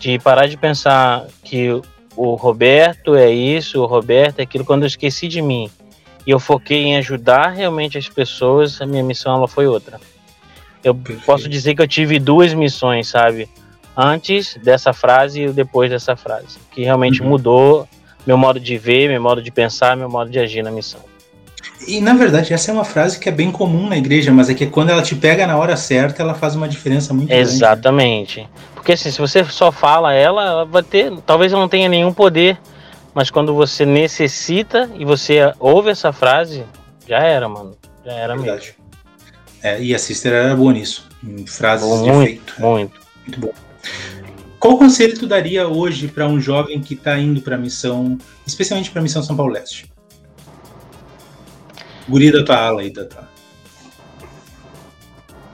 de 0.00 0.18
parar 0.18 0.46
de 0.48 0.56
pensar 0.56 1.26
que 1.44 1.68
o 2.16 2.34
Roberto 2.34 3.14
é 3.14 3.30
isso, 3.30 3.80
o 3.80 3.86
Roberto 3.86 4.40
é 4.40 4.42
aquilo, 4.42 4.64
quando 4.64 4.82
eu 4.82 4.86
esqueci 4.86 5.28
de 5.28 5.42
mim 5.42 5.70
e 6.26 6.30
eu 6.30 6.40
foquei 6.40 6.84
em 6.84 6.96
ajudar 6.96 7.50
realmente 7.50 7.98
as 7.98 8.08
pessoas, 8.08 8.80
a 8.80 8.86
minha 8.86 9.02
missão 9.02 9.36
ela 9.36 9.46
foi 9.46 9.66
outra. 9.66 10.00
Eu 10.82 10.94
Perfeito. 10.94 11.26
posso 11.26 11.48
dizer 11.48 11.74
que 11.74 11.82
eu 11.82 11.86
tive 11.86 12.18
duas 12.18 12.54
missões, 12.54 13.08
sabe? 13.08 13.48
Antes 13.94 14.58
dessa 14.62 14.94
frase 14.94 15.42
e 15.42 15.52
depois 15.52 15.90
dessa 15.90 16.16
frase, 16.16 16.58
que 16.70 16.82
realmente 16.82 17.22
uhum. 17.22 17.28
mudou 17.28 17.86
meu 18.26 18.38
modo 18.38 18.58
de 18.58 18.78
ver, 18.78 19.08
meu 19.08 19.20
modo 19.20 19.42
de 19.42 19.50
pensar, 19.50 19.96
meu 19.96 20.08
modo 20.08 20.30
de 20.30 20.38
agir 20.38 20.62
na 20.62 20.70
missão. 20.70 21.00
E 21.86 22.00
na 22.00 22.14
verdade, 22.14 22.52
essa 22.52 22.70
é 22.70 22.74
uma 22.74 22.84
frase 22.84 23.18
que 23.18 23.28
é 23.28 23.32
bem 23.32 23.50
comum 23.50 23.88
na 23.88 23.96
igreja, 23.96 24.32
mas 24.32 24.50
é 24.50 24.54
que 24.54 24.66
quando 24.66 24.90
ela 24.90 25.02
te 25.02 25.14
pega 25.14 25.46
na 25.46 25.56
hora 25.56 25.76
certa, 25.76 26.22
ela 26.22 26.34
faz 26.34 26.54
uma 26.54 26.68
diferença 26.68 27.14
muito 27.14 27.32
Exatamente. 27.32 28.36
grande. 28.36 28.48
Exatamente. 28.48 28.48
Porque 28.74 28.92
assim, 28.92 29.10
se 29.10 29.18
você 29.18 29.44
só 29.44 29.72
fala 29.72 30.12
ela, 30.12 30.44
ela 30.44 30.64
vai 30.64 30.82
ter. 30.82 31.12
Talvez 31.26 31.52
ela 31.52 31.60
não 31.60 31.68
tenha 31.68 31.88
nenhum 31.88 32.12
poder, 32.12 32.58
mas 33.14 33.30
quando 33.30 33.54
você 33.54 33.86
necessita 33.86 34.90
e 34.94 35.04
você 35.04 35.52
ouve 35.58 35.90
essa 35.90 36.12
frase, 36.12 36.64
já 37.08 37.18
era, 37.18 37.48
mano. 37.48 37.76
Já 38.04 38.12
era 38.12 38.36
verdade. 38.36 38.66
mesmo. 38.66 38.80
É, 39.62 39.82
e 39.82 39.94
a 39.94 39.98
Sister 39.98 40.32
era 40.32 40.56
boa 40.56 40.72
nisso, 40.72 41.06
em 41.22 41.46
frases 41.46 41.86
bom, 41.86 42.02
de 42.02 42.10
muito, 42.10 42.22
efeito. 42.22 42.54
Muito. 42.58 43.00
Muito 43.26 43.40
bom. 43.40 43.52
Qual 44.58 44.76
conselho 44.78 45.18
tu 45.18 45.26
daria 45.26 45.66
hoje 45.68 46.08
para 46.08 46.26
um 46.26 46.40
jovem 46.40 46.80
que 46.80 46.94
está 46.94 47.18
indo 47.18 47.40
para 47.40 47.56
a 47.56 47.58
missão, 47.58 48.18
especialmente 48.46 48.90
para 48.90 49.00
a 49.00 49.02
missão 49.02 49.22
São 49.22 49.36
Paulo 49.36 49.52
Leste? 49.52 49.90
Guri 52.10 52.32
da 52.32 52.44
tua 52.44 52.56
ala 52.56 52.80
aí, 52.80 52.90
Tata. 52.90 53.28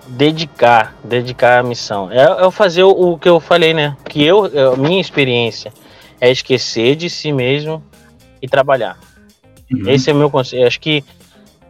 Dedicar, 0.09 0.96
dedicar 1.04 1.59
a 1.59 1.62
missão. 1.62 2.11
É, 2.11 2.46
é 2.46 2.50
fazer 2.50 2.82
o, 2.84 2.90
o, 2.90 3.18
que 3.18 3.28
eu 3.28 3.38
falei, 3.38 3.74
né? 3.74 3.96
Que 4.09 4.24
eu, 4.24 4.44
a 4.44 4.48
é, 4.48 4.76
minha 4.76 5.00
experiência 5.00 5.72
é 6.18 6.30
esquecer 6.30 6.96
de 6.96 7.11
si 7.11 7.30
mesmo 7.30 7.84
e 8.40 8.48
trabalhar. 8.48 8.98
Uhum. 9.70 9.90
Esse 9.90 10.11
é 10.11 10.14
o 10.14 10.16
meu 10.16 10.30
conselho. 10.30 10.66
Acho 10.66 10.80
que 10.80 11.04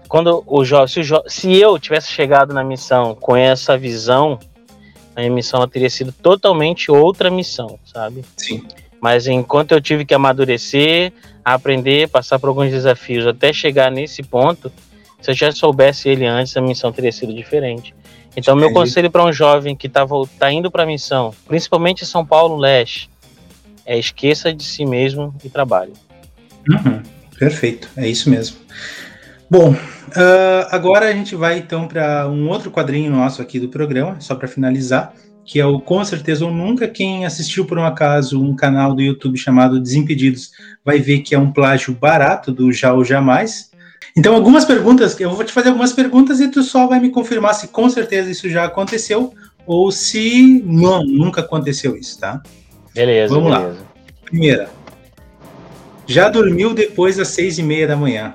quando 0.09 0.45
o 0.47 0.64
jovem, 0.64 0.87
se, 0.87 1.03
jo 1.03 1.20
se 1.26 1.57
eu 1.57 1.78
tivesse 1.78 2.12
chegado 2.12 2.55
na 2.55 2.62
missão 2.62 3.14
com 3.14 3.34
essa 3.37 3.76
visão, 3.76 4.39
a 5.16 5.20
minha 5.20 5.32
missão 5.32 5.66
teria 5.66 5.91
sido 5.91 6.12
totalmente 6.12 6.93
outra 6.93 7.28
missão, 7.30 7.78
sabe? 7.84 8.24
Sim. 8.37 8.62
Mas 9.01 9.26
enquanto 9.26 9.72
eu 9.72 9.80
tive 9.80 10.05
que 10.05 10.14
amadurecer, 10.14 11.12
aprender, 11.44 12.09
passar 12.09 12.38
por 12.38 12.49
alguns 12.49 12.70
desafios 12.70 13.26
até 13.26 13.53
chegar 13.53 13.90
nesse 13.90 14.22
ponto, 14.22 14.72
se 15.20 15.30
eu 15.30 15.34
já 15.34 15.53
soubesse 15.53 16.09
ele 16.09 16.26
antes, 16.26 16.57
a 16.57 16.61
missão 16.61 16.92
teria 16.92 17.12
sido 17.12 17.32
diferente. 17.34 17.94
Então, 18.36 18.55
Entendi. 18.55 18.72
meu 18.72 18.80
conselho 18.80 19.11
para 19.11 19.24
um 19.24 19.32
jovem 19.32 19.74
que 19.74 19.86
está 19.86 20.07
tá 20.38 20.53
indo 20.53 20.70
para 20.70 20.82
a 20.82 20.86
missão, 20.86 21.34
principalmente 21.47 22.03
em 22.03 22.07
São 22.07 22.24
Paulo 22.24 22.57
Leste, 22.57 23.09
é 23.84 23.99
esqueça 23.99 24.53
de 24.53 24.64
si 24.64 24.84
mesmo 24.84 25.34
e 25.42 25.49
trabalhe. 25.49 25.92
Uhum. 26.68 27.03
Perfeito, 27.38 27.88
é 27.97 28.09
isso 28.09 28.28
mesmo. 28.28 28.57
Bom, 29.49 29.70
uh, 29.70 30.66
agora 30.70 31.07
a 31.07 31.12
gente 31.12 31.36
vai 31.36 31.59
então 31.59 31.86
para 31.86 32.28
um 32.28 32.49
outro 32.49 32.70
quadrinho 32.70 33.11
nosso 33.11 33.40
aqui 33.40 33.61
do 33.61 33.68
programa, 33.68 34.20
só 34.20 34.34
para 34.34 34.49
finalizar, 34.49 35.14
que 35.47 35.61
é 35.61 35.64
o 35.64 35.78
Com 35.80 36.05
certeza 36.05 36.44
ou 36.44 36.51
nunca. 36.51 36.88
Quem 36.88 37.24
assistiu 37.24 37.64
por 37.64 37.78
um 37.78 37.84
acaso 37.84 38.42
um 38.42 38.55
canal 38.55 38.92
do 38.92 39.01
YouTube 39.01 39.38
chamado 39.38 39.80
Desimpedidos 39.80 40.51
vai 40.84 40.99
ver 40.99 41.20
que 41.20 41.34
é 41.34 41.38
um 41.38 41.53
plágio 41.53 41.94
barato 41.94 42.53
do 42.53 42.72
Já 42.72 42.92
ou 42.92 43.05
Jamais. 43.05 43.70
Então, 44.16 44.34
algumas 44.34 44.64
perguntas, 44.64 45.18
eu 45.20 45.30
vou 45.30 45.44
te 45.44 45.53
fazer 45.53 45.68
algumas 45.68 45.92
perguntas 45.92 46.40
e 46.40 46.49
tu 46.49 46.62
só 46.62 46.86
vai 46.86 46.99
me 46.99 47.11
confirmar 47.11 47.55
se 47.55 47.68
com 47.68 47.88
certeza 47.88 48.30
isso 48.30 48.51
já 48.51 48.64
aconteceu 48.64 49.32
ou 49.66 49.90
se 49.92 50.62
não, 50.64 51.05
nunca 51.05 51.40
aconteceu 51.42 51.97
isso, 51.97 52.18
tá? 52.18 52.42
Beleza. 52.94 53.34
Vamos 53.34 53.53
beleza. 53.53 53.78
lá. 53.80 53.86
Primeira. 54.24 54.70
Já 56.07 56.28
dormiu 56.28 56.72
depois 56.72 57.16
das 57.16 57.28
seis 57.28 57.59
e 57.59 57.62
meia 57.62 57.86
da 57.86 57.97
manhã? 57.97 58.34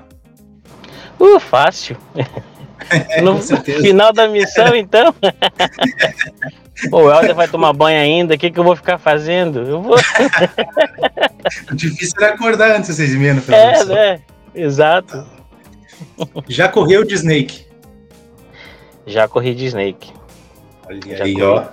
Uh, 1.18 1.40
fácil. 1.40 1.96
No 3.22 3.40
final 3.40 4.12
da 4.12 4.28
missão, 4.28 4.74
então. 4.74 5.14
Pô, 6.90 7.02
o 7.04 7.12
Helder 7.12 7.34
vai 7.34 7.46
tomar 7.46 7.72
banho 7.72 8.00
ainda, 8.00 8.34
o 8.34 8.38
que, 8.38 8.50
que 8.50 8.58
eu 8.58 8.64
vou 8.64 8.74
ficar 8.74 8.98
fazendo? 8.98 9.60
Eu 9.60 9.80
vou. 9.80 9.96
o 11.70 11.74
difícil 11.74 12.14
era 12.20 12.34
acordar 12.34 12.76
antes 12.76 12.88
das 12.88 12.96
seis 12.96 13.14
e 13.14 13.16
meia 13.16 13.34
no 13.34 13.42
É, 13.54 13.84
né? 13.84 14.20
Exato. 14.54 15.24
Já 16.48 16.68
correu 16.68 17.04
de 17.04 17.14
Snake? 17.14 17.64
Já 19.06 19.28
corri 19.28 19.54
de 19.54 19.66
Snake. 19.66 20.12
Olha 20.88 21.16
Já 21.18 21.24
aí, 21.24 21.34
corri. 21.34 21.44
ó. 21.44 21.64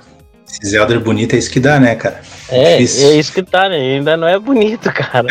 Esse 0.48 0.72
Zelda 0.72 1.00
bonito 1.00 1.36
é 1.36 1.38
isso 1.38 1.52
que 1.52 1.60
dá, 1.60 1.80
né, 1.80 1.96
cara? 1.96 2.22
É, 2.50 2.74
é 2.74 2.82
isso 2.82 3.32
que 3.32 3.44
tá, 3.44 3.70
né? 3.70 3.78
Ainda 3.78 4.18
não 4.18 4.28
é 4.28 4.40
bonito, 4.40 4.92
cara. 4.92 5.28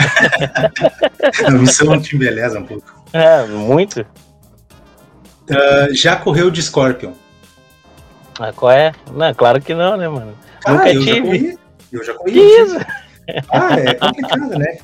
A 1.45 1.51
missão 1.51 2.01
te 2.01 2.15
embeleza 2.15 2.61
um 2.61 2.65
pouco. 2.65 3.03
É, 3.13 3.45
muito. 3.47 4.07
Uh, 5.51 5.95
já 5.95 6.17
correu 6.17 6.51
de 6.51 6.63
Scorpion? 6.63 7.13
Ah, 8.39 8.53
qual 8.53 8.71
é? 8.71 8.93
Não, 9.13 9.35
claro 9.35 9.61
que 9.61 9.75
não, 9.75 9.97
né, 9.97 10.09
mano? 10.09 10.35
Ah, 10.65 10.73
Nunca 10.73 10.93
eu 10.93 11.01
tive. 11.03 11.15
Já 11.15 11.23
corri. 11.23 11.59
Eu 11.93 12.05
já 12.05 12.15
corri. 12.15 12.33
Que 12.33 12.41
isso? 12.41 12.79
Ah, 13.51 13.75
é 13.79 13.95
complicado, 13.95 14.59
né? 14.59 14.79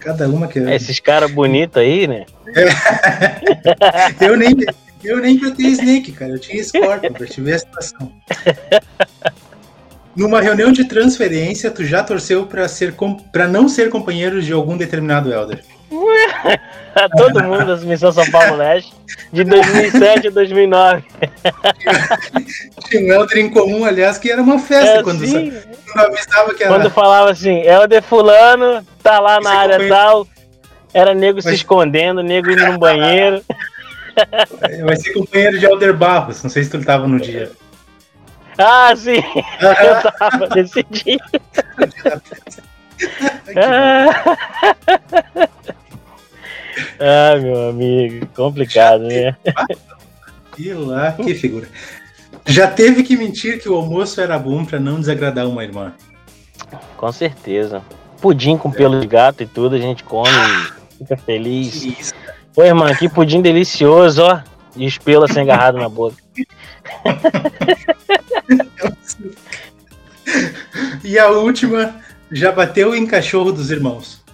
Cada 0.00 0.28
uma 0.28 0.46
que. 0.46 0.58
Esses 0.58 1.00
caras 1.00 1.30
bonitos 1.30 1.82
aí, 1.82 2.06
né? 2.06 2.24
É. 2.54 4.24
eu, 4.24 4.36
nem, 4.36 4.54
eu 5.02 5.18
nem 5.18 5.38
ter 5.38 5.62
Snake, 5.62 6.12
cara. 6.12 6.32
Eu 6.32 6.38
tinha 6.38 6.62
Scorpion 6.62 7.12
pra 7.12 7.26
te 7.26 7.40
ver 7.40 7.54
a 7.54 7.58
situação. 7.58 8.12
Numa 10.14 10.40
reunião 10.40 10.72
de 10.72 10.84
transferência, 10.84 11.70
tu 11.70 11.84
já 11.84 12.02
torceu 12.02 12.46
pra, 12.46 12.66
ser 12.68 12.94
pra 13.30 13.46
não 13.46 13.68
ser 13.68 13.90
companheiro 13.90 14.40
de 14.40 14.52
algum 14.52 14.76
determinado 14.76 15.32
Elder? 15.32 15.62
Todo 17.16 17.42
mundo 17.42 17.66
das 17.66 17.84
Missão 17.84 18.10
São 18.12 18.28
Paulo 18.30 18.56
Leste, 18.56 18.92
de 19.32 19.44
2007 19.44 20.28
a 20.28 20.30
2009. 20.30 21.04
Tinha 22.88 23.02
um 23.02 23.12
Helder 23.12 23.38
em 23.38 23.50
comum, 23.50 23.84
aliás, 23.84 24.18
que 24.18 24.30
era 24.30 24.40
uma 24.40 24.58
festa 24.58 24.98
é, 24.98 25.02
quando, 25.02 25.20
quando 25.20 26.06
avisava 26.06 26.54
que 26.54 26.62
era. 26.62 26.72
Quando 26.72 26.90
falava 26.90 27.30
assim, 27.30 27.60
Helder 27.62 28.02
Fulano, 28.02 28.86
tá 29.02 29.18
lá 29.20 29.40
na 29.40 29.50
área 29.50 29.88
tal, 29.88 30.26
era 30.94 31.14
nego 31.14 31.36
Mas... 31.36 31.44
se 31.44 31.54
escondendo, 31.54 32.22
nego 32.22 32.50
indo 32.50 32.66
no 32.66 32.78
banheiro. 32.78 33.42
Vai 34.84 34.96
ser 34.96 35.12
companheiro 35.12 35.58
de 35.58 35.66
Helder 35.66 35.94
Barros, 35.94 36.42
não 36.42 36.48
sei 36.48 36.64
se 36.64 36.70
tu 36.70 36.78
estava 36.78 37.06
no 37.06 37.20
dia. 37.20 37.52
Ah, 38.58 38.94
sim! 38.96 39.22
Eu 39.60 40.12
tava 40.12 40.48
nesse 40.54 40.82
dia. 40.84 41.18
ah, 43.56 44.38
meu 47.40 47.70
amigo, 47.70 48.26
complicado, 48.34 49.04
né? 49.04 49.36
Que 50.56 50.72
lá, 50.72 51.12
que 51.12 51.34
figura. 51.34 51.68
Já 52.46 52.66
teve 52.66 53.02
que 53.02 53.14
mentir 53.14 53.60
que 53.60 53.68
o 53.68 53.74
almoço 53.74 54.18
era 54.22 54.38
bom 54.38 54.64
para 54.64 54.80
não 54.80 54.98
desagradar 54.98 55.46
uma 55.46 55.62
irmã. 55.62 55.92
Com 56.96 57.12
certeza. 57.12 57.82
Pudim 58.22 58.56
com 58.56 58.70
pelo 58.70 58.98
de 58.98 59.06
gato 59.06 59.42
e 59.42 59.46
tudo, 59.46 59.74
a 59.74 59.78
gente 59.78 60.02
come, 60.02 60.30
fica 60.96 61.14
feliz. 61.14 61.84
Isso, 61.84 62.14
Pô, 62.54 62.64
irmã, 62.64 62.94
que 62.94 63.06
pudim 63.06 63.42
delicioso, 63.42 64.22
ó. 64.22 64.40
E 64.74 64.86
os 64.86 64.96
pelos 64.96 65.30
assim 65.30 65.40
agarrados 65.40 65.78
na 65.78 65.90
boca. 65.90 66.16
e 71.04 71.18
a 71.18 71.28
última, 71.28 71.96
já 72.32 72.50
bateu 72.50 72.94
em 72.94 73.06
cachorro 73.06 73.52
dos 73.52 73.70
irmãos? 73.70 74.24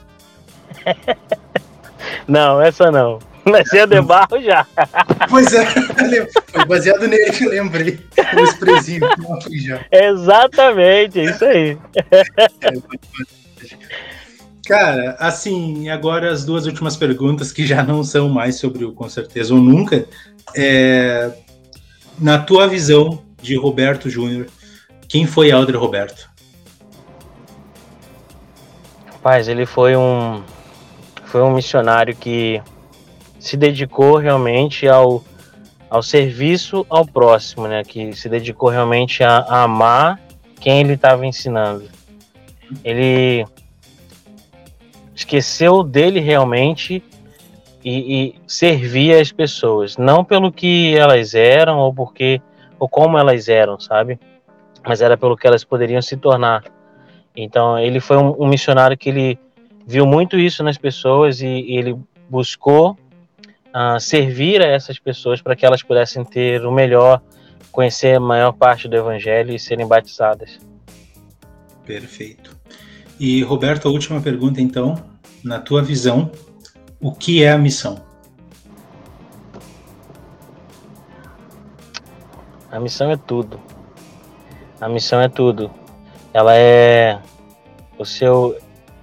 Não, 2.26 2.60
essa 2.60 2.90
não. 2.90 3.18
Mas 3.44 3.72
é 3.72 3.86
de 3.86 4.00
barro 4.00 4.40
já. 4.40 4.66
Pois 5.28 5.52
é, 5.52 5.66
foi 5.66 6.64
baseado 6.64 7.08
nele 7.08 7.30
que 7.32 7.44
eu 7.44 7.50
lembrei. 7.50 7.98
Já. 9.52 9.84
Exatamente, 9.90 11.20
é 11.20 11.24
isso 11.24 11.44
aí. 11.44 11.76
Cara, 14.64 15.16
assim, 15.18 15.88
agora 15.88 16.30
as 16.30 16.44
duas 16.44 16.66
últimas 16.66 16.96
perguntas 16.96 17.50
que 17.50 17.66
já 17.66 17.82
não 17.82 18.04
são 18.04 18.28
mais 18.28 18.56
sobre 18.56 18.84
o 18.84 18.92
com 18.92 19.08
certeza 19.08 19.52
ou 19.54 19.60
nunca. 19.60 20.06
É, 20.54 21.32
na 22.18 22.38
tua 22.38 22.68
visão 22.68 23.22
de 23.40 23.56
Roberto 23.56 24.08
Júnior, 24.08 24.46
quem 25.08 25.26
foi 25.26 25.50
Alder 25.50 25.78
Roberto? 25.78 26.30
Rapaz, 29.06 29.48
ele 29.48 29.66
foi 29.66 29.96
um 29.96 30.42
foi 31.32 31.40
um 31.40 31.50
missionário 31.50 32.14
que 32.14 32.60
se 33.38 33.56
dedicou 33.56 34.18
realmente 34.18 34.86
ao, 34.86 35.24
ao 35.88 36.02
serviço 36.02 36.84
ao 36.90 37.06
próximo, 37.06 37.66
né? 37.66 37.82
Que 37.82 38.12
se 38.12 38.28
dedicou 38.28 38.68
realmente 38.68 39.24
a, 39.24 39.38
a 39.38 39.62
amar 39.62 40.20
quem 40.60 40.80
ele 40.82 40.92
estava 40.92 41.24
ensinando. 41.24 41.88
Ele 42.84 43.46
esqueceu 45.14 45.82
dele 45.82 46.20
realmente 46.20 47.02
e, 47.82 48.24
e 48.24 48.34
servia 48.46 49.18
as 49.18 49.32
pessoas, 49.32 49.96
não 49.96 50.22
pelo 50.22 50.52
que 50.52 50.94
elas 50.94 51.34
eram 51.34 51.78
ou 51.78 51.94
porque 51.94 52.42
ou 52.78 52.86
como 52.86 53.16
elas 53.16 53.48
eram, 53.48 53.80
sabe? 53.80 54.20
Mas 54.86 55.00
era 55.00 55.16
pelo 55.16 55.34
que 55.34 55.46
elas 55.46 55.64
poderiam 55.64 56.02
se 56.02 56.14
tornar. 56.14 56.62
Então, 57.34 57.78
ele 57.78 58.00
foi 58.00 58.18
um, 58.18 58.36
um 58.38 58.46
missionário 58.46 58.98
que 58.98 59.08
ele 59.08 59.38
viu 59.86 60.06
muito 60.06 60.38
isso 60.38 60.62
nas 60.62 60.78
pessoas 60.78 61.40
e, 61.40 61.46
e 61.46 61.76
ele 61.76 61.96
buscou 62.28 62.96
uh, 63.74 64.00
servir 64.00 64.62
a 64.62 64.66
essas 64.66 64.98
pessoas 64.98 65.40
para 65.40 65.56
que 65.56 65.64
elas 65.66 65.82
pudessem 65.82 66.24
ter 66.24 66.64
o 66.64 66.72
melhor, 66.72 67.20
conhecer 67.70 68.16
a 68.16 68.20
maior 68.20 68.52
parte 68.52 68.88
do 68.88 68.96
Evangelho 68.96 69.54
e 69.54 69.58
serem 69.58 69.86
batizadas. 69.86 70.58
Perfeito. 71.84 72.56
E 73.18 73.42
Roberto, 73.42 73.88
a 73.88 73.90
última 73.90 74.20
pergunta 74.20 74.60
então, 74.60 75.02
na 75.42 75.58
tua 75.58 75.82
visão, 75.82 76.30
o 77.00 77.12
que 77.12 77.42
é 77.42 77.50
a 77.50 77.58
missão? 77.58 78.02
A 82.70 82.80
missão 82.80 83.10
é 83.10 83.16
tudo. 83.16 83.60
A 84.80 84.88
missão 84.88 85.20
é 85.20 85.28
tudo. 85.28 85.70
Ela 86.32 86.56
é 86.56 87.20
o 87.98 88.04
seu 88.04 88.56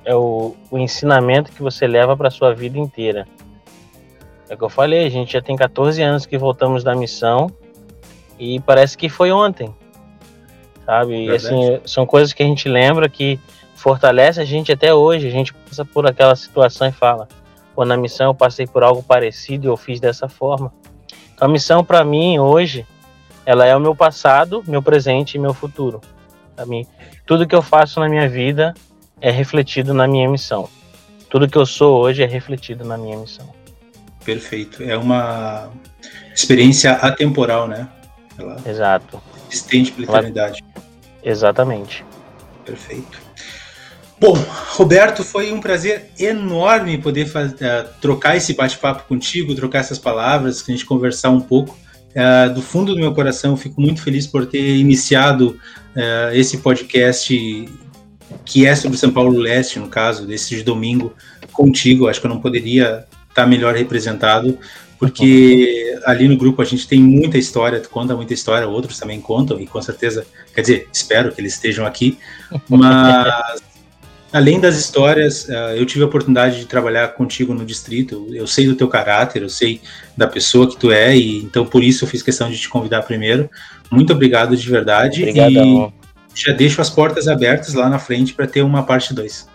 é 0.09 0.15
o, 0.15 0.55
o 0.71 0.77
ensinamento 0.79 1.51
que 1.51 1.61
você 1.61 1.85
leva 1.85 2.17
para 2.17 2.31
sua 2.31 2.51
vida 2.51 2.79
inteira. 2.79 3.27
É 4.49 4.55
o 4.55 4.57
que 4.57 4.63
eu 4.63 4.69
falei, 4.69 5.05
a 5.05 5.09
gente 5.09 5.33
já 5.33 5.39
tem 5.39 5.55
14 5.55 6.01
anos 6.01 6.25
que 6.25 6.35
voltamos 6.35 6.83
da 6.83 6.95
missão 6.95 7.51
e 8.39 8.59
parece 8.59 8.97
que 8.97 9.07
foi 9.07 9.31
ontem. 9.31 9.71
Sabe? 10.83 11.25
E 11.25 11.29
assim, 11.29 11.79
são 11.85 12.07
coisas 12.07 12.33
que 12.33 12.41
a 12.41 12.45
gente 12.47 12.67
lembra 12.67 13.07
que 13.07 13.39
fortalece 13.75 14.41
a 14.41 14.45
gente 14.45 14.71
até 14.71 14.91
hoje. 14.91 15.27
A 15.27 15.31
gente 15.31 15.53
passa 15.53 15.85
por 15.85 16.07
aquela 16.07 16.35
situação 16.35 16.87
e 16.87 16.91
fala: 16.91 17.27
pô, 17.75 17.85
na 17.85 17.95
missão 17.95 18.31
eu 18.31 18.33
passei 18.33 18.65
por 18.65 18.83
algo 18.83 19.03
parecido 19.03 19.67
e 19.67 19.69
eu 19.69 19.77
fiz 19.77 19.99
dessa 19.99 20.27
forma. 20.27 20.73
Então 21.35 21.47
a 21.47 21.51
missão 21.51 21.85
para 21.85 22.03
mim 22.03 22.39
hoje, 22.39 22.83
ela 23.45 23.63
é 23.63 23.75
o 23.75 23.79
meu 23.79 23.95
passado, 23.95 24.63
meu 24.65 24.81
presente 24.81 25.35
e 25.35 25.39
meu 25.39 25.53
futuro. 25.53 26.01
Para 26.55 26.65
mim, 26.65 26.87
tudo 27.27 27.45
que 27.45 27.53
eu 27.53 27.61
faço 27.61 27.99
na 27.99 28.09
minha 28.09 28.27
vida 28.27 28.73
é 29.21 29.31
refletido 29.31 29.93
na 29.93 30.07
minha 30.07 30.29
missão. 30.29 30.69
Tudo 31.29 31.47
que 31.47 31.57
eu 31.57 31.65
sou 31.65 32.01
hoje 32.01 32.23
é 32.23 32.25
refletido 32.25 32.83
na 32.83 32.97
minha 32.97 33.17
missão. 33.17 33.47
Perfeito. 34.23 34.83
É 34.83 34.97
uma 34.97 35.71
experiência 36.33 36.93
atemporal, 36.93 37.67
né? 37.67 37.87
Ela 38.37 38.57
Exato. 38.65 39.21
Estende 39.49 39.91
pela 39.91 40.19
eternidade. 40.19 40.63
Exatamente. 41.23 42.05
Perfeito. 42.65 43.29
Bom, 44.19 44.33
Roberto, 44.71 45.23
foi 45.23 45.51
um 45.51 45.61
prazer 45.61 46.11
enorme 46.19 46.97
poder 46.97 47.25
fazer, 47.25 47.55
uh, 47.55 47.87
trocar 48.01 48.35
esse 48.35 48.53
bate-papo 48.53 49.07
contigo, 49.07 49.55
trocar 49.55 49.79
essas 49.79 49.97
palavras, 49.97 50.61
a 50.67 50.71
gente 50.71 50.85
conversar 50.85 51.29
um 51.29 51.39
pouco. 51.39 51.77
Uh, 52.09 52.53
do 52.53 52.61
fundo 52.61 52.93
do 52.93 52.99
meu 52.99 53.13
coração, 53.13 53.55
fico 53.55 53.79
muito 53.79 54.01
feliz 54.01 54.27
por 54.27 54.45
ter 54.45 54.75
iniciado 54.75 55.57
uh, 55.95 56.33
esse 56.33 56.57
podcast 56.57 57.33
que 58.45 58.65
é 58.65 58.75
sobre 58.75 58.97
São 58.97 59.11
Paulo 59.11 59.37
Leste, 59.37 59.79
no 59.79 59.87
caso, 59.87 60.25
desse 60.25 60.55
de 60.55 60.63
domingo, 60.63 61.13
contigo. 61.51 62.07
Acho 62.07 62.19
que 62.19 62.27
eu 62.27 62.29
não 62.31 62.41
poderia 62.41 63.05
estar 63.29 63.45
melhor 63.45 63.75
representado, 63.75 64.57
porque 64.97 65.93
uhum. 65.95 66.01
ali 66.05 66.27
no 66.27 66.37
grupo 66.37 66.61
a 66.61 66.65
gente 66.65 66.87
tem 66.87 66.99
muita 66.99 67.37
história, 67.37 67.79
tu 67.79 67.89
conta 67.89 68.15
muita 68.15 68.33
história, 68.33 68.67
outros 68.67 68.97
também 68.99 69.21
contam, 69.21 69.59
e 69.59 69.65
com 69.65 69.81
certeza, 69.81 70.25
quer 70.53 70.61
dizer, 70.61 70.87
espero 70.91 71.31
que 71.31 71.39
eles 71.39 71.53
estejam 71.53 71.85
aqui, 71.85 72.17
mas 72.67 73.61
além 74.31 74.59
das 74.59 74.77
histórias, 74.77 75.49
eh, 75.49 75.75
eu 75.77 75.85
tive 75.85 76.03
a 76.03 76.07
oportunidade 76.07 76.59
de 76.59 76.65
trabalhar 76.65 77.07
contigo 77.09 77.53
no 77.53 77.65
distrito, 77.65 78.27
eu 78.31 78.45
sei 78.45 78.67
do 78.67 78.75
teu 78.75 78.87
caráter, 78.87 79.41
eu 79.41 79.49
sei 79.49 79.81
da 80.15 80.27
pessoa 80.27 80.69
que 80.69 80.77
tu 80.77 80.91
é, 80.91 81.15
e 81.15 81.37
então 81.37 81.65
por 81.65 81.83
isso 81.83 82.03
eu 82.03 82.09
fiz 82.09 82.21
questão 82.21 82.49
de 82.49 82.57
te 82.57 82.69
convidar 82.69 83.01
primeiro. 83.03 83.49
Muito 83.91 84.13
obrigado 84.13 84.55
de 84.55 84.69
verdade. 84.69 85.21
Obrigadão. 85.21 85.93
Já 86.33 86.53
deixo 86.53 86.81
as 86.81 86.89
portas 86.89 87.27
abertas 87.27 87.73
lá 87.73 87.89
na 87.89 87.99
frente 87.99 88.33
para 88.33 88.47
ter 88.47 88.61
uma 88.61 88.83
parte 88.83 89.13
2. 89.13 89.47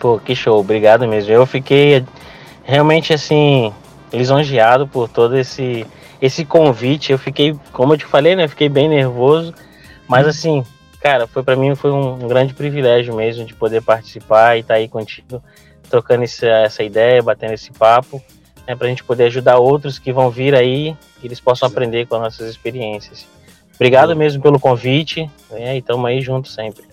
Pô, 0.00 0.18
que 0.18 0.34
show, 0.34 0.58
obrigado 0.58 1.06
mesmo. 1.06 1.30
Eu 1.30 1.46
fiquei 1.46 2.04
realmente 2.64 3.12
assim 3.12 3.72
lisonjeado 4.12 4.86
por 4.86 5.08
todo 5.08 5.36
esse 5.36 5.86
esse 6.20 6.44
convite. 6.44 7.10
Eu 7.10 7.18
fiquei, 7.18 7.54
como 7.72 7.94
eu 7.94 7.98
te 7.98 8.06
falei, 8.06 8.36
né, 8.36 8.46
fiquei 8.46 8.68
bem 8.68 8.88
nervoso, 8.88 9.52
mas 10.06 10.26
assim, 10.26 10.64
cara, 11.00 11.26
foi 11.26 11.42
para 11.42 11.56
mim 11.56 11.74
foi 11.74 11.90
um, 11.90 12.24
um, 12.24 12.28
grande 12.28 12.54
privilégio 12.54 13.14
mesmo 13.14 13.44
de 13.44 13.54
poder 13.54 13.82
participar 13.82 14.56
e 14.56 14.60
estar 14.60 14.74
tá 14.74 14.78
aí 14.78 14.88
contigo, 14.88 15.42
trocando 15.90 16.22
essa, 16.22 16.46
essa 16.46 16.84
ideia, 16.84 17.20
batendo 17.20 17.54
esse 17.54 17.72
papo, 17.72 18.22
né, 18.66 18.76
para 18.76 18.86
a 18.86 18.90
gente 18.90 19.02
poder 19.02 19.24
ajudar 19.24 19.58
outros 19.58 19.98
que 19.98 20.12
vão 20.12 20.30
vir 20.30 20.54
aí, 20.54 20.96
que 21.20 21.26
eles 21.26 21.40
possam 21.40 21.68
Sim. 21.68 21.74
aprender 21.74 22.06
com 22.06 22.14
as 22.14 22.22
nossas 22.22 22.48
experiências. 22.48 23.26
Obrigado 23.82 24.14
mesmo 24.14 24.40
pelo 24.40 24.60
convite, 24.60 25.28
né, 25.50 25.74
e 25.74 25.80
estamos 25.80 26.06
aí 26.06 26.20
juntos 26.20 26.54
sempre. 26.54 26.84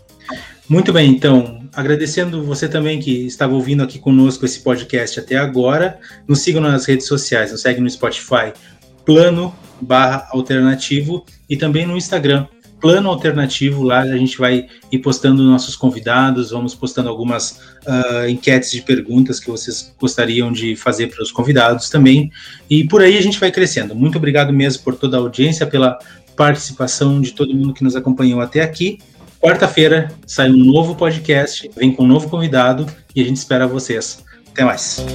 Muito 0.67 0.91
bem, 0.91 1.11
então, 1.11 1.61
agradecendo 1.71 2.43
você 2.43 2.67
também 2.67 2.99
que 2.99 3.27
estava 3.27 3.53
ouvindo 3.53 3.83
aqui 3.83 3.99
conosco 3.99 4.43
esse 4.43 4.59
podcast 4.61 5.19
até 5.19 5.37
agora. 5.37 5.99
Nos 6.27 6.39
sigam 6.39 6.59
nas 6.59 6.87
redes 6.87 7.05
sociais, 7.05 7.51
nos 7.51 7.61
segue 7.61 7.79
no 7.79 7.87
Spotify, 7.87 8.53
plano 9.05 9.53
barra 9.79 10.27
alternativo 10.31 11.23
e 11.47 11.55
também 11.55 11.85
no 11.85 11.95
Instagram, 11.95 12.47
plano 12.81 13.09
alternativo. 13.09 13.83
Lá 13.83 13.99
a 13.99 14.17
gente 14.17 14.35
vai 14.39 14.65
ir 14.91 14.97
postando 14.97 15.43
nossos 15.43 15.75
convidados, 15.75 16.49
vamos 16.49 16.73
postando 16.73 17.07
algumas 17.07 17.61
uh, 17.85 18.27
enquetes 18.27 18.71
de 18.71 18.81
perguntas 18.81 19.39
que 19.39 19.47
vocês 19.47 19.93
gostariam 19.99 20.51
de 20.51 20.75
fazer 20.75 21.07
para 21.07 21.21
os 21.21 21.31
convidados 21.31 21.87
também. 21.87 22.31
E 22.67 22.83
por 22.83 23.03
aí 23.03 23.15
a 23.15 23.21
gente 23.21 23.39
vai 23.39 23.51
crescendo. 23.51 23.93
Muito 23.93 24.17
obrigado 24.17 24.51
mesmo 24.51 24.83
por 24.83 24.95
toda 24.95 25.17
a 25.17 25.19
audiência, 25.19 25.67
pela 25.67 25.99
participação 26.39 27.19
de 27.19 27.33
todo 27.33 27.53
mundo 27.53 27.73
que 27.73 27.83
nos 27.83 27.97
acompanhou 27.97 28.39
até 28.39 28.61
aqui. 28.61 28.99
Quarta-feira 29.41 30.09
sai 30.25 30.49
um 30.49 30.55
novo 30.55 30.95
podcast, 30.95 31.69
vem 31.75 31.91
com 31.91 32.03
um 32.03 32.07
novo 32.07 32.29
convidado 32.29 32.85
e 33.13 33.21
a 33.21 33.25
gente 33.25 33.35
espera 33.35 33.67
vocês. 33.67 34.23
Até 34.49 34.63
mais. 34.63 35.05